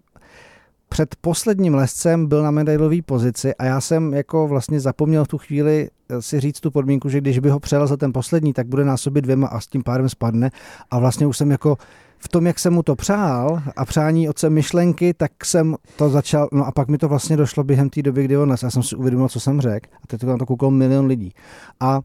před 0.88 1.16
posledním 1.20 1.74
lescem 1.74 2.26
byl 2.26 2.42
na 2.42 2.50
medailové 2.50 3.02
pozici 3.02 3.54
a 3.54 3.64
já 3.64 3.80
jsem 3.80 4.14
jako 4.14 4.48
vlastně 4.48 4.80
zapomněl 4.80 5.24
v 5.24 5.28
tu 5.28 5.38
chvíli 5.38 5.88
eh, 5.88 5.95
si 6.20 6.40
říct 6.40 6.60
tu 6.60 6.70
podmínku, 6.70 7.08
že 7.08 7.20
když 7.20 7.38
by 7.38 7.50
ho 7.50 7.60
přelezl 7.60 7.96
ten 7.96 8.12
poslední, 8.12 8.52
tak 8.52 8.66
bude 8.66 8.84
násobit 8.84 9.20
dvěma 9.20 9.46
a 9.46 9.60
s 9.60 9.66
tím 9.66 9.82
pádem 9.82 10.08
spadne. 10.08 10.50
A 10.90 10.98
vlastně 10.98 11.26
už 11.26 11.36
jsem 11.36 11.50
jako 11.50 11.76
v 12.18 12.28
tom, 12.28 12.46
jak 12.46 12.58
jsem 12.58 12.74
mu 12.74 12.82
to 12.82 12.96
přál 12.96 13.62
a 13.76 13.84
přání 13.84 14.28
otce 14.28 14.50
myšlenky, 14.50 15.14
tak 15.14 15.44
jsem 15.44 15.76
to 15.96 16.08
začal, 16.08 16.48
no 16.52 16.66
a 16.66 16.72
pak 16.72 16.88
mi 16.88 16.98
to 16.98 17.08
vlastně 17.08 17.36
došlo 17.36 17.64
během 17.64 17.90
té 17.90 18.02
doby, 18.02 18.24
kdy 18.24 18.36
on 18.36 18.48
nes. 18.48 18.62
Já 18.62 18.70
jsem 18.70 18.82
si 18.82 18.96
uvědomil, 18.96 19.28
co 19.28 19.40
jsem 19.40 19.60
řekl 19.60 19.88
a 20.02 20.06
teď 20.06 20.20
to 20.20 20.26
na 20.26 20.36
to 20.36 20.46
koukal 20.46 20.70
milion 20.70 21.06
lidí. 21.06 21.32
A 21.80 22.00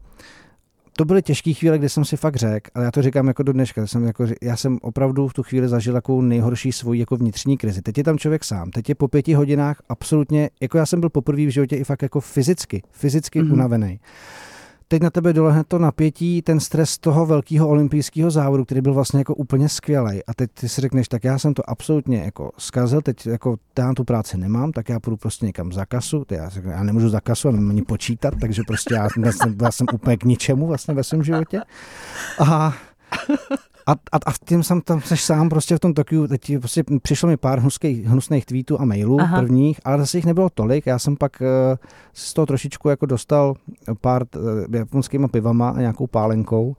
to 0.96 1.04
byly 1.04 1.22
těžké 1.22 1.52
chvíle, 1.52 1.78
kdy 1.78 1.88
jsem 1.88 2.04
si 2.04 2.16
fakt 2.16 2.36
řekl, 2.36 2.70
ale 2.74 2.84
já 2.84 2.90
to 2.90 3.02
říkám 3.02 3.28
jako 3.28 3.42
do 3.42 3.52
dneška, 3.52 3.86
jsem 3.86 4.04
jako, 4.04 4.26
já 4.42 4.56
jsem 4.56 4.78
opravdu 4.82 5.28
v 5.28 5.34
tu 5.34 5.42
chvíli 5.42 5.68
zažil 5.68 5.92
takovou 5.92 6.20
nejhorší 6.20 6.72
svoji 6.72 7.00
jako 7.00 7.16
vnitřní 7.16 7.56
krizi. 7.56 7.82
Teď 7.82 7.98
je 7.98 8.04
tam 8.04 8.18
člověk 8.18 8.44
sám, 8.44 8.70
teď 8.70 8.88
je 8.88 8.94
po 8.94 9.08
pěti 9.08 9.34
hodinách 9.34 9.82
absolutně, 9.88 10.50
jako 10.60 10.78
já 10.78 10.86
jsem 10.86 11.00
byl 11.00 11.10
poprvé 11.10 11.46
v 11.46 11.50
životě 11.50 11.76
i 11.76 11.84
fakt 11.84 12.02
jako 12.02 12.20
fyzicky, 12.20 12.82
fyzicky 12.90 13.42
mm-hmm. 13.42 13.52
unavený 13.52 14.00
teď 14.92 15.02
na 15.02 15.10
tebe 15.10 15.32
dolehne 15.32 15.64
to 15.64 15.78
napětí, 15.78 16.42
ten 16.42 16.60
stres 16.60 16.98
toho 16.98 17.26
velkého 17.26 17.68
olympijského 17.68 18.30
závodu, 18.30 18.64
který 18.64 18.80
byl 18.80 18.94
vlastně 18.94 19.20
jako 19.20 19.34
úplně 19.34 19.68
skvělý. 19.68 20.24
A 20.26 20.34
teď 20.34 20.50
ty 20.60 20.68
si 20.68 20.80
řekneš, 20.80 21.08
tak 21.08 21.24
já 21.24 21.38
jsem 21.38 21.54
to 21.54 21.70
absolutně 21.70 22.18
jako 22.18 22.50
zkazil, 22.58 23.02
teď 23.02 23.26
jako 23.26 23.56
já 23.78 23.92
tu 23.94 24.04
práci 24.04 24.38
nemám, 24.38 24.72
tak 24.72 24.88
já 24.88 25.00
půjdu 25.00 25.16
prostě 25.16 25.46
někam 25.46 25.72
za 25.72 25.86
kasu. 25.86 26.24
Já, 26.30 26.50
já 26.64 26.82
nemůžu 26.82 27.08
za 27.08 27.20
kasu, 27.20 27.48
a 27.48 27.50
nemůžu 27.50 27.70
ani 27.70 27.82
počítat, 27.82 28.34
takže 28.40 28.62
prostě 28.66 28.94
já 28.94 29.08
jsem, 29.10 29.56
já 29.62 29.72
jsem 29.72 29.86
úplně 29.92 30.16
k 30.16 30.24
ničemu 30.24 30.66
vlastně 30.66 30.94
ve 30.94 31.04
svém 31.04 31.22
životě. 31.22 31.60
A 32.38 32.74
a, 33.86 33.92
a, 33.92 34.16
a 34.26 34.32
tím 34.44 34.62
jsem 34.62 34.80
tam 34.80 35.00
seš 35.00 35.24
sám 35.24 35.48
prostě 35.48 35.76
v 35.76 35.80
tom 35.80 35.94
Tokiu, 35.94 36.26
teď 36.26 36.58
prostě 36.58 36.84
přišlo 37.02 37.28
mi 37.28 37.36
pár 37.36 37.58
hnuských, 37.58 38.06
hnusných 38.06 38.46
tweetů 38.46 38.80
a 38.80 38.84
mailů 38.84 39.20
Aha. 39.20 39.40
prvních, 39.40 39.80
ale 39.84 39.98
zase 39.98 40.18
jich 40.18 40.26
nebylo 40.26 40.50
tolik. 40.50 40.86
Já 40.86 40.98
jsem 40.98 41.16
pak 41.16 41.40
uh, 41.40 41.46
z 42.12 42.34
toho 42.34 42.46
trošičku 42.46 42.88
jako 42.88 43.06
dostal 43.06 43.54
pár 44.00 44.22
uh, 44.36 44.74
japonskýma 44.74 45.28
pivama 45.28 45.68
a 45.68 45.80
nějakou 45.80 46.06
pálenkou 46.06 46.76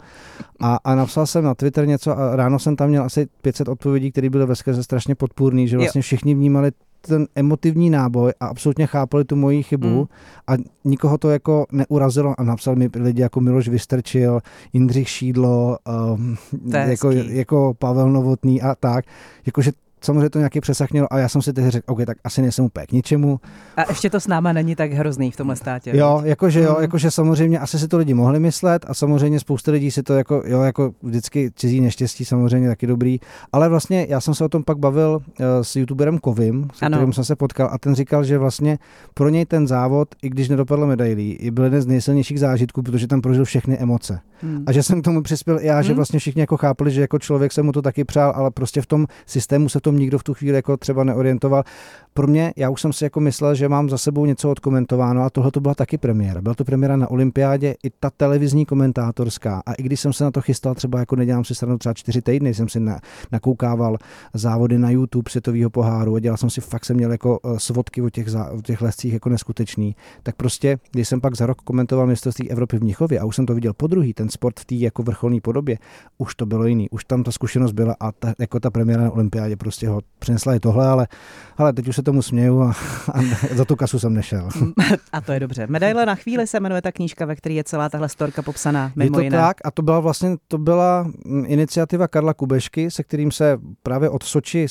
a, 0.59 0.79
a 0.83 0.95
napsal 0.95 1.25
jsem 1.25 1.43
na 1.43 1.55
Twitter 1.55 1.87
něco 1.87 2.17
a 2.17 2.35
ráno 2.35 2.59
jsem 2.59 2.75
tam 2.75 2.89
měl 2.89 3.03
asi 3.03 3.27
500 3.41 3.67
odpovědí, 3.67 4.11
které 4.11 4.29
byly 4.29 4.45
ve 4.45 4.55
strašně 4.83 5.15
podpůrný, 5.15 5.67
že 5.67 5.77
vlastně 5.77 6.01
všichni 6.01 6.35
vnímali 6.35 6.71
ten 7.07 7.27
emotivní 7.35 7.89
náboj 7.89 8.33
a 8.39 8.47
absolutně 8.47 8.87
chápali 8.87 9.25
tu 9.25 9.35
moji 9.35 9.63
chybu 9.63 9.87
mm. 9.87 10.05
a 10.47 10.53
nikoho 10.83 11.17
to 11.17 11.29
jako 11.29 11.65
neurazilo 11.71 12.39
a 12.39 12.43
napsal 12.43 12.75
mi 12.75 12.89
lidi 12.95 13.21
jako 13.21 13.41
Miloš 13.41 13.67
Vystrčil, 13.67 14.39
Jindřich 14.73 15.09
Šídlo, 15.09 15.77
um, 16.13 16.37
jako, 16.73 17.11
jako 17.11 17.73
Pavel 17.79 18.11
Novotný 18.11 18.61
a 18.61 18.75
tak, 18.75 19.05
jakože 19.45 19.71
samozřejmě 20.03 20.29
to 20.29 20.39
nějaký 20.39 20.61
přesah 20.61 20.91
mělo 20.91 21.13
a 21.13 21.17
já 21.17 21.29
jsem 21.29 21.41
si 21.41 21.53
teď 21.53 21.65
řekl, 21.67 21.91
OK, 21.91 22.05
tak 22.05 22.17
asi 22.23 22.41
nejsem 22.41 22.65
úplně 22.65 22.85
k 22.85 22.91
ničemu. 22.91 23.39
A 23.77 23.81
ještě 23.89 24.09
to 24.09 24.19
s 24.19 24.27
náma 24.27 24.53
není 24.53 24.75
tak 24.75 24.91
hrozný 24.91 25.31
v 25.31 25.35
tomhle 25.35 25.55
státě. 25.55 25.91
Jo, 25.97 26.21
jakože 26.25 26.61
jo, 26.61 26.75
mm. 26.77 26.81
jakože 26.81 27.11
samozřejmě 27.11 27.59
asi 27.59 27.79
si 27.79 27.87
to 27.87 27.97
lidi 27.97 28.13
mohli 28.13 28.39
myslet 28.39 28.85
a 28.87 28.93
samozřejmě 28.93 29.39
spousta 29.39 29.71
lidí 29.71 29.91
si 29.91 30.03
to 30.03 30.13
jako, 30.13 30.43
jo, 30.45 30.61
jako 30.61 30.93
vždycky 31.03 31.51
cizí 31.55 31.81
neštěstí 31.81 32.25
samozřejmě 32.25 32.67
taky 32.67 32.87
dobrý, 32.87 33.19
ale 33.51 33.69
vlastně 33.69 34.05
já 34.09 34.21
jsem 34.21 34.35
se 34.35 34.45
o 34.45 34.49
tom 34.49 34.63
pak 34.63 34.77
bavil 34.77 35.21
uh, 35.39 35.45
s 35.61 35.75
youtuberem 35.75 36.17
Kovim, 36.17 36.67
s 36.73 36.77
kterým 36.77 37.13
jsem 37.13 37.23
se 37.23 37.35
potkal 37.35 37.69
a 37.71 37.77
ten 37.77 37.95
říkal, 37.95 38.23
že 38.23 38.37
vlastně 38.37 38.77
pro 39.13 39.29
něj 39.29 39.45
ten 39.45 39.67
závod, 39.67 40.07
i 40.21 40.29
když 40.29 40.49
nedopadl 40.49 40.87
medailí, 40.87 41.39
byl 41.51 41.63
jeden 41.63 41.81
z 41.81 41.85
nejsilnějších 41.85 42.39
zážitků, 42.39 42.81
protože 42.81 43.07
tam 43.07 43.21
prožil 43.21 43.45
všechny 43.45 43.77
emoce. 43.77 44.19
Hmm. 44.41 44.63
A 44.67 44.71
že 44.71 44.83
jsem 44.83 45.01
k 45.01 45.03
tomu 45.03 45.23
přispěl 45.23 45.59
já, 45.59 45.73
hmm. 45.73 45.83
že 45.83 45.93
vlastně 45.93 46.19
všichni 46.19 46.39
jako 46.39 46.57
chápali, 46.57 46.91
že 46.91 47.01
jako 47.01 47.19
člověk 47.19 47.51
se 47.51 47.63
mu 47.63 47.71
to 47.71 47.81
taky 47.81 48.03
přál, 48.03 48.33
ale 48.35 48.51
prostě 48.51 48.81
v 48.81 48.85
tom 48.85 49.05
systému 49.25 49.69
se 49.69 49.79
v 49.79 49.81
tom 49.93 49.99
nikdo 49.99 50.17
v 50.17 50.23
tu 50.23 50.33
chvíli 50.33 50.55
jako 50.55 50.77
třeba 50.77 51.03
neorientoval. 51.03 51.63
Pro 52.13 52.27
mě, 52.27 52.53
já 52.55 52.69
už 52.69 52.81
jsem 52.81 52.93
si 52.93 53.03
jako 53.03 53.19
myslel, 53.19 53.55
že 53.55 53.69
mám 53.69 53.89
za 53.89 53.97
sebou 53.97 54.25
něco 54.25 54.51
odkomentováno 54.51 55.21
a 55.21 55.29
tohle 55.29 55.51
to 55.51 55.59
byla 55.59 55.75
taky 55.75 55.97
premiéra. 55.97 56.41
Byla 56.41 56.55
to 56.55 56.65
premiéra 56.65 56.95
na 56.97 57.11
olympiádě, 57.11 57.75
i 57.83 57.89
ta 57.89 58.09
televizní 58.09 58.65
komentátorská. 58.65 59.63
A 59.65 59.73
i 59.73 59.83
když 59.83 59.99
jsem 59.99 60.13
se 60.13 60.23
na 60.23 60.31
to 60.31 60.41
chystal, 60.41 60.75
třeba 60.75 60.99
jako 60.99 61.15
nedělám 61.15 61.43
si 61.43 61.55
stranu 61.55 61.77
třeba 61.77 61.93
čtyři 61.93 62.21
týdny, 62.21 62.53
jsem 62.53 62.69
si 62.69 62.79
na, 62.79 62.99
nakoukával 63.31 63.97
závody 64.33 64.77
na 64.77 64.89
YouTube 64.89 65.31
světového 65.31 65.69
poháru 65.69 66.15
a 66.15 66.19
dělal 66.19 66.37
jsem 66.37 66.49
si, 66.49 66.61
fakt 66.61 66.85
jsem 66.85 66.95
měl 66.95 67.11
jako 67.11 67.39
eh, 67.45 67.59
svodky 67.59 68.01
o 68.01 68.09
těch, 68.09 68.27
o 68.51 68.61
těch 68.61 68.81
lescích 68.81 69.13
jako 69.13 69.29
neskutečný. 69.29 69.95
Tak 70.23 70.35
prostě, 70.35 70.79
když 70.91 71.07
jsem 71.07 71.21
pak 71.21 71.35
za 71.35 71.45
rok 71.45 71.61
komentoval 71.61 72.07
mistrovství 72.07 72.51
Evropy 72.51 72.77
v 72.77 72.83
Mnichově 72.83 73.19
a 73.19 73.25
už 73.25 73.35
jsem 73.35 73.45
to 73.45 73.55
viděl 73.55 73.73
po 73.73 73.87
druhý, 73.87 74.13
ten 74.13 74.29
sport 74.29 74.59
v 74.59 74.65
té 74.65 74.75
jako 74.75 75.03
vrcholné 75.03 75.41
podobě, 75.41 75.77
už 76.17 76.35
to 76.35 76.45
bylo 76.45 76.65
jiný, 76.65 76.89
už 76.89 77.05
tam 77.05 77.23
ta 77.23 77.31
zkušenost 77.31 77.71
byla 77.71 77.95
a 77.99 78.11
ta, 78.11 78.33
jako 78.39 78.59
ta 78.59 78.69
premiéra 78.69 79.03
na 79.03 79.11
olympiádě 79.11 79.55
prostě 79.55 79.82
ho 79.85 80.01
přinesla 80.19 80.55
i 80.55 80.59
tohle, 80.59 80.87
ale, 80.87 81.07
ale 81.57 81.73
teď 81.73 81.87
už 81.87 81.95
se 81.95 82.03
tomu 82.03 82.21
směju 82.21 82.61
a, 82.61 82.73
a 83.13 83.19
za 83.55 83.65
tu 83.65 83.75
kasu 83.75 83.99
jsem 83.99 84.13
nešel. 84.13 84.49
A 85.13 85.21
to 85.21 85.31
je 85.31 85.39
dobře. 85.39 85.67
Medaile 85.67 86.05
na 86.05 86.15
chvíli 86.15 86.47
se 86.47 86.59
jmenuje 86.59 86.81
ta 86.81 86.91
knížka, 86.91 87.25
ve 87.25 87.35
které 87.35 87.55
je 87.55 87.63
celá 87.63 87.89
tahle 87.89 88.09
storka 88.09 88.41
popsaná. 88.41 88.91
Mimo 88.95 89.05
je 89.05 89.11
to 89.11 89.19
jiné. 89.19 89.37
tak 89.37 89.57
a 89.65 89.71
to 89.71 89.81
byla 89.81 89.99
vlastně 89.99 90.35
to 90.47 90.57
byla 90.57 91.11
iniciativa 91.45 92.07
Karla 92.07 92.33
Kubešky, 92.33 92.91
se 92.91 93.03
kterým 93.03 93.31
se 93.31 93.57
právě 93.83 94.09
od 94.09 94.23
Soči 94.23 94.67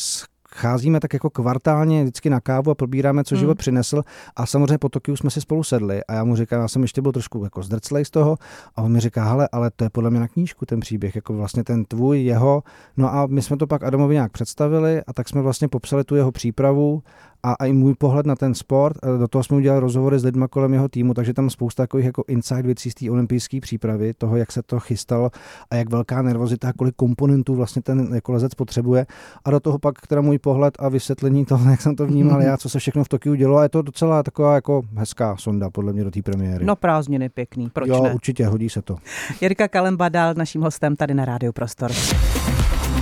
cházíme 0.55 1.01
tak 1.01 1.13
jako 1.13 1.31
kvartálně 1.31 2.03
vždycky 2.03 2.31
na 2.31 2.41
kávu 2.41 2.71
a 2.71 2.75
probíráme, 2.75 3.25
co 3.25 3.35
mm. 3.35 3.39
život 3.39 3.59
přinesl. 3.59 4.03
A 4.37 4.47
samozřejmě 4.47 4.79
po 4.79 4.89
Tokiu 4.89 5.17
jsme 5.17 5.31
si 5.31 5.41
spolu 5.41 5.63
sedli 5.65 6.05
a 6.05 6.15
já 6.15 6.25
mu 6.25 6.37
říkám, 6.37 6.61
já 6.61 6.69
jsem 6.69 6.83
ještě 6.83 7.03
byl 7.03 7.13
trošku 7.13 7.45
jako 7.45 7.63
zdrclej 7.63 8.05
z 8.05 8.11
toho 8.11 8.39
a 8.77 8.83
on 8.83 8.93
mi 8.93 9.01
říká, 9.01 9.25
hele, 9.25 9.49
ale 9.53 9.71
to 9.77 9.85
je 9.85 9.91
podle 9.91 10.11
mě 10.11 10.21
na 10.21 10.29
knížku 10.29 10.67
ten 10.67 10.81
příběh, 10.81 11.17
jako 11.17 11.35
vlastně 11.35 11.65
ten 11.65 11.85
tvůj, 11.85 12.23
jeho. 12.23 12.63
No 12.97 13.15
a 13.15 13.27
my 13.27 13.43
jsme 13.43 13.57
to 13.57 13.67
pak 13.67 13.83
Adamovi 13.83 14.15
nějak 14.15 14.33
představili 14.33 15.03
a 15.07 15.13
tak 15.13 15.29
jsme 15.29 15.43
vlastně 15.43 15.69
popsali 15.69 16.05
tu 16.05 16.17
jeho 16.17 16.33
přípravu 16.33 17.03
a, 17.43 17.53
a 17.53 17.67
i 17.67 17.73
můj 17.73 17.95
pohled 17.95 18.27
na 18.27 18.37
ten 18.37 18.55
sport. 18.55 18.97
Do 19.19 19.29
toho 19.29 19.45
jsme 19.45 19.57
udělali 19.57 19.81
rozhovory 19.81 20.19
s 20.19 20.25
lidmi 20.25 20.45
kolem 20.51 20.73
jeho 20.73 20.89
týmu, 20.89 21.15
takže 21.15 21.35
tam 21.35 21.51
spousta 21.51 21.83
takových 21.83 22.07
jako 22.07 22.25
inside 22.29 22.63
věcí 22.63 22.91
z 22.91 22.95
té 22.95 23.11
olympijské 23.11 23.61
přípravy, 23.61 24.15
toho, 24.15 24.37
jak 24.37 24.53
se 24.53 24.63
to 24.63 24.81
chystalo 24.81 25.31
a 25.71 25.77
jak 25.77 25.91
velká 25.91 26.23
nervozita, 26.23 26.73
kolik 26.73 26.95
komponentů 26.97 27.55
vlastně 27.55 27.83
ten 27.83 28.09
jako 28.15 28.33
lezec 28.33 28.55
potřebuje. 28.55 29.07
A 29.45 29.51
do 29.51 29.61
toho 29.61 29.79
pak 29.79 30.07
teda 30.07 30.21
můj 30.21 30.39
pohled 30.39 30.75
a 30.79 30.89
vysvětlení 30.89 31.45
toho, 31.45 31.71
jak 31.71 31.81
jsem 31.81 31.97
to 31.97 32.07
vnímal 32.07 32.43
já, 32.43 32.57
co 32.57 32.69
se 32.69 32.79
všechno 32.79 33.05
v 33.05 33.09
Tokiu 33.09 33.35
dělo. 33.35 33.57
A 33.57 33.63
je 33.63 33.69
to 33.69 33.83
docela 33.83 34.23
taková 34.23 34.55
jako 34.55 34.83
hezká 34.95 35.37
sonda 35.37 35.71
podle 35.71 35.93
mě 35.93 36.05
do 36.05 36.11
té 36.11 36.23
premiéry. 36.23 36.65
No 36.65 36.77
prázdniny 36.77 37.29
pěkný, 37.29 37.71
proč 37.71 37.89
jo, 37.89 38.03
ne? 38.03 38.15
určitě, 38.15 38.47
hodí 38.47 38.69
se 38.69 38.83
to. 38.83 38.97
Jirka 39.41 39.69
Kalemba 39.69 40.09
dal 40.09 40.35
naším 40.35 40.63
hostem 40.63 40.97
tady 40.97 41.15
na 41.15 41.25
Rádiu 41.25 41.53
Prostor. 41.53 41.91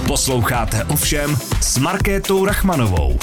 Posloucháte 0.06 0.84
ovšem 0.84 1.36
s 1.60 1.78
Markétou 1.78 2.44
Rachmanovou. 2.44 3.18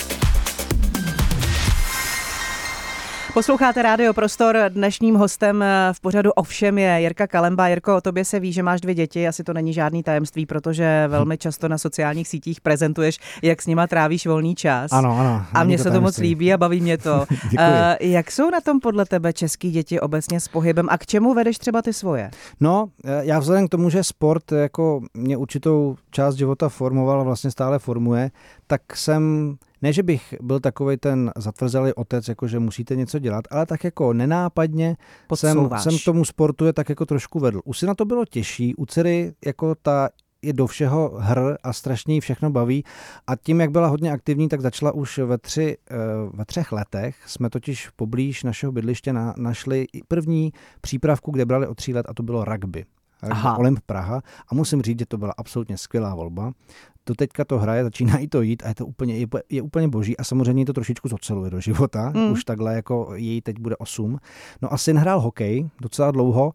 Posloucháte 3.37 3.81
Rádio 3.81 4.13
Prostor. 4.13 4.57
Dnešním 4.69 5.15
hostem 5.15 5.63
eh, 5.63 5.93
v 5.93 5.99
pořadu 5.99 6.31
ovšem 6.31 6.77
je 6.77 7.01
Jirka 7.01 7.27
Kalemba. 7.27 7.67
Jirko, 7.67 7.95
o 7.97 8.01
tobě 8.01 8.25
se 8.25 8.39
ví, 8.39 8.53
že 8.53 8.63
máš 8.63 8.81
dvě 8.81 8.95
děti, 8.95 9.27
asi 9.27 9.43
to 9.43 9.53
není 9.53 9.73
žádný 9.73 10.03
tajemství, 10.03 10.45
protože 10.45 11.05
velmi 11.07 11.37
často 11.37 11.67
na 11.67 11.77
sociálních 11.77 12.27
sítích 12.27 12.61
prezentuješ, 12.61 13.19
jak 13.41 13.61
s 13.61 13.67
nima 13.67 13.87
trávíš 13.87 14.27
volný 14.27 14.55
čas. 14.55 14.91
Ano, 14.91 15.19
ano. 15.19 15.45
A 15.53 15.63
mně 15.63 15.77
to 15.77 15.83
se 15.83 15.91
to 15.91 16.01
moc 16.01 16.17
líbí 16.17 16.53
a 16.53 16.57
baví 16.57 16.81
mě 16.81 16.97
to. 16.97 17.25
uh, 17.43 17.59
jak 17.99 18.31
jsou 18.31 18.49
na 18.49 18.61
tom 18.61 18.79
podle 18.79 19.05
tebe 19.05 19.33
český 19.33 19.71
děti 19.71 19.99
obecně 19.99 20.39
s 20.39 20.47
pohybem 20.47 20.87
a 20.89 20.97
k 20.97 21.05
čemu 21.05 21.33
vedeš 21.33 21.57
třeba 21.57 21.81
ty 21.81 21.93
svoje? 21.93 22.31
No, 22.59 22.89
eh, 23.05 23.19
já 23.21 23.39
vzhledem 23.39 23.67
k 23.67 23.71
tomu, 23.71 23.89
že 23.89 24.03
sport 24.03 24.51
jako 24.51 25.01
mě 25.13 25.37
určitou 25.37 25.95
část 26.11 26.35
života 26.35 26.69
formoval 26.69 27.21
a 27.21 27.23
vlastně 27.23 27.51
stále 27.51 27.79
formuje, 27.79 28.31
tak 28.67 28.81
jsem 28.95 29.55
ne, 29.81 29.93
že 29.93 30.03
bych 30.03 30.33
byl 30.41 30.59
takový 30.59 30.97
ten 30.97 31.31
zatvrzelý 31.37 31.93
otec, 31.93 32.27
jako 32.27 32.47
že 32.47 32.59
musíte 32.59 32.95
něco 32.95 33.19
dělat, 33.19 33.45
ale 33.51 33.65
tak 33.65 33.83
jako 33.83 34.13
nenápadně 34.13 34.97
jsem, 35.35 35.69
jsem 35.77 35.97
tomu 36.05 36.25
sportu 36.25 36.65
je 36.65 36.73
tak 36.73 36.89
jako 36.89 37.05
trošku 37.05 37.39
vedl. 37.39 37.61
Už 37.65 37.79
si 37.79 37.85
na 37.85 37.95
to 37.95 38.05
bylo 38.05 38.25
těžší, 38.25 38.75
u 38.75 38.85
dcery 38.85 39.33
jako 39.45 39.75
ta 39.75 40.09
je 40.41 40.53
do 40.53 40.67
všeho 40.67 41.11
hr 41.17 41.55
a 41.63 41.73
strašně 41.73 42.13
jí 42.13 42.19
všechno 42.19 42.49
baví. 42.49 42.83
A 43.27 43.35
tím, 43.35 43.61
jak 43.61 43.71
byla 43.71 43.87
hodně 43.87 44.11
aktivní, 44.11 44.49
tak 44.49 44.61
začala 44.61 44.91
už 44.91 45.17
ve, 45.17 45.37
tři, 45.37 45.77
eh, 45.91 45.95
ve 46.33 46.45
třech 46.45 46.71
letech. 46.71 47.15
Jsme 47.25 47.49
totiž 47.49 47.89
poblíž 47.95 48.43
našeho 48.43 48.71
bydliště 48.71 49.13
na, 49.13 49.33
našli 49.37 49.85
první 50.07 50.51
přípravku, 50.81 51.31
kde 51.31 51.45
brali 51.45 51.67
o 51.67 51.75
tří 51.75 51.93
let 51.93 52.05
a 52.09 52.13
to 52.13 52.23
bylo 52.23 52.45
rugby. 52.45 52.85
Aha. 53.21 53.57
Olymp 53.57 53.79
Praha 53.85 54.21
a 54.47 54.55
musím 54.55 54.81
říct, 54.81 54.99
že 54.99 55.05
to 55.05 55.17
byla 55.17 55.33
absolutně 55.37 55.77
skvělá 55.77 56.15
volba 56.15 56.51
to 57.07 57.15
teďka 57.15 57.45
to 57.45 57.59
hraje, 57.59 57.83
začíná 57.83 58.17
i 58.17 58.27
to 58.27 58.41
jít 58.41 58.63
a 58.65 58.67
je 58.67 58.75
to 58.75 58.85
úplně, 58.85 59.17
je, 59.17 59.27
je 59.49 59.61
úplně 59.61 59.87
boží 59.87 60.17
a 60.17 60.23
samozřejmě 60.23 60.65
to 60.65 60.73
trošičku 60.73 61.09
zoceluje 61.09 61.51
do 61.51 61.59
života, 61.59 62.11
mm. 62.15 62.31
už 62.31 62.43
takhle 62.43 62.75
jako 62.75 63.09
její 63.15 63.41
teď 63.41 63.59
bude 63.59 63.75
8. 63.77 64.17
No 64.61 64.73
a 64.73 64.77
syn 64.77 64.97
hrál 64.97 65.19
hokej 65.19 65.69
docela 65.81 66.11
dlouho, 66.11 66.53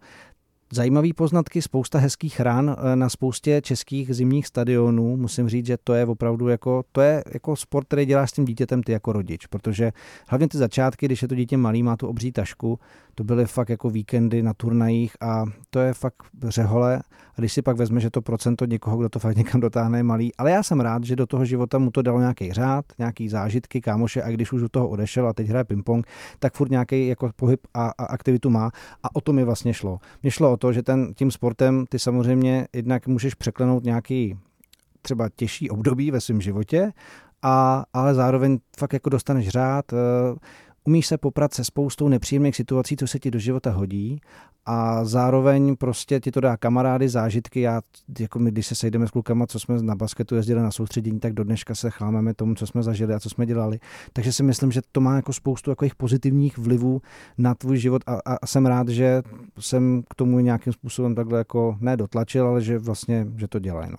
Zajímavý 0.75 1.13
poznatky, 1.13 1.63
spousta 1.63 1.99
hezkých 1.99 2.41
ran 2.41 2.77
eh, 2.79 2.97
na 2.97 3.09
spoustě 3.09 3.61
českých 3.65 4.15
zimních 4.15 4.47
stadionů. 4.47 5.17
Musím 5.17 5.49
říct, 5.49 5.67
že 5.67 5.77
to 5.85 5.95
je 5.95 6.07
opravdu 6.07 6.49
jako, 6.49 6.85
to 6.93 7.01
je 7.01 7.25
jako 7.35 7.57
sport, 7.57 7.87
který 7.87 8.07
děláš 8.07 8.31
s 8.31 8.33
tím 8.33 8.45
dítětem 8.45 8.83
ty 8.83 8.93
jako 8.93 9.13
rodič, 9.13 9.47
protože 9.47 9.93
hlavně 10.29 10.49
ty 10.49 10.59
začátky, 10.59 11.07
když 11.07 11.23
je 11.23 11.29
to 11.29 11.35
dítě 11.35 11.57
malý, 11.57 11.83
má 11.83 11.97
tu 11.97 12.07
obří 12.07 12.33
tašku, 12.33 12.79
to 13.15 13.25
byly 13.25 13.47
fakt 13.47 13.69
jako 13.69 13.91
víkendy 13.91 14.43
na 14.43 14.55
turnajích 14.55 15.17
a 15.21 15.45
to 15.71 15.79
je 15.79 15.95
fakt 15.95 16.17
řehole. 16.49 17.03
A 17.37 17.41
když 17.41 17.53
si 17.53 17.63
pak 17.63 17.77
vezme, 17.77 18.01
že 18.01 18.11
to 18.11 18.23
procento 18.23 18.65
někoho, 18.65 18.97
kdo 18.97 19.09
to 19.09 19.19
fakt 19.19 19.37
někam 19.37 19.61
dotáhne, 19.61 19.99
je 19.99 20.03
malý. 20.03 20.35
Ale 20.37 20.51
já 20.51 20.63
jsem 20.63 20.81
rád, 20.81 21.05
že 21.05 21.17
do 21.17 21.27
toho 21.27 21.45
života 21.45 21.79
mu 21.79 21.91
to 21.91 22.03
dalo 22.03 22.21
nějaký 22.21 22.53
řád, 22.53 22.85
nějaký 22.99 23.29
zážitky, 23.29 23.81
kámoše 23.81 24.23
a 24.23 24.31
když 24.31 24.53
už 24.53 24.61
do 24.61 24.69
toho 24.69 24.89
odešel 24.89 25.29
a 25.29 25.33
teď 25.33 25.49
hraje 25.49 25.65
ping-pong, 25.65 26.07
tak 26.39 26.55
furt 26.55 26.71
nějaký 26.71 27.09
jako 27.09 27.31
pohyb 27.37 27.61
a, 27.75 27.93
a 27.99 28.05
aktivitu 28.05 28.51
má. 28.51 28.71
A 29.03 29.17
o 29.17 29.21
to 29.21 29.33
mi 29.33 29.45
vlastně 29.45 29.75
šlo. 29.75 29.99
Mně 30.23 30.31
šlo 30.31 30.53
o 30.53 30.57
to, 30.57 30.73
že 30.73 30.83
ten, 30.83 31.15
tím 31.15 31.31
sportem 31.31 31.85
ty 31.89 31.99
samozřejmě 31.99 32.67
jednak 32.73 33.07
můžeš 33.07 33.35
překlenout 33.35 33.85
nějaký 33.85 34.39
třeba 35.03 35.29
těžší 35.37 35.71
období 35.71 36.11
ve 36.11 36.21
svém 36.21 36.41
životě, 36.41 36.93
a, 37.43 37.85
ale 37.93 38.15
zároveň 38.15 38.59
fakt 38.79 38.93
jako 38.93 39.09
dostaneš 39.09 39.49
řád, 39.49 39.93
eh, 39.93 39.97
umíš 40.85 41.07
se 41.07 41.19
poprat 41.19 41.55
se 41.55 41.65
spoustou 41.65 42.09
nepříjemných 42.09 42.57
situací, 42.57 42.97
co 42.97 43.07
se 43.07 43.19
ti 43.19 43.31
do 43.31 43.39
života 43.39 43.71
hodí 43.71 44.21
a 44.67 45.05
zároveň 45.05 45.77
prostě 45.77 46.21
ti 46.21 46.31
to 46.31 46.41
dá 46.41 46.57
kamarády, 46.57 47.09
zážitky. 47.09 47.61
Já, 47.61 47.81
jako 48.19 48.39
my, 48.39 48.51
když 48.51 48.67
se 48.67 48.75
sejdeme 48.75 49.07
s 49.07 49.11
klukama, 49.11 49.47
co 49.47 49.61
jsme 49.61 49.83
na 49.83 49.95
basketu 49.95 50.35
jezdili 50.35 50.61
na 50.61 50.71
soustředění, 50.71 51.21
tak 51.21 51.33
do 51.33 51.45
dneška 51.45 51.75
se 51.75 51.91
chlámeme 51.91 52.35
tomu, 52.35 52.55
co 52.55 52.67
jsme 52.67 52.83
zažili 52.83 53.15
a 53.15 53.21
co 53.21 53.31
jsme 53.31 53.47
dělali. 53.47 53.79
Takže 54.13 54.33
si 54.33 54.43
myslím, 54.43 54.73
že 54.73 54.81
to 54.93 55.01
má 55.01 55.17
jako 55.17 55.33
spoustu 55.33 55.71
takových 55.71 55.95
pozitivních 55.95 56.59
vlivů 56.59 57.03
na 57.39 57.55
tvůj 57.55 57.79
život 57.79 58.03
a, 58.07 58.19
a, 58.43 58.47
jsem 58.47 58.67
rád, 58.67 58.89
že 58.89 59.23
jsem 59.59 60.03
k 60.11 60.15
tomu 60.15 60.39
nějakým 60.39 60.73
způsobem 60.73 61.15
takhle 61.15 61.39
jako 61.39 61.77
ne 61.81 61.97
dotlačil, 61.97 62.47
ale 62.47 62.63
že 62.63 62.79
vlastně, 62.79 63.27
že 63.37 63.49
to 63.49 63.59
dělají. 63.59 63.91
No. 63.91 63.97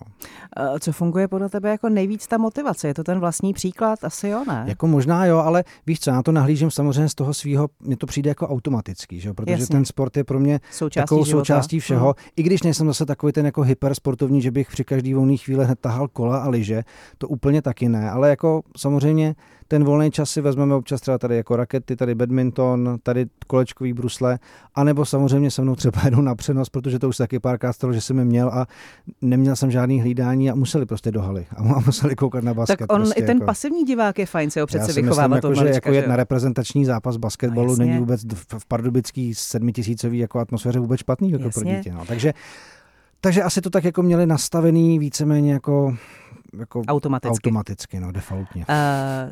Co 0.80 0.92
funguje 0.92 1.28
podle 1.28 1.48
tebe 1.48 1.70
jako 1.70 1.88
nejvíc 1.88 2.26
ta 2.26 2.38
motivace? 2.38 2.88
Je 2.88 2.94
to 2.94 3.04
ten 3.04 3.20
vlastní 3.20 3.52
příklad? 3.52 4.04
Asi 4.04 4.28
jo, 4.28 4.44
ne? 4.48 4.64
Jako 4.66 4.86
možná 4.86 5.26
jo, 5.26 5.38
ale 5.38 5.64
víš 5.86 6.00
co, 6.00 6.10
já 6.10 6.22
to 6.22 6.32
nahlížím 6.32 6.70
samozřejmě 6.74 7.08
z 7.08 7.14
toho 7.14 7.34
svého, 7.34 7.68
mně 7.80 7.96
to 7.96 8.06
přijde 8.06 8.28
jako 8.28 8.48
automatický, 8.48 9.20
že? 9.20 9.32
protože 9.32 9.52
Jasně. 9.52 9.66
ten 9.66 9.84
sport 9.84 10.16
je 10.16 10.24
pro 10.24 10.40
mě 10.40 10.60
součástí 10.70 11.04
takovou 11.04 11.24
života. 11.24 11.44
součástí 11.44 11.80
všeho. 11.80 12.06
Mm. 12.06 12.30
I 12.36 12.42
když 12.42 12.62
nejsem 12.62 12.86
zase 12.86 13.06
takový 13.06 13.32
ten 13.32 13.46
jako 13.46 13.62
hypersportovní, 13.62 14.42
že 14.42 14.50
bych 14.50 14.68
při 14.68 14.84
každý 14.84 15.14
volný 15.14 15.38
chvíli 15.38 15.64
hned 15.64 15.80
tahal 15.80 16.08
kola 16.08 16.38
a 16.38 16.48
lyže, 16.48 16.82
to 17.18 17.28
úplně 17.28 17.62
taky 17.62 17.88
ne, 17.88 18.10
ale 18.10 18.30
jako 18.30 18.62
samozřejmě 18.76 19.34
ten 19.68 19.84
volný 19.84 20.10
čas 20.10 20.30
si 20.30 20.40
vezmeme 20.40 20.74
občas 20.74 21.00
třeba 21.00 21.18
tady 21.18 21.36
jako 21.36 21.56
rakety, 21.56 21.96
tady 21.96 22.14
badminton, 22.14 22.96
tady 23.02 23.26
kolečkový 23.46 23.92
brusle, 23.92 24.38
anebo 24.74 25.04
samozřejmě 25.04 25.50
se 25.50 25.62
mnou 25.62 25.76
třeba 25.76 26.00
jednou 26.04 26.20
na 26.20 26.34
přenos, 26.34 26.70
protože 26.70 26.98
to 26.98 27.08
už 27.08 27.16
taky 27.16 27.38
párkrát 27.38 27.72
stalo, 27.72 27.92
že 27.92 28.00
jsem 28.00 28.18
je 28.18 28.24
měl 28.24 28.48
a 28.48 28.66
neměl 29.22 29.56
jsem 29.56 29.70
žádný 29.70 30.00
hlídání 30.00 30.50
a 30.50 30.54
museli 30.54 30.86
prostě 30.86 31.10
do 31.10 31.22
haly 31.22 31.46
a 31.56 31.62
museli 31.86 32.16
koukat 32.16 32.44
na 32.44 32.54
basket. 32.54 32.78
Tak 32.78 32.92
on 32.92 33.00
prostě 33.00 33.20
i 33.20 33.26
ten 33.26 33.36
jako. 33.36 33.46
pasivní 33.46 33.84
divák 33.84 34.18
je 34.18 34.26
fajn 34.26 34.50
se 34.50 34.60
ho 34.60 34.66
přece 34.66 34.92
vychovávat. 34.92 35.44
Jako, 35.44 35.54
že 35.54 35.68
jako 35.68 35.92
jet 35.92 36.06
na 36.06 36.16
reprezentační 36.16 36.84
zápas 36.84 37.16
basketbalu 37.16 37.70
no, 37.70 37.76
není 37.76 37.98
vůbec 37.98 38.24
v 38.58 38.66
pardubický 38.68 39.34
sedmitisícový 39.34 40.18
jako 40.18 40.38
atmosféře 40.38 40.78
vůbec 40.78 41.00
špatný 41.00 41.30
jako 41.30 41.50
pro 41.50 41.64
dítě. 41.64 41.92
No. 41.92 42.04
Takže 42.06 42.32
takže 43.24 43.42
asi 43.42 43.60
to 43.60 43.70
tak 43.70 43.84
jako 43.84 44.02
měli 44.02 44.26
nastavený 44.26 44.98
víceméně 44.98 45.52
jako 45.52 45.96
jako 46.58 46.82
automaticky. 46.88 47.48
automaticky, 47.48 48.00
no, 48.00 48.12
defaultně. 48.12 48.66
Uh, 48.68 48.74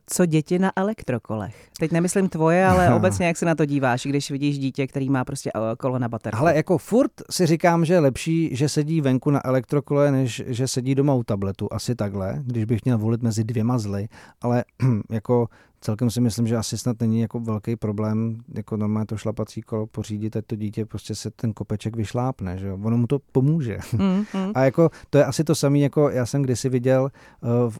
co 0.07 0.27
děti 0.27 0.59
na 0.59 0.73
elektrokolech? 0.77 1.69
Teď 1.79 1.93
nemyslím 1.93 2.29
tvoje, 2.29 2.67
ale 2.67 2.91
no. 2.91 2.97
obecně 2.97 3.27
jak 3.27 3.37
se 3.37 3.47
na 3.47 3.55
to 3.55 3.65
díváš, 3.65 4.07
když 4.07 4.31
vidíš 4.31 4.59
dítě, 4.59 4.87
který 4.87 5.11
má 5.11 5.25
prostě 5.25 5.51
eh, 5.55 5.77
kolo 5.77 5.99
na 5.99 6.09
baterku. 6.09 6.39
Ale 6.39 6.57
jako 6.57 6.79
furt 6.79 7.13
si 7.31 7.47
říkám, 7.47 7.85
že 7.85 7.95
je 7.95 8.01
lepší, 8.01 8.57
že 8.57 8.69
sedí 8.69 9.01
venku 9.01 9.31
na 9.31 9.47
elektrokole, 9.47 10.13
než 10.13 10.43
že 10.47 10.69
sedí 10.69 10.95
doma 10.95 11.15
u 11.15 11.23
tabletu. 11.23 11.69
Asi 11.73 11.95
takhle, 11.95 12.43
když 12.43 12.65
bych 12.65 12.85
měl 12.85 12.99
volit 12.99 13.23
mezi 13.23 13.45
dvěma 13.45 13.79
zly, 13.79 14.09
ale 14.41 14.65
jako 15.11 15.49
celkem 15.83 16.11
si 16.11 16.21
myslím, 16.21 16.47
že 16.47 16.57
asi 16.57 16.79
snad 16.79 17.01
není 17.01 17.21
jako 17.21 17.40
velký 17.40 17.77
problém, 17.77 18.38
jako 18.55 18.77
normálně 18.77 19.07
to 19.07 19.16
šlapací 19.16 19.62
kolo 19.62 19.87
pořídit, 19.87 20.37
ať 20.37 20.47
to 20.47 20.57
dítě 20.57 20.87
prostě 20.87 21.14
se 21.14 21.31
ten 21.31 21.53
kopeček 21.53 21.97
vyšlápne, 21.97 22.59
že 22.59 22.66
jo? 22.66 22.79
ono 22.83 22.97
mu 22.97 23.07
to 23.07 23.18
pomůže. 23.33 23.79
Mm, 23.92 24.16
mm. 24.16 24.25
A 24.55 24.64
jako 24.64 24.90
to 25.11 25.18
je 25.18 25.25
asi 25.25 25.45
to 25.45 25.55
samé, 25.55 25.79
jako 25.79 26.11
já 26.11 26.27
jsem 26.27 26.42
kdysi 26.42 26.68
viděl 26.68 27.03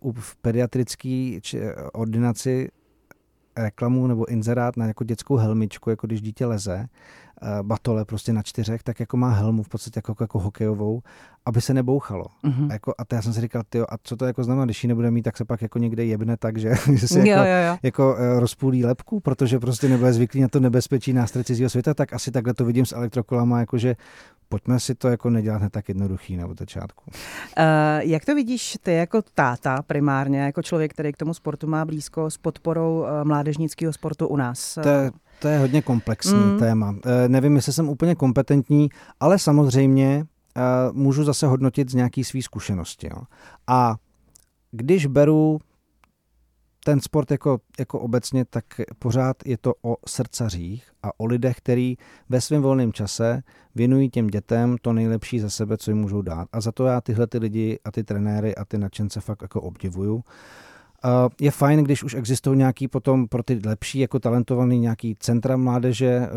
uh, 0.03 0.13
v, 0.13 0.21
v 0.21 0.37
pediatrické 0.37 1.41
ordinaci 1.93 2.69
reklamu 3.57 4.07
nebo 4.07 4.29
inzerát 4.29 4.77
na 4.77 4.87
jako 4.87 5.05
dětskou 5.05 5.37
helmičku, 5.37 5.91
jako 5.91 6.07
když 6.07 6.23
dítě 6.23 6.47
leze, 6.47 6.87
eh, 6.87 7.32
batole 7.63 8.05
prostě 8.05 8.33
na 8.33 8.43
čtyřech, 8.43 8.83
tak 8.83 9.01
jako 9.01 9.17
má 9.17 9.31
helmu 9.31 9.63
v 9.63 9.69
podstatě 9.69 9.99
jako, 9.99 10.17
jako 10.21 10.39
hokejovou, 10.39 11.03
aby 11.47 11.61
se 11.61 11.75
nebouchalo. 11.75 12.25
Mm-hmm. 12.45 12.71
A, 12.71 12.73
jako, 12.73 12.95
a 12.99 13.05
to 13.05 13.15
já 13.15 13.23
jsem 13.23 13.33
si 13.33 13.41
říkal, 13.41 13.63
tyjo, 13.69 13.87
a 13.89 13.95
co 14.03 14.17
to 14.17 14.25
jako 14.27 14.45
znamená, 14.45 14.65
když 14.65 14.85
ji 14.85 14.89
nebude 14.89 15.11
mít, 15.11 15.23
tak 15.23 15.37
se 15.37 15.45
pak 15.45 15.63
jako 15.63 15.79
někde 15.79 16.05
jebne 16.05 16.37
tak, 16.37 16.59
že, 16.59 16.75
že 16.95 17.09
se 17.09 17.19
jako, 17.19 17.31
jo, 17.31 17.57
jo. 17.69 17.79
jako 17.83 18.13
uh, 18.13 18.39
rozpůlí 18.39 18.85
lepku, 18.85 19.21
protože 19.21 19.59
prostě 19.59 19.89
nebude 19.89 20.13
zvyklý 20.13 20.41
na 20.41 20.49
to 20.49 20.61
nebezpečí 20.61 21.13
nástroj 21.13 21.45
cizího 21.45 21.71
světa, 21.71 21.95
tak 21.95 22.13
asi 22.13 22.31
takhle 22.31 22.55
to 22.55 22.65
vidím 22.65 22.87
s 22.87 22.93
elektrokolama, 22.93 23.61
jakože 23.61 23.97
pojďme 24.49 24.81
si 24.81 24.95
to 24.95 25.09
jako 25.09 25.31
nedělat 25.31 25.63
tak 25.71 25.89
jednoduchý 25.89 26.37
na 26.37 26.49
začátku. 26.59 27.05
Uh, 27.07 27.15
jak 28.01 28.25
to 28.25 28.35
vidíš 28.35 28.79
ty 28.83 28.93
jako 28.95 29.23
táta 29.35 29.83
primárně, 29.83 30.41
jako 30.41 30.63
člověk, 30.63 30.93
který 30.95 31.13
k 31.13 31.17
tomu 31.17 31.35
sportu 31.35 31.67
má 31.67 31.85
blízko 31.85 32.31
s 32.31 32.37
podporou 32.37 33.07
mládežnického 33.25 33.93
sportu 33.93 34.29
u 34.29 34.37
nás? 34.37 34.79
To 34.83 34.89
je, 34.89 35.11
to 35.43 35.49
je 35.49 35.59
hodně 35.59 35.83
komplexní 35.83 36.39
mm. 36.39 36.59
téma. 36.59 36.91
Uh, 36.91 36.99
nevím, 37.29 37.57
jestli 37.57 37.73
jsem 37.73 37.89
úplně 37.89 38.15
kompetentní, 38.15 38.89
ale 39.21 39.39
samozřejmě 39.39 40.27
uh, 40.57 40.97
můžu 40.97 41.25
zase 41.25 41.47
hodnotit 41.47 41.91
z 41.91 41.95
nějaký 41.95 42.25
svý 42.25 42.43
zkušenosti. 42.43 43.09
Jo. 43.11 43.23
A 43.67 43.95
když 44.71 45.07
beru 45.07 45.59
ten 46.85 47.01
sport 47.01 47.31
jako, 47.31 47.59
jako 47.79 48.01
obecně, 48.01 48.45
tak 48.45 48.65
pořád 48.99 49.37
je 49.47 49.59
to 49.59 49.75
o 49.83 49.97
srdcařích 50.07 50.85
a 51.03 51.21
o 51.21 51.27
lidech, 51.27 51.57
který 51.57 51.97
ve 52.29 52.41
svém 52.41 52.63
volném 52.63 52.93
čase 52.93 53.43
věnují 53.75 54.11
těm 54.11 54.27
dětem 54.27 54.77
to 54.83 54.93
nejlepší 54.93 55.41
za 55.41 55.51
sebe, 55.51 55.77
co 55.77 55.91
jim 55.91 55.99
můžou 55.99 56.23
dát. 56.23 56.49
A 56.53 56.61
za 56.61 56.73
to 56.73 56.87
já 56.87 57.01
tyhle 57.01 57.27
ty 57.27 57.39
lidi 57.39 57.79
a 57.85 57.91
ty 57.91 58.05
trenéry 58.05 58.55
a 58.55 58.65
ty 58.65 58.79
nadšence 58.79 59.21
fakt 59.21 59.43
jako 59.43 59.63
obdivuju. 59.63 60.25
Je 61.41 61.51
fajn, 61.51 61.85
když 61.85 62.05
už 62.05 62.15
existují 62.15 62.59
nějaký 62.59 62.89
potom 62.89 63.29
pro 63.29 63.43
ty 63.43 63.61
lepší, 63.67 63.99
jako 63.99 64.19
talentovaný 64.19 64.79
nějaký 64.79 65.17
centra 65.21 65.57
mládeže, 65.57 66.29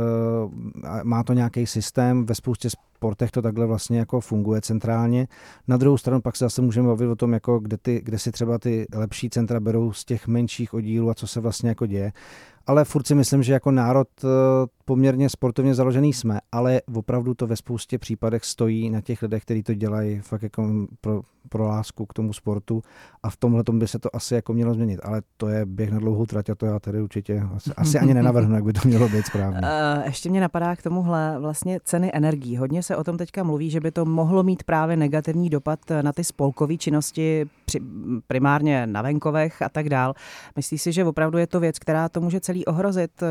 má 1.03 1.23
to 1.23 1.33
nějaký 1.33 1.65
systém, 1.65 2.25
ve 2.25 2.35
spoustě 2.35 2.69
sportech 3.05 3.31
to 3.31 3.41
takhle 3.41 3.65
vlastně 3.65 3.99
jako 3.99 4.19
funguje 4.19 4.61
centrálně. 4.61 5.27
Na 5.67 5.77
druhou 5.77 5.97
stranu 5.97 6.21
pak 6.21 6.35
se 6.35 6.45
zase 6.45 6.61
můžeme 6.61 6.87
bavit 6.87 7.07
o 7.07 7.15
tom, 7.15 7.33
jako 7.33 7.59
kde, 7.59 7.77
ty, 7.77 8.01
kde 8.03 8.19
si 8.19 8.31
třeba 8.31 8.59
ty 8.59 8.85
lepší 8.93 9.29
centra 9.29 9.59
berou 9.59 9.91
z 9.91 10.05
těch 10.05 10.27
menších 10.27 10.73
oddílů 10.73 11.09
a 11.09 11.13
co 11.13 11.27
se 11.27 11.39
vlastně 11.39 11.69
jako 11.69 11.85
děje 11.85 12.11
ale 12.67 12.85
furt 12.85 13.07
si 13.07 13.15
myslím, 13.15 13.43
že 13.43 13.53
jako 13.53 13.71
národ 13.71 14.07
eh, 14.23 14.27
poměrně 14.85 15.29
sportovně 15.29 15.75
založený 15.75 16.13
jsme, 16.13 16.39
ale 16.51 16.81
opravdu 16.95 17.33
to 17.33 17.47
ve 17.47 17.55
spoustě 17.55 17.97
případech 17.97 18.45
stojí 18.45 18.89
na 18.89 19.01
těch 19.01 19.21
lidech, 19.21 19.43
kteří 19.43 19.63
to 19.63 19.73
dělají 19.73 20.19
fakt 20.19 20.43
jako 20.43 20.87
pro, 21.01 21.21
pro 21.49 21.67
lásku 21.67 22.05
k 22.05 22.13
tomu 22.13 22.33
sportu 22.33 22.81
a 23.23 23.29
v 23.29 23.37
tomhle 23.37 23.63
by 23.71 23.87
se 23.87 23.99
to 23.99 24.15
asi 24.15 24.33
jako 24.33 24.53
mělo 24.53 24.73
změnit, 24.73 24.99
ale 25.03 25.21
to 25.37 25.47
je 25.47 25.65
běh 25.65 25.91
na 25.91 25.99
dlouhou 25.99 26.25
trať 26.25 26.49
a 26.49 26.55
to 26.55 26.65
já 26.65 26.79
tady 26.79 27.01
určitě 27.01 27.43
asi, 27.55 27.71
asi 27.77 27.99
ani 27.99 28.13
nenavrhnu, 28.13 28.55
jak 28.55 28.63
by 28.63 28.73
to 28.73 28.87
mělo 28.87 29.09
být 29.09 29.25
správně. 29.25 29.59
Uh, 29.59 30.05
ještě 30.05 30.29
mě 30.29 30.41
napadá 30.41 30.75
k 30.75 30.81
tomuhle 30.81 31.39
vlastně 31.39 31.79
ceny 31.83 32.11
energií. 32.13 32.57
Hodně 32.57 32.83
se 32.83 32.94
o 32.95 33.03
tom 33.03 33.17
teďka 33.17 33.43
mluví, 33.43 33.69
že 33.69 33.79
by 33.79 33.91
to 33.91 34.05
mohlo 34.05 34.43
mít 34.43 34.63
právě 34.63 34.97
negativní 34.97 35.49
dopad 35.49 35.79
na 36.01 36.13
ty 36.13 36.23
spolkové 36.23 36.77
činnosti, 36.77 37.45
primárně 38.27 38.87
na 38.87 39.01
venkovech 39.01 39.61
a 39.61 39.69
tak 39.69 39.89
dál. 39.89 40.13
Myslíš 40.55 40.81
si, 40.81 40.91
že 40.91 41.05
opravdu 41.05 41.37
je 41.37 41.47
to 41.47 41.59
věc, 41.59 41.79
která 41.79 42.09
to 42.09 42.21
může 42.21 42.39
celý 42.39 42.65
ohrozit? 42.65 43.23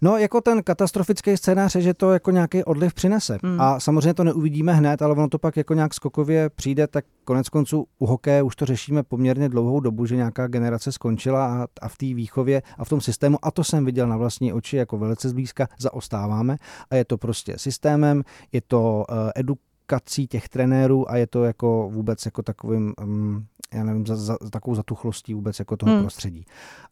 No, 0.00 0.16
jako 0.16 0.40
ten 0.40 0.62
katastrofický 0.62 1.36
scénář 1.36 1.74
je, 1.74 1.82
že 1.82 1.94
to 1.94 2.12
jako 2.12 2.30
nějaký 2.30 2.64
odliv 2.64 2.94
přinese. 2.94 3.38
Hmm. 3.42 3.60
A 3.60 3.80
samozřejmě 3.80 4.14
to 4.14 4.24
neuvidíme 4.24 4.74
hned, 4.74 5.02
ale 5.02 5.12
ono 5.12 5.28
to 5.28 5.38
pak 5.38 5.56
jako 5.56 5.74
nějak 5.74 5.94
skokově 5.94 6.50
přijde, 6.50 6.86
tak 6.86 7.04
konec 7.24 7.48
konců 7.48 7.86
u 7.98 8.06
hokeje 8.06 8.42
už 8.42 8.56
to 8.56 8.66
řešíme 8.66 9.02
poměrně 9.02 9.48
dlouhou 9.48 9.80
dobu, 9.80 10.06
že 10.06 10.16
nějaká 10.16 10.46
generace 10.46 10.92
skončila 10.92 11.46
a, 11.46 11.66
a 11.80 11.88
v 11.88 11.96
té 11.96 12.06
výchově 12.06 12.62
a 12.78 12.84
v 12.84 12.88
tom 12.88 13.00
systému, 13.00 13.38
a 13.42 13.50
to 13.50 13.64
jsem 13.64 13.84
viděl 13.84 14.06
na 14.06 14.16
vlastní 14.16 14.52
oči 14.52 14.76
jako 14.76 14.98
velice 14.98 15.28
zblízka, 15.28 15.68
zaostáváme. 15.78 16.56
A 16.90 16.96
je 16.96 17.04
to 17.04 17.18
prostě 17.18 17.58
systémem, 17.58 18.22
je 18.52 18.60
to 18.60 19.04
uh, 19.10 19.16
edukací 19.34 20.26
těch 20.26 20.48
trenérů 20.48 21.10
a 21.10 21.16
je 21.16 21.26
to 21.26 21.44
jako 21.44 21.90
vůbec 21.92 22.24
jako 22.24 22.42
takovým, 22.42 22.92
um, 23.02 23.46
já 23.74 23.84
nevím, 23.84 24.06
za, 24.06 24.16
za, 24.16 24.36
takovou 24.50 24.74
zatuchlostí 24.74 25.34
vůbec 25.34 25.58
jako 25.58 25.76
toho 25.76 25.92
hmm. 25.92 26.02
prostředí. 26.02 26.44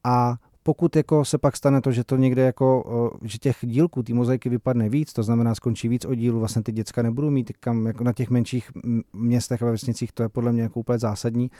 A 0.04 0.36
pokud 0.66 0.96
jako 0.96 1.24
se 1.24 1.38
pak 1.38 1.56
stane 1.56 1.80
to, 1.80 1.92
že 1.92 2.04
to 2.04 2.16
někde 2.16 2.42
jako, 2.42 3.12
že 3.22 3.38
těch 3.38 3.56
dílků, 3.62 4.02
ty 4.02 4.12
mozaiky 4.12 4.48
vypadne 4.48 4.88
víc, 4.88 5.12
to 5.12 5.22
znamená 5.22 5.54
skončí 5.54 5.88
víc 5.88 6.04
oddílů, 6.04 6.38
vlastně 6.38 6.62
ty 6.62 6.72
děcka 6.72 7.02
nebudou 7.02 7.30
mít 7.30 7.52
kam, 7.60 7.86
jako 7.86 8.04
na 8.04 8.12
těch 8.12 8.30
menších 8.30 8.70
městech 9.12 9.62
a 9.62 9.70
vesnicích, 9.70 10.12
to 10.12 10.22
je 10.22 10.28
podle 10.28 10.52
mě 10.52 10.62
jako 10.62 10.80
úplně 10.80 10.98
zásadní. 10.98 11.50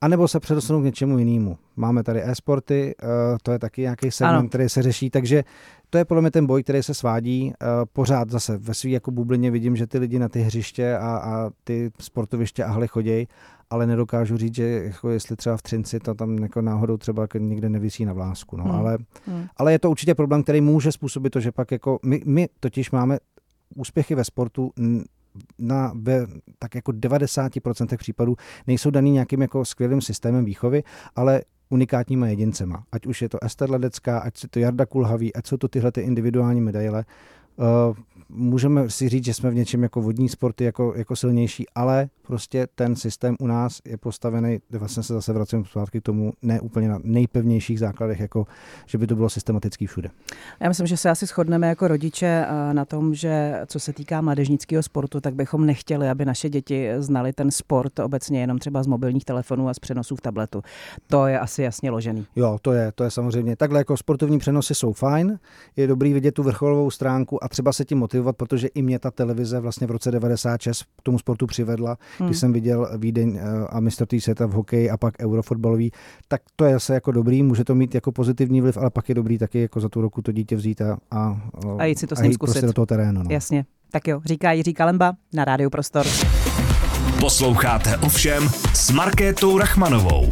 A 0.00 0.08
nebo 0.08 0.28
se 0.28 0.40
předostanou 0.40 0.80
k 0.80 0.84
něčemu 0.84 1.18
jinému. 1.18 1.58
Máme 1.76 2.02
tady 2.02 2.22
e-sporty, 2.24 2.94
to 3.42 3.52
je 3.52 3.58
taky 3.58 3.82
nějaký 3.82 4.10
segment, 4.10 4.38
ano. 4.38 4.48
který 4.48 4.68
se 4.68 4.82
řeší, 4.82 5.10
takže 5.10 5.44
to 5.90 5.98
je 5.98 6.04
podle 6.04 6.20
mě 6.20 6.30
ten 6.30 6.46
boj, 6.46 6.62
který 6.62 6.82
se 6.82 6.94
svádí. 6.94 7.44
Uh, 7.44 7.68
pořád 7.92 8.30
zase 8.30 8.58
ve 8.58 8.74
svý 8.74 8.90
jako 8.90 9.10
bublině 9.10 9.50
vidím, 9.50 9.76
že 9.76 9.86
ty 9.86 9.98
lidi 9.98 10.18
na 10.18 10.28
ty 10.28 10.40
hřiště 10.40 10.96
a, 10.96 11.16
a 11.16 11.50
ty 11.64 11.90
sportoviště 12.00 12.64
a 12.64 12.70
haly 12.70 12.88
chodějí, 12.88 13.28
ale 13.70 13.86
nedokážu 13.86 14.36
říct, 14.36 14.54
že 14.54 14.64
jako 14.64 15.10
jestli 15.10 15.36
třeba 15.36 15.56
v 15.56 15.62
Třinci 15.62 16.00
to 16.00 16.14
tam 16.14 16.38
jako 16.38 16.62
náhodou 16.62 16.96
třeba 16.96 17.22
jako 17.22 17.38
někde 17.38 17.68
nevisí 17.68 18.04
na 18.04 18.12
vlásku. 18.12 18.56
No. 18.56 18.64
Hmm. 18.64 18.74
Ale, 18.74 18.98
hmm. 19.26 19.46
ale 19.56 19.72
je 19.72 19.78
to 19.78 19.90
určitě 19.90 20.14
problém, 20.14 20.42
který 20.42 20.60
může 20.60 20.92
způsobit 20.92 21.32
to, 21.32 21.40
že 21.40 21.52
pak 21.52 21.70
jako 21.70 21.98
my, 22.04 22.22
my 22.26 22.48
totiž 22.60 22.90
máme 22.90 23.18
úspěchy 23.74 24.14
ve 24.14 24.24
sportu 24.24 24.72
na 25.58 25.92
ve, 25.94 26.26
tak 26.58 26.74
jako 26.74 26.92
90% 26.92 27.96
případů 27.96 28.36
nejsou 28.66 28.90
daný 28.90 29.10
nějakým 29.10 29.42
jako 29.42 29.64
skvělým 29.64 30.00
systémem 30.00 30.44
výchovy, 30.44 30.82
ale 31.16 31.42
unikátníma 31.70 32.26
jedincema. 32.26 32.84
Ať 32.92 33.06
už 33.06 33.22
je 33.22 33.28
to 33.28 33.44
Ester 33.44 33.70
Ledecká, 33.70 34.18
ať 34.18 34.42
je 34.42 34.48
to 34.48 34.58
Jarda 34.58 34.86
Kulhavý, 34.86 35.34
ať 35.34 35.46
jsou 35.46 35.56
to 35.56 35.68
tyhle 35.68 35.92
ty 35.92 36.00
individuální 36.00 36.60
medaile. 36.60 37.04
Uh, 37.56 37.96
můžeme 38.28 38.90
si 38.90 39.08
říct, 39.08 39.24
že 39.24 39.34
jsme 39.34 39.50
v 39.50 39.54
něčem 39.54 39.82
jako 39.82 40.02
vodní 40.02 40.28
sporty 40.28 40.64
jako, 40.64 40.92
jako 40.96 41.16
silnější, 41.16 41.66
ale 41.74 42.08
prostě 42.22 42.66
ten 42.74 42.96
systém 42.96 43.36
u 43.40 43.46
nás 43.46 43.80
je 43.84 43.96
postavený, 43.96 44.58
vlastně 44.70 45.02
se 45.02 45.14
zase 45.14 45.32
vracím 45.32 45.64
zpátky 45.64 46.00
k 46.00 46.04
tomu, 46.04 46.32
ne 46.42 46.60
úplně 46.60 46.88
na 46.88 46.98
nejpevnějších 47.02 47.78
základech, 47.78 48.20
jako 48.20 48.46
že 48.86 48.98
by 48.98 49.06
to 49.06 49.16
bylo 49.16 49.28
systematický 49.28 49.86
všude. 49.86 50.10
Já 50.60 50.68
myslím, 50.68 50.86
že 50.86 50.96
se 50.96 51.10
asi 51.10 51.26
shodneme 51.26 51.68
jako 51.68 51.88
rodiče 51.88 52.46
eh, 52.48 52.74
na 52.74 52.84
tom, 52.84 53.14
že 53.14 53.60
co 53.66 53.80
se 53.80 53.92
týká 53.92 54.20
mládežnického 54.20 54.82
sportu, 54.82 55.20
tak 55.20 55.34
bychom 55.34 55.66
nechtěli, 55.66 56.08
aby 56.08 56.24
naše 56.24 56.48
děti 56.48 56.90
znali 56.98 57.32
ten 57.32 57.50
sport 57.50 57.98
obecně 57.98 58.40
jenom 58.40 58.58
třeba 58.58 58.82
z 58.82 58.86
mobilních 58.86 59.24
telefonů 59.24 59.68
a 59.68 59.74
z 59.74 59.78
přenosů 59.78 60.16
v 60.16 60.20
tabletu. 60.20 60.62
To 61.06 61.26
je 61.26 61.38
asi 61.38 61.62
jasně 61.62 61.90
ložený. 61.90 62.26
Jo, 62.36 62.58
to 62.62 62.72
je, 62.72 62.92
to 62.92 63.04
je 63.04 63.10
samozřejmě. 63.10 63.56
Takhle 63.56 63.80
jako 63.80 63.96
sportovní 63.96 64.38
přenosy 64.38 64.74
jsou 64.74 64.92
fajn, 64.92 65.38
je 65.76 65.86
dobrý 65.86 66.12
vidět 66.12 66.32
tu 66.32 66.42
vrcholovou 66.42 66.90
stránku 66.90 67.44
a 67.44 67.48
třeba 67.48 67.72
se 67.72 67.84
tím 67.84 67.98
motivovat, 67.98 68.15
protože 68.32 68.68
i 68.68 68.82
mě 68.82 68.98
ta 68.98 69.10
televize 69.10 69.60
vlastně 69.60 69.86
v 69.86 69.90
roce 69.90 70.10
96 70.10 70.82
k 70.82 71.02
tomu 71.02 71.18
sportu 71.18 71.46
přivedla, 71.46 71.96
hmm. 72.18 72.28
když 72.28 72.38
jsem 72.38 72.52
viděl 72.52 72.90
Vídeň 72.98 73.38
eh, 73.40 73.66
a 73.68 73.80
mistrovství 73.80 74.20
světa 74.20 74.46
v 74.46 74.52
hokeji 74.52 74.90
a 74.90 74.96
pak 74.96 75.14
eurofotbalový, 75.20 75.92
tak 76.28 76.42
to 76.56 76.64
je 76.64 76.72
zase 76.72 76.94
jako 76.94 77.12
dobrý, 77.12 77.42
může 77.42 77.64
to 77.64 77.74
mít 77.74 77.94
jako 77.94 78.12
pozitivní 78.12 78.60
vliv, 78.60 78.76
ale 78.76 78.90
pak 78.90 79.08
je 79.08 79.14
dobrý 79.14 79.38
taky 79.38 79.60
jako 79.60 79.80
za 79.80 79.88
tu 79.88 80.00
roku 80.00 80.22
to 80.22 80.32
dítě 80.32 80.56
vzít 80.56 80.80
a, 80.80 80.98
a, 81.10 81.40
a 81.78 81.84
jít 81.84 81.98
si 81.98 82.06
to 82.06 82.16
s 82.16 82.20
ním 82.20 82.32
zkusit. 82.32 82.52
Prostě 82.52 82.66
do 82.66 82.72
toho 82.72 82.86
terénu. 82.86 83.22
No. 83.22 83.30
Jasně. 83.30 83.64
Tak 83.90 84.08
jo, 84.08 84.20
říká 84.24 84.52
Jiří 84.52 84.74
Kalemba 84.74 85.14
na 85.32 85.44
Rádiu 85.44 85.70
Prostor. 85.70 86.06
Posloucháte 87.20 87.96
ovšem 87.96 88.48
s 88.74 88.90
Markétou 88.90 89.58
Rachmanovou. 89.58 90.30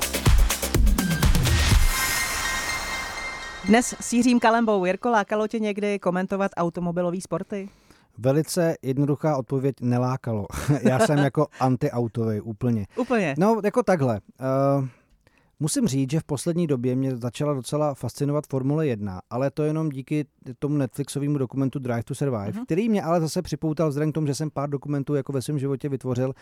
Dnes 3.67 3.95
s 4.01 4.13
Jiřím 4.13 4.41
Kalembou. 4.41 4.85
Jirko, 4.85 5.11
lákalo 5.11 5.49
tě 5.49 5.59
někdy 5.59 5.99
komentovat 5.99 6.51
automobilové 6.57 7.21
sporty? 7.21 7.69
Velice 8.19 8.75
jednoduchá 8.83 9.37
odpověď 9.37 9.77
nelákalo. 9.81 10.47
Já 10.83 10.99
jsem 10.99 11.19
jako 11.19 11.47
antiautový 11.61 12.41
úplně. 12.41 12.87
Úplně? 12.97 13.35
No, 13.39 13.61
jako 13.65 13.83
takhle. 13.83 14.21
Uh, 14.79 14.89
Musím 15.61 15.87
říct, 15.87 16.11
že 16.11 16.21
v 16.21 16.25
poslední 16.25 16.67
době 16.67 16.97
mě 16.97 17.17
začala 17.17 17.55
docela 17.55 17.95
fascinovat 17.95 18.47
Formule 18.47 18.87
1, 18.87 19.21
ale 19.31 19.51
to 19.51 19.63
jenom 19.63 19.89
díky 19.89 20.27
tomu 20.59 20.77
Netflixovému 20.77 21.39
dokumentu 21.39 21.79
Drive 21.79 22.03
to 22.03 22.15
Survive, 22.15 22.51
uh-huh. 22.51 22.65
který 22.65 22.89
mě 22.89 23.03
ale 23.03 23.21
zase 23.21 23.43
připoutal 23.43 23.89
vzhledem 23.89 24.13
k 24.13 24.15
tomu, 24.15 24.27
že 24.27 24.35
jsem 24.35 24.51
pár 24.51 24.71
dokumentů 24.71 25.15
jako 25.15 25.33
ve 25.33 25.43
svém 25.43 25.59
životě 25.59 25.89
vytvořil 25.89 26.35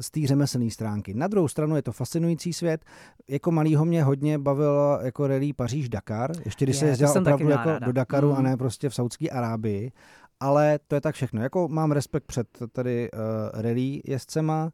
z 0.00 0.10
té 0.10 0.20
řemeslné 0.26 0.70
stránky. 0.70 1.14
Na 1.14 1.26
druhou 1.26 1.48
stranu 1.48 1.76
je 1.76 1.82
to 1.82 1.92
fascinující 1.92 2.52
svět. 2.52 2.84
Jako 3.28 3.50
malýho 3.50 3.84
mě 3.84 4.04
hodně 4.04 4.38
bavil 4.38 4.98
jako 5.02 5.26
rally 5.26 5.52
Paříž-Dakar, 5.52 6.32
ještě 6.44 6.64
když 6.64 6.76
je, 6.76 6.80
se 6.80 6.86
jezdil 6.86 7.20
opravdu 7.20 7.48
jako 7.48 7.70
do 7.84 7.92
Dakaru 7.92 8.30
uh-huh. 8.30 8.38
a 8.38 8.42
ne 8.42 8.56
prostě 8.56 8.88
v 8.88 8.94
Saudské 8.94 9.28
Arábii. 9.28 9.92
Ale 10.40 10.78
to 10.88 10.94
je 10.94 11.00
tak 11.00 11.14
všechno. 11.14 11.42
Jako 11.42 11.68
mám 11.68 11.92
respekt 11.92 12.24
před 12.24 12.46
tady 12.72 13.10
uh, 13.10 13.18
rally 13.60 14.00
jezdcema, 14.04 14.70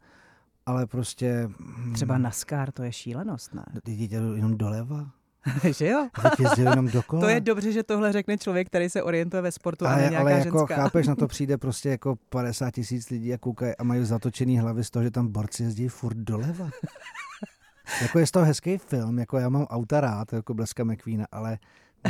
ale 0.66 0.86
prostě... 0.86 1.48
Třeba 1.92 2.18
NASCAR, 2.18 2.72
to 2.72 2.82
je 2.82 2.92
šílenost, 2.92 3.54
ne? 3.54 3.64
Teď 3.82 4.12
jenom 4.12 4.58
doleva. 4.58 5.10
že 5.76 5.88
jo? 5.88 6.08
jenom 6.58 6.88
dokola. 6.92 7.22
to 7.22 7.28
je 7.28 7.40
dobře, 7.40 7.72
že 7.72 7.82
tohle 7.82 8.12
řekne 8.12 8.38
člověk, 8.38 8.66
který 8.66 8.90
se 8.90 9.02
orientuje 9.02 9.42
ve 9.42 9.52
sportu 9.52 9.86
ale, 9.86 10.06
a 10.06 10.10
ne 10.10 10.18
Ale 10.18 10.32
jako 10.32 10.58
ženská. 10.58 10.76
chápeš, 10.76 11.06
na 11.06 11.14
to 11.14 11.26
přijde 11.26 11.58
prostě 11.58 11.88
jako 11.88 12.16
50 12.28 12.70
tisíc 12.70 13.10
lidí 13.10 13.34
a 13.34 13.38
koukají 13.38 13.76
a 13.76 13.84
mají 13.84 14.04
zatočený 14.04 14.58
hlavy 14.58 14.84
z 14.84 14.90
toho, 14.90 15.02
že 15.02 15.10
tam 15.10 15.28
borci 15.28 15.62
jezdí 15.62 15.88
furt 15.88 16.16
doleva. 16.16 16.70
jako 18.02 18.18
je 18.18 18.26
z 18.26 18.30
toho 18.30 18.44
hezký 18.44 18.78
film, 18.78 19.18
jako 19.18 19.38
já 19.38 19.48
mám 19.48 19.64
auta 19.64 20.00
rád, 20.00 20.32
jako 20.32 20.54
Bleska 20.54 20.84
McQueen, 20.84 21.26
ale 21.32 21.58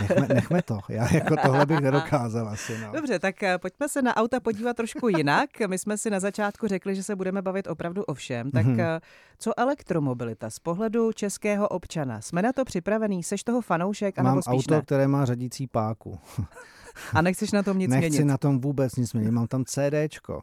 Nechme, 0.00 0.34
nechme 0.34 0.62
to. 0.62 0.78
Já 0.88 1.14
jako 1.14 1.36
tohle 1.36 1.66
bych 1.66 1.80
nedokázal 1.80 2.48
asi. 2.48 2.78
No. 2.78 2.92
Dobře, 2.92 3.18
tak 3.18 3.42
eh, 3.42 3.58
pojďme 3.58 3.88
se 3.88 4.02
na 4.02 4.16
auta 4.16 4.40
podívat 4.40 4.76
trošku 4.76 5.08
jinak. 5.08 5.50
My 5.66 5.78
jsme 5.78 5.98
si 5.98 6.10
na 6.10 6.20
začátku 6.20 6.68
řekli, 6.68 6.94
že 6.94 7.02
se 7.02 7.16
budeme 7.16 7.42
bavit 7.42 7.66
opravdu 7.66 8.02
o 8.02 8.14
všem. 8.14 8.50
Tak 8.50 8.66
mm-hmm. 8.66 9.00
co 9.38 9.58
elektromobilita 9.58 10.50
z 10.50 10.58
pohledu 10.58 11.12
českého 11.12 11.68
občana? 11.68 12.20
Jsme 12.20 12.42
na 12.42 12.52
to 12.52 12.64
připravený? 12.64 13.22
Seš 13.22 13.44
toho 13.44 13.60
fanoušek? 13.60 14.18
Mám 14.18 14.42
spíš 14.42 14.54
auto, 14.54 14.74
ne? 14.74 14.82
které 14.82 15.08
má 15.08 15.24
řadící 15.24 15.66
páku. 15.66 16.18
A 17.14 17.22
nechceš 17.22 17.52
na 17.52 17.62
tom 17.62 17.78
nic 17.78 17.90
Nechci 17.90 18.00
měnit? 18.00 18.12
Nechci 18.12 18.24
na 18.24 18.38
tom 18.38 18.60
vůbec 18.60 18.96
nic 18.96 19.12
měnit. 19.12 19.30
Mám 19.30 19.46
tam 19.46 19.64
CDčko. 19.64 20.40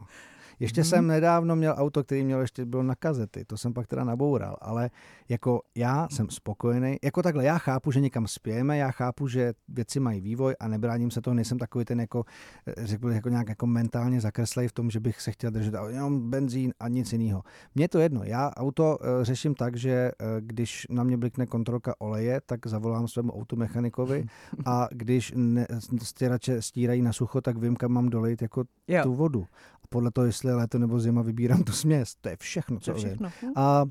Ještě 0.59 0.81
hmm. 0.81 0.89
jsem 0.89 1.07
nedávno 1.07 1.55
měl 1.55 1.75
auto, 1.77 2.03
který 2.03 2.23
měl 2.23 2.41
ještě 2.41 2.65
bylo 2.65 2.83
na 2.83 2.95
kazety, 2.95 3.45
to 3.45 3.57
jsem 3.57 3.73
pak 3.73 3.87
teda 3.87 4.03
naboural, 4.03 4.55
ale 4.61 4.89
jako 5.29 5.61
já 5.75 6.07
jsem 6.11 6.29
spokojený, 6.29 6.97
jako 7.03 7.21
takhle, 7.21 7.45
já 7.45 7.57
chápu, 7.57 7.91
že 7.91 7.99
někam 7.99 8.27
spějeme, 8.27 8.77
já 8.77 8.91
chápu, 8.91 9.27
že 9.27 9.53
věci 9.67 9.99
mají 9.99 10.21
vývoj 10.21 10.55
a 10.59 10.67
nebráním 10.67 11.11
se 11.11 11.21
toho, 11.21 11.33
nejsem 11.33 11.57
takový 11.57 11.85
ten 11.85 11.99
jako, 11.99 12.25
eh, 12.67 12.87
řekl 12.87 13.07
bych, 13.07 13.15
jako 13.15 13.29
nějak 13.29 13.49
jako 13.49 13.67
mentálně 13.67 14.21
zakreslej 14.21 14.67
v 14.67 14.73
tom, 14.73 14.89
že 14.89 14.99
bych 14.99 15.21
se 15.21 15.31
chtěl 15.31 15.51
držet 15.51 15.73
jenom 15.87 16.29
benzín 16.29 16.73
a 16.79 16.87
nic 16.87 17.13
jiného. 17.13 17.43
Mně 17.75 17.87
to 17.87 17.99
jedno, 17.99 18.23
já 18.23 18.51
auto 18.55 18.97
uh, 18.97 19.23
řeším 19.23 19.55
tak, 19.55 19.77
že 19.77 20.11
uh, 20.21 20.27
když 20.39 20.87
na 20.89 21.03
mě 21.03 21.17
blikne 21.17 21.45
kontrolka 21.45 21.95
oleje, 21.99 22.41
tak 22.45 22.67
zavolám 22.67 23.07
svému 23.07 23.31
automechanikovi 23.31 24.25
a 24.65 24.87
když 24.91 25.33
ne, 25.35 25.67
stěrače 26.03 26.61
stírají 26.61 27.01
na 27.01 27.13
sucho, 27.13 27.41
tak 27.41 27.57
vím, 27.57 27.75
kam 27.75 27.91
mám 27.91 28.09
dolejt 28.09 28.41
jako 28.41 28.63
jo. 28.87 29.03
tu 29.03 29.13
vodu 29.13 29.45
podle 29.93 30.11
toho, 30.11 30.25
jestli 30.25 30.49
je 30.49 30.55
léto 30.55 30.79
nebo 30.79 30.99
zima, 30.99 31.21
vybírám 31.21 31.63
tu 31.63 31.71
směs. 31.71 32.15
To 32.21 32.29
je 32.29 32.37
všechno, 32.39 32.79
co 32.79 32.91
to 32.91 32.97
je 32.97 33.05
všechno. 33.05 33.31
vím. 33.41 33.51
A 33.55 33.83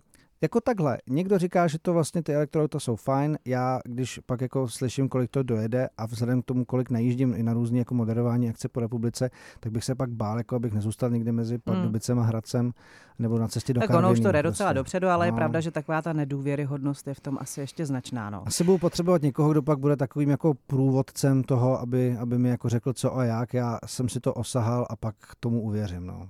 jako 0.42 0.60
takhle, 0.60 0.98
někdo 1.08 1.38
říká, 1.38 1.66
že 1.66 1.78
to 1.78 1.92
vlastně 1.92 2.22
ty 2.22 2.34
elektroauta 2.34 2.80
jsou 2.80 2.96
fajn, 2.96 3.38
já 3.44 3.80
když 3.84 4.20
pak 4.26 4.40
jako 4.40 4.68
slyším, 4.68 5.08
kolik 5.08 5.30
to 5.30 5.42
dojede 5.42 5.88
a 5.98 6.06
vzhledem 6.06 6.42
k 6.42 6.44
tomu, 6.44 6.64
kolik 6.64 6.90
najíždím 6.90 7.34
i 7.36 7.42
na 7.42 7.52
různé 7.52 7.78
jako 7.78 7.94
moderování 7.94 8.48
akce 8.48 8.68
po 8.68 8.80
republice, 8.80 9.30
tak 9.60 9.72
bych 9.72 9.84
se 9.84 9.94
pak 9.94 10.10
bál, 10.10 10.38
jako 10.38 10.56
abych 10.56 10.72
nezůstal 10.72 11.10
někde 11.10 11.32
mezi 11.32 11.58
Pardubicem 11.58 12.16
hmm. 12.16 12.26
a 12.26 12.28
Hradcem 12.28 12.72
nebo 13.18 13.38
na 13.38 13.48
cestě 13.48 13.74
do 13.74 13.80
Tak 13.80 13.88
Karviní, 13.88 14.04
ono 14.04 14.12
už 14.12 14.20
to 14.20 14.32
jde 14.32 14.42
docela 14.42 14.68
prostě. 14.70 14.78
dopředu, 14.78 15.08
ale 15.08 15.26
no. 15.26 15.28
je 15.28 15.32
pravda, 15.36 15.60
že 15.60 15.70
taková 15.70 16.02
ta 16.02 16.12
nedůvěryhodnost 16.12 17.08
je 17.08 17.14
v 17.14 17.20
tom 17.20 17.38
asi 17.40 17.60
ještě 17.60 17.86
značná. 17.86 18.30
No. 18.30 18.42
Asi 18.46 18.64
budu 18.64 18.78
potřebovat 18.78 19.22
někoho, 19.22 19.50
kdo 19.50 19.62
pak 19.62 19.78
bude 19.78 19.96
takovým 19.96 20.30
jako 20.30 20.54
průvodcem 20.66 21.42
toho, 21.42 21.80
aby, 21.80 22.16
aby 22.16 22.38
mi 22.38 22.48
jako 22.48 22.68
řekl 22.68 22.92
co 22.92 23.16
a 23.16 23.24
jak. 23.24 23.54
Já 23.54 23.78
jsem 23.86 24.08
si 24.08 24.20
to 24.20 24.34
osahal 24.34 24.86
a 24.90 24.96
pak 24.96 25.14
tomu 25.40 25.60
uvěřím. 25.60 26.06
No. 26.06 26.28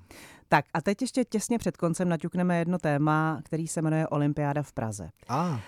Tak 0.53 0.65
a 0.75 0.81
teď 0.81 1.03
ještě 1.03 1.25
těsně 1.25 1.59
před 1.59 1.77
koncem 1.77 2.09
naťukneme 2.09 2.59
jedno 2.59 2.79
téma, 2.79 3.41
který 3.45 3.69
se 3.69 3.83
jmenuje 3.83 4.09
Olympiáda 4.09 4.63
v 4.63 4.73
Praze. 4.73 5.11
A. 5.29 5.51
Uh, 5.51 5.59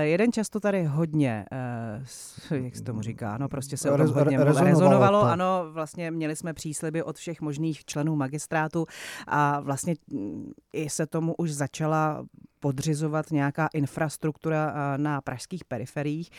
jeden 0.00 0.32
čas 0.32 0.48
to 0.48 0.60
tady 0.60 0.84
hodně, 0.84 1.44
uh, 2.50 2.64
jak 2.64 2.76
se 2.76 2.82
tomu 2.82 3.02
říká, 3.02 3.38
no 3.38 3.48
prostě 3.48 3.76
se 3.76 3.90
o 3.90 3.96
tom 3.96 4.06
hodně 4.06 4.44
rezonovalo. 4.44 4.64
rezonovalo. 4.64 5.20
To. 5.20 5.26
Ano, 5.26 5.64
vlastně 5.72 6.10
měli 6.10 6.36
jsme 6.36 6.54
přísliby 6.54 7.02
od 7.02 7.16
všech 7.16 7.40
možných 7.40 7.84
členů 7.84 8.16
magistrátu 8.16 8.86
a 9.26 9.60
vlastně 9.60 9.94
mm, 10.10 10.52
i 10.72 10.90
se 10.90 11.06
tomu 11.06 11.34
už 11.38 11.52
začala 11.52 12.24
podřizovat 12.66 13.30
nějaká 13.30 13.68
infrastruktura 13.74 14.74
na 14.96 15.20
pražských 15.20 15.64
periferiích. 15.64 16.30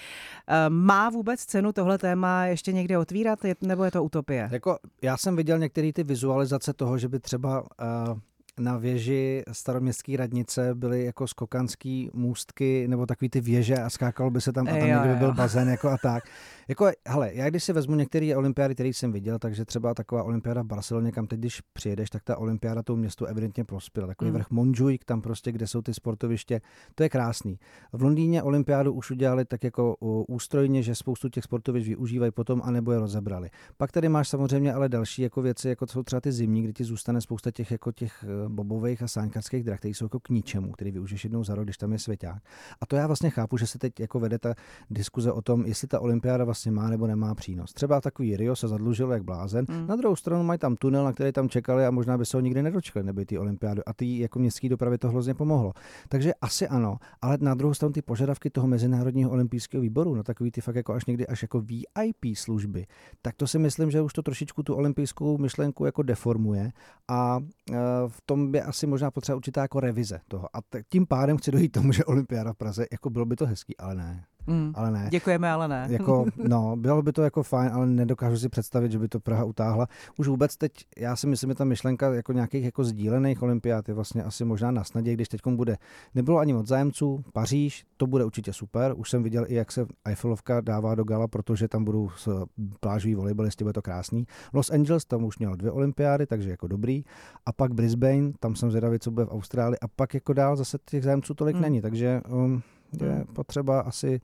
Má 0.69 1.09
vůbec 1.09 1.45
cenu 1.45 1.71
tohle 1.71 1.97
téma 1.97 2.45
ještě 2.45 2.71
někde 2.71 2.97
otvírat, 2.97 3.39
nebo 3.61 3.83
je 3.83 3.91
to 3.91 4.03
utopie? 4.03 4.49
Jako, 4.51 4.77
já 5.01 5.17
jsem 5.17 5.35
viděl 5.35 5.59
některé 5.59 5.93
ty 5.93 6.03
vizualizace 6.03 6.73
toho, 6.73 6.97
že 6.97 7.07
by 7.07 7.19
třeba 7.19 7.61
uh 7.61 8.19
na 8.59 8.77
věži 8.77 9.43
staroměstské 9.51 10.17
radnice 10.17 10.75
byly 10.75 11.05
jako 11.05 11.27
skokanský 11.27 12.09
můstky 12.13 12.87
nebo 12.87 13.05
takový 13.05 13.29
ty 13.29 13.41
věže 13.41 13.77
a 13.77 13.89
skákalo 13.89 14.29
by 14.29 14.41
se 14.41 14.53
tam 14.53 14.67
a 14.67 14.71
tam 14.71 14.87
někdy 14.87 15.09
by 15.09 15.15
byl 15.15 15.33
bazén 15.33 15.69
jako 15.69 15.89
a 15.89 15.97
tak. 15.97 16.23
Jako, 16.67 16.89
hele, 17.07 17.31
já 17.33 17.49
když 17.49 17.63
si 17.63 17.73
vezmu 17.73 17.95
některé 17.95 18.35
olympiády, 18.35 18.73
které 18.73 18.89
jsem 18.89 19.11
viděl, 19.11 19.39
takže 19.39 19.65
třeba 19.65 19.93
taková 19.93 20.23
olympiáda 20.23 20.61
v 20.61 20.65
Barceloně, 20.65 21.11
kam 21.11 21.27
teď, 21.27 21.39
když 21.39 21.61
přijedeš, 21.73 22.09
tak 22.09 22.23
ta 22.23 22.37
olympiáda 22.37 22.83
tomu 22.83 22.99
městu 22.99 23.25
evidentně 23.25 23.63
prospěla. 23.63 24.07
Takový 24.07 24.31
mm. 24.31 24.37
vrch 24.37 24.51
Montjuic, 24.51 25.01
tam 25.05 25.21
prostě, 25.21 25.51
kde 25.51 25.67
jsou 25.67 25.81
ty 25.81 25.93
sportoviště, 25.93 26.61
to 26.95 27.03
je 27.03 27.09
krásný. 27.09 27.59
V 27.93 28.01
Londýně 28.01 28.43
olympiádu 28.43 28.93
už 28.93 29.11
udělali 29.11 29.45
tak 29.45 29.63
jako 29.63 29.95
ústrojně, 30.27 30.83
že 30.83 30.95
spoustu 30.95 31.29
těch 31.29 31.43
sportovišť 31.43 31.87
využívají 31.87 32.31
potom, 32.31 32.61
anebo 32.65 32.91
je 32.91 32.99
rozebrali. 32.99 33.49
Pak 33.77 33.91
tady 33.91 34.09
máš 34.09 34.29
samozřejmě 34.29 34.73
ale 34.73 34.89
další 34.89 35.21
jako 35.21 35.41
věci, 35.41 35.69
jako 35.69 35.87
jsou 35.87 36.03
třeba 36.03 36.21
ty 36.21 36.31
zimní, 36.31 36.63
kdy 36.63 36.73
ti 36.73 36.83
zůstane 36.83 37.21
spousta 37.21 37.51
těch 37.51 37.71
jako 37.71 37.91
těch 37.91 38.25
eh, 38.27 38.46
bobových 38.49 39.01
a 39.01 39.07
sáňkarských 39.07 39.63
drah, 39.63 39.79
které 39.79 39.93
jsou 39.93 40.05
jako 40.05 40.19
k 40.19 40.29
ničemu, 40.29 40.71
který 40.71 40.91
využiješ 40.91 41.23
jednou 41.23 41.43
za 41.43 41.55
rok, 41.55 41.65
když 41.65 41.77
tam 41.77 41.91
je 41.91 41.99
svěťák. 41.99 42.43
A 42.81 42.85
to 42.85 42.95
já 42.95 43.07
vlastně 43.07 43.29
chápu, 43.29 43.57
že 43.57 43.67
se 43.67 43.79
teď 43.79 43.99
jako 43.99 44.19
vede 44.19 44.39
ta 44.39 44.55
diskuze 44.89 45.31
o 45.31 45.41
tom, 45.41 45.65
jestli 45.65 45.87
ta 45.87 45.99
olympiáda 45.99 46.43
vlastně 46.45 46.71
má 46.71 46.89
nebo 46.89 47.07
nemá 47.07 47.35
přínos. 47.35 47.73
Třeba 47.73 48.01
takový 48.01 48.37
Rio 48.37 48.55
se 48.55 48.67
zadlužil 48.67 49.11
jak 49.11 49.23
blázen. 49.23 49.65
Hmm. 49.69 49.87
Na 49.87 49.95
druhou 49.95 50.15
stranu 50.15 50.43
mají 50.43 50.59
tam 50.59 50.75
tunel, 50.75 51.03
na 51.03 51.13
který 51.13 51.31
tam 51.31 51.49
čekali 51.49 51.85
a 51.85 51.91
možná 51.91 52.17
by 52.17 52.25
se 52.25 52.37
ho 52.37 52.41
nikdy 52.41 52.63
nedočkali, 52.63 53.05
neby 53.05 53.25
ty 53.25 53.37
olympiády. 53.37 53.81
A 53.85 53.93
ty 53.93 54.19
jako 54.19 54.39
městské 54.39 54.69
dopravy 54.69 54.97
to 54.97 55.09
hrozně 55.09 55.33
pomohlo. 55.33 55.73
Takže 56.09 56.33
asi 56.41 56.67
ano, 56.67 56.97
ale 57.21 57.37
na 57.41 57.53
druhou 57.53 57.73
stranu 57.73 57.93
ty 57.93 58.01
požadavky 58.01 58.49
toho 58.49 58.67
Mezinárodního 58.67 59.31
olympijského 59.31 59.81
výboru, 59.81 60.15
na 60.15 60.23
takový 60.23 60.51
ty 60.51 60.61
fakt 60.61 60.75
jako 60.75 60.93
až 60.93 61.05
někdy 61.05 61.27
až 61.27 61.41
jako 61.41 61.61
VIP 61.61 62.35
služby, 62.35 62.85
tak 63.21 63.35
to 63.35 63.47
si 63.47 63.59
myslím, 63.59 63.91
že 63.91 64.01
už 64.01 64.13
to 64.13 64.21
trošičku 64.21 64.63
tu 64.63 64.75
olympijskou 64.75 65.37
myšlenku 65.37 65.85
jako 65.85 66.03
deformuje 66.03 66.71
a 67.07 67.39
e, 67.71 67.73
v 68.07 68.21
tom 68.25 68.36
by 68.45 68.61
asi 68.61 68.87
možná 68.87 69.11
potřeba 69.11 69.35
určitá 69.35 69.61
jako 69.61 69.79
revize 69.79 70.19
toho. 70.27 70.55
A 70.55 70.59
tím 70.89 71.07
pádem 71.07 71.37
chci 71.37 71.51
dojít 71.51 71.69
tomu, 71.69 71.91
že 71.91 72.05
olympiáda 72.05 72.53
v 72.53 72.57
Praze, 72.57 72.85
jako 72.91 73.09
bylo 73.09 73.25
by 73.25 73.35
to 73.35 73.45
hezký, 73.45 73.77
ale 73.77 73.95
ne. 73.95 74.25
Mm, 74.47 74.71
ale 74.75 74.91
ne. 74.91 75.07
Děkujeme, 75.11 75.51
ale 75.51 75.67
ne. 75.67 75.87
Jako, 75.89 76.25
no, 76.47 76.75
bylo 76.75 77.01
by 77.01 77.11
to 77.11 77.23
jako 77.23 77.43
fajn, 77.43 77.71
ale 77.73 77.85
nedokážu 77.85 78.37
si 78.37 78.49
představit, 78.49 78.91
že 78.91 78.99
by 78.99 79.07
to 79.07 79.19
Praha 79.19 79.43
utáhla. 79.43 79.87
Už 80.17 80.27
vůbec 80.27 80.57
teď, 80.57 80.71
já 80.97 81.15
si 81.15 81.27
myslím, 81.27 81.49
že 81.49 81.55
ta 81.55 81.63
myšlenka 81.63 82.13
jako 82.13 82.33
nějakých 82.33 82.65
jako 82.65 82.83
sdílených 82.83 83.41
olympiád 83.41 83.87
je 83.87 83.93
vlastně 83.93 84.23
asi 84.23 84.45
možná 84.45 84.71
na 84.71 84.83
snadě, 84.83 85.13
když 85.13 85.27
teď 85.27 85.41
bude. 85.47 85.77
Nebylo 86.15 86.37
ani 86.37 86.53
moc 86.53 86.67
zájemců, 86.67 87.23
Paříž, 87.33 87.85
to 87.97 88.07
bude 88.07 88.25
určitě 88.25 88.53
super. 88.53 88.93
Už 88.97 89.09
jsem 89.09 89.23
viděl 89.23 89.45
i, 89.47 89.55
jak 89.55 89.71
se 89.71 89.85
Eiffelovka 90.05 90.61
dává 90.61 90.95
do 90.95 91.03
gala, 91.03 91.27
protože 91.27 91.67
tam 91.67 91.83
budou 91.83 92.09
s 92.17 92.45
plážový 92.79 93.15
volejbalisti, 93.15 93.63
bude 93.63 93.73
to 93.73 93.81
krásný. 93.81 94.27
Los 94.53 94.69
Angeles 94.69 95.05
tam 95.05 95.23
už 95.23 95.39
měl 95.39 95.55
dvě 95.55 95.71
olympiády, 95.71 96.25
takže 96.25 96.49
jako 96.49 96.67
dobrý. 96.67 97.03
A 97.45 97.51
pak 97.51 97.73
Brisbane, 97.73 98.31
tam 98.39 98.55
jsem 98.55 98.69
zvědavý, 98.71 98.99
co 98.99 99.11
bude 99.11 99.25
v 99.25 99.31
Austrálii. 99.31 99.79
A 99.79 99.87
pak 99.87 100.13
jako 100.13 100.33
dál 100.33 100.55
zase 100.55 100.77
těch 100.85 101.03
zájemců 101.03 101.33
tolik 101.33 101.55
mm. 101.55 101.61
není, 101.61 101.81
takže 101.81 102.21
um, 102.29 102.61
je 103.03 103.11
hmm. 103.11 103.25
potřeba 103.25 103.79
asi 103.79 104.21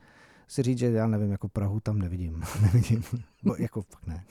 si 0.48 0.64
říct, 0.64 0.78
že 0.78 0.92
já 0.92 1.08
nevím, 1.08 1.32
jako 1.32 1.50
Prahu 1.50 1.80
tam 1.80 2.00
nevidím. 2.00 2.44
nevidím. 2.62 3.04
Bo, 3.44 3.56
jako 3.60 3.82
fakt 3.82 4.08
ne. 4.08 4.24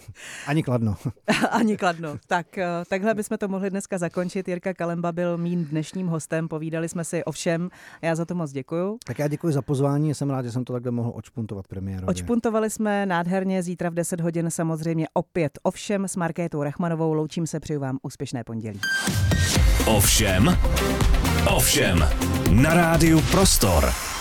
Ani 0.47 0.63
Kladno. 0.63 0.97
Ani 1.51 1.77
Kladno. 1.77 2.17
Tak 2.27 2.59
eh, 2.59 2.67
takhle 2.89 3.15
bychom 3.15 3.39
to 3.39 3.49
mohli 3.49 3.71
dneska 3.71 3.99
zakončit. 3.99 4.49
Jirka 4.49 4.75
Kalemba 4.75 5.13
byl 5.13 5.39
mým 5.39 5.65
dnešním 5.65 6.07
hostem. 6.07 6.49
Povídali 6.49 6.89
jsme 6.89 7.05
si 7.05 7.25
o 7.25 7.33
všem. 7.33 7.69
Já 8.03 8.15
za 8.15 8.25
to 8.25 8.35
moc 8.35 8.53
děkuju. 8.53 8.99
Tak 9.05 9.19
já 9.19 9.29
děkuji 9.29 9.53
za 9.53 9.63
pozvání. 9.63 10.15
Jsem 10.15 10.31
rád, 10.31 10.45
že 10.45 10.53
jsem 10.53 10.65
to 10.65 10.73
takhle 10.73 10.91
mohl 10.93 11.13
očpuntovat 11.15 11.69
premiérově. 11.69 12.07
Očpuntovali 12.11 12.71
jsme 12.71 13.07
nádherně. 13.07 13.63
Zítra 13.63 13.91
v 13.91 13.95
10 13.95 14.21
hodin 14.21 14.51
samozřejmě 14.51 15.07
opět 15.15 15.59
o 15.63 15.71
všem 15.71 16.09
s 16.09 16.17
Markétou 16.17 16.63
Rachmanovou. 16.63 17.13
Loučím 17.13 17.47
se, 17.47 17.61
přeju 17.61 17.81
vám 17.81 17.99
úspěšné 18.03 18.45
pondělí. 18.45 18.81
Ovšem, 19.87 20.59
ovšem, 21.47 22.09
na 22.51 22.75
rádiu 22.75 23.21
Prostor. 23.31 24.12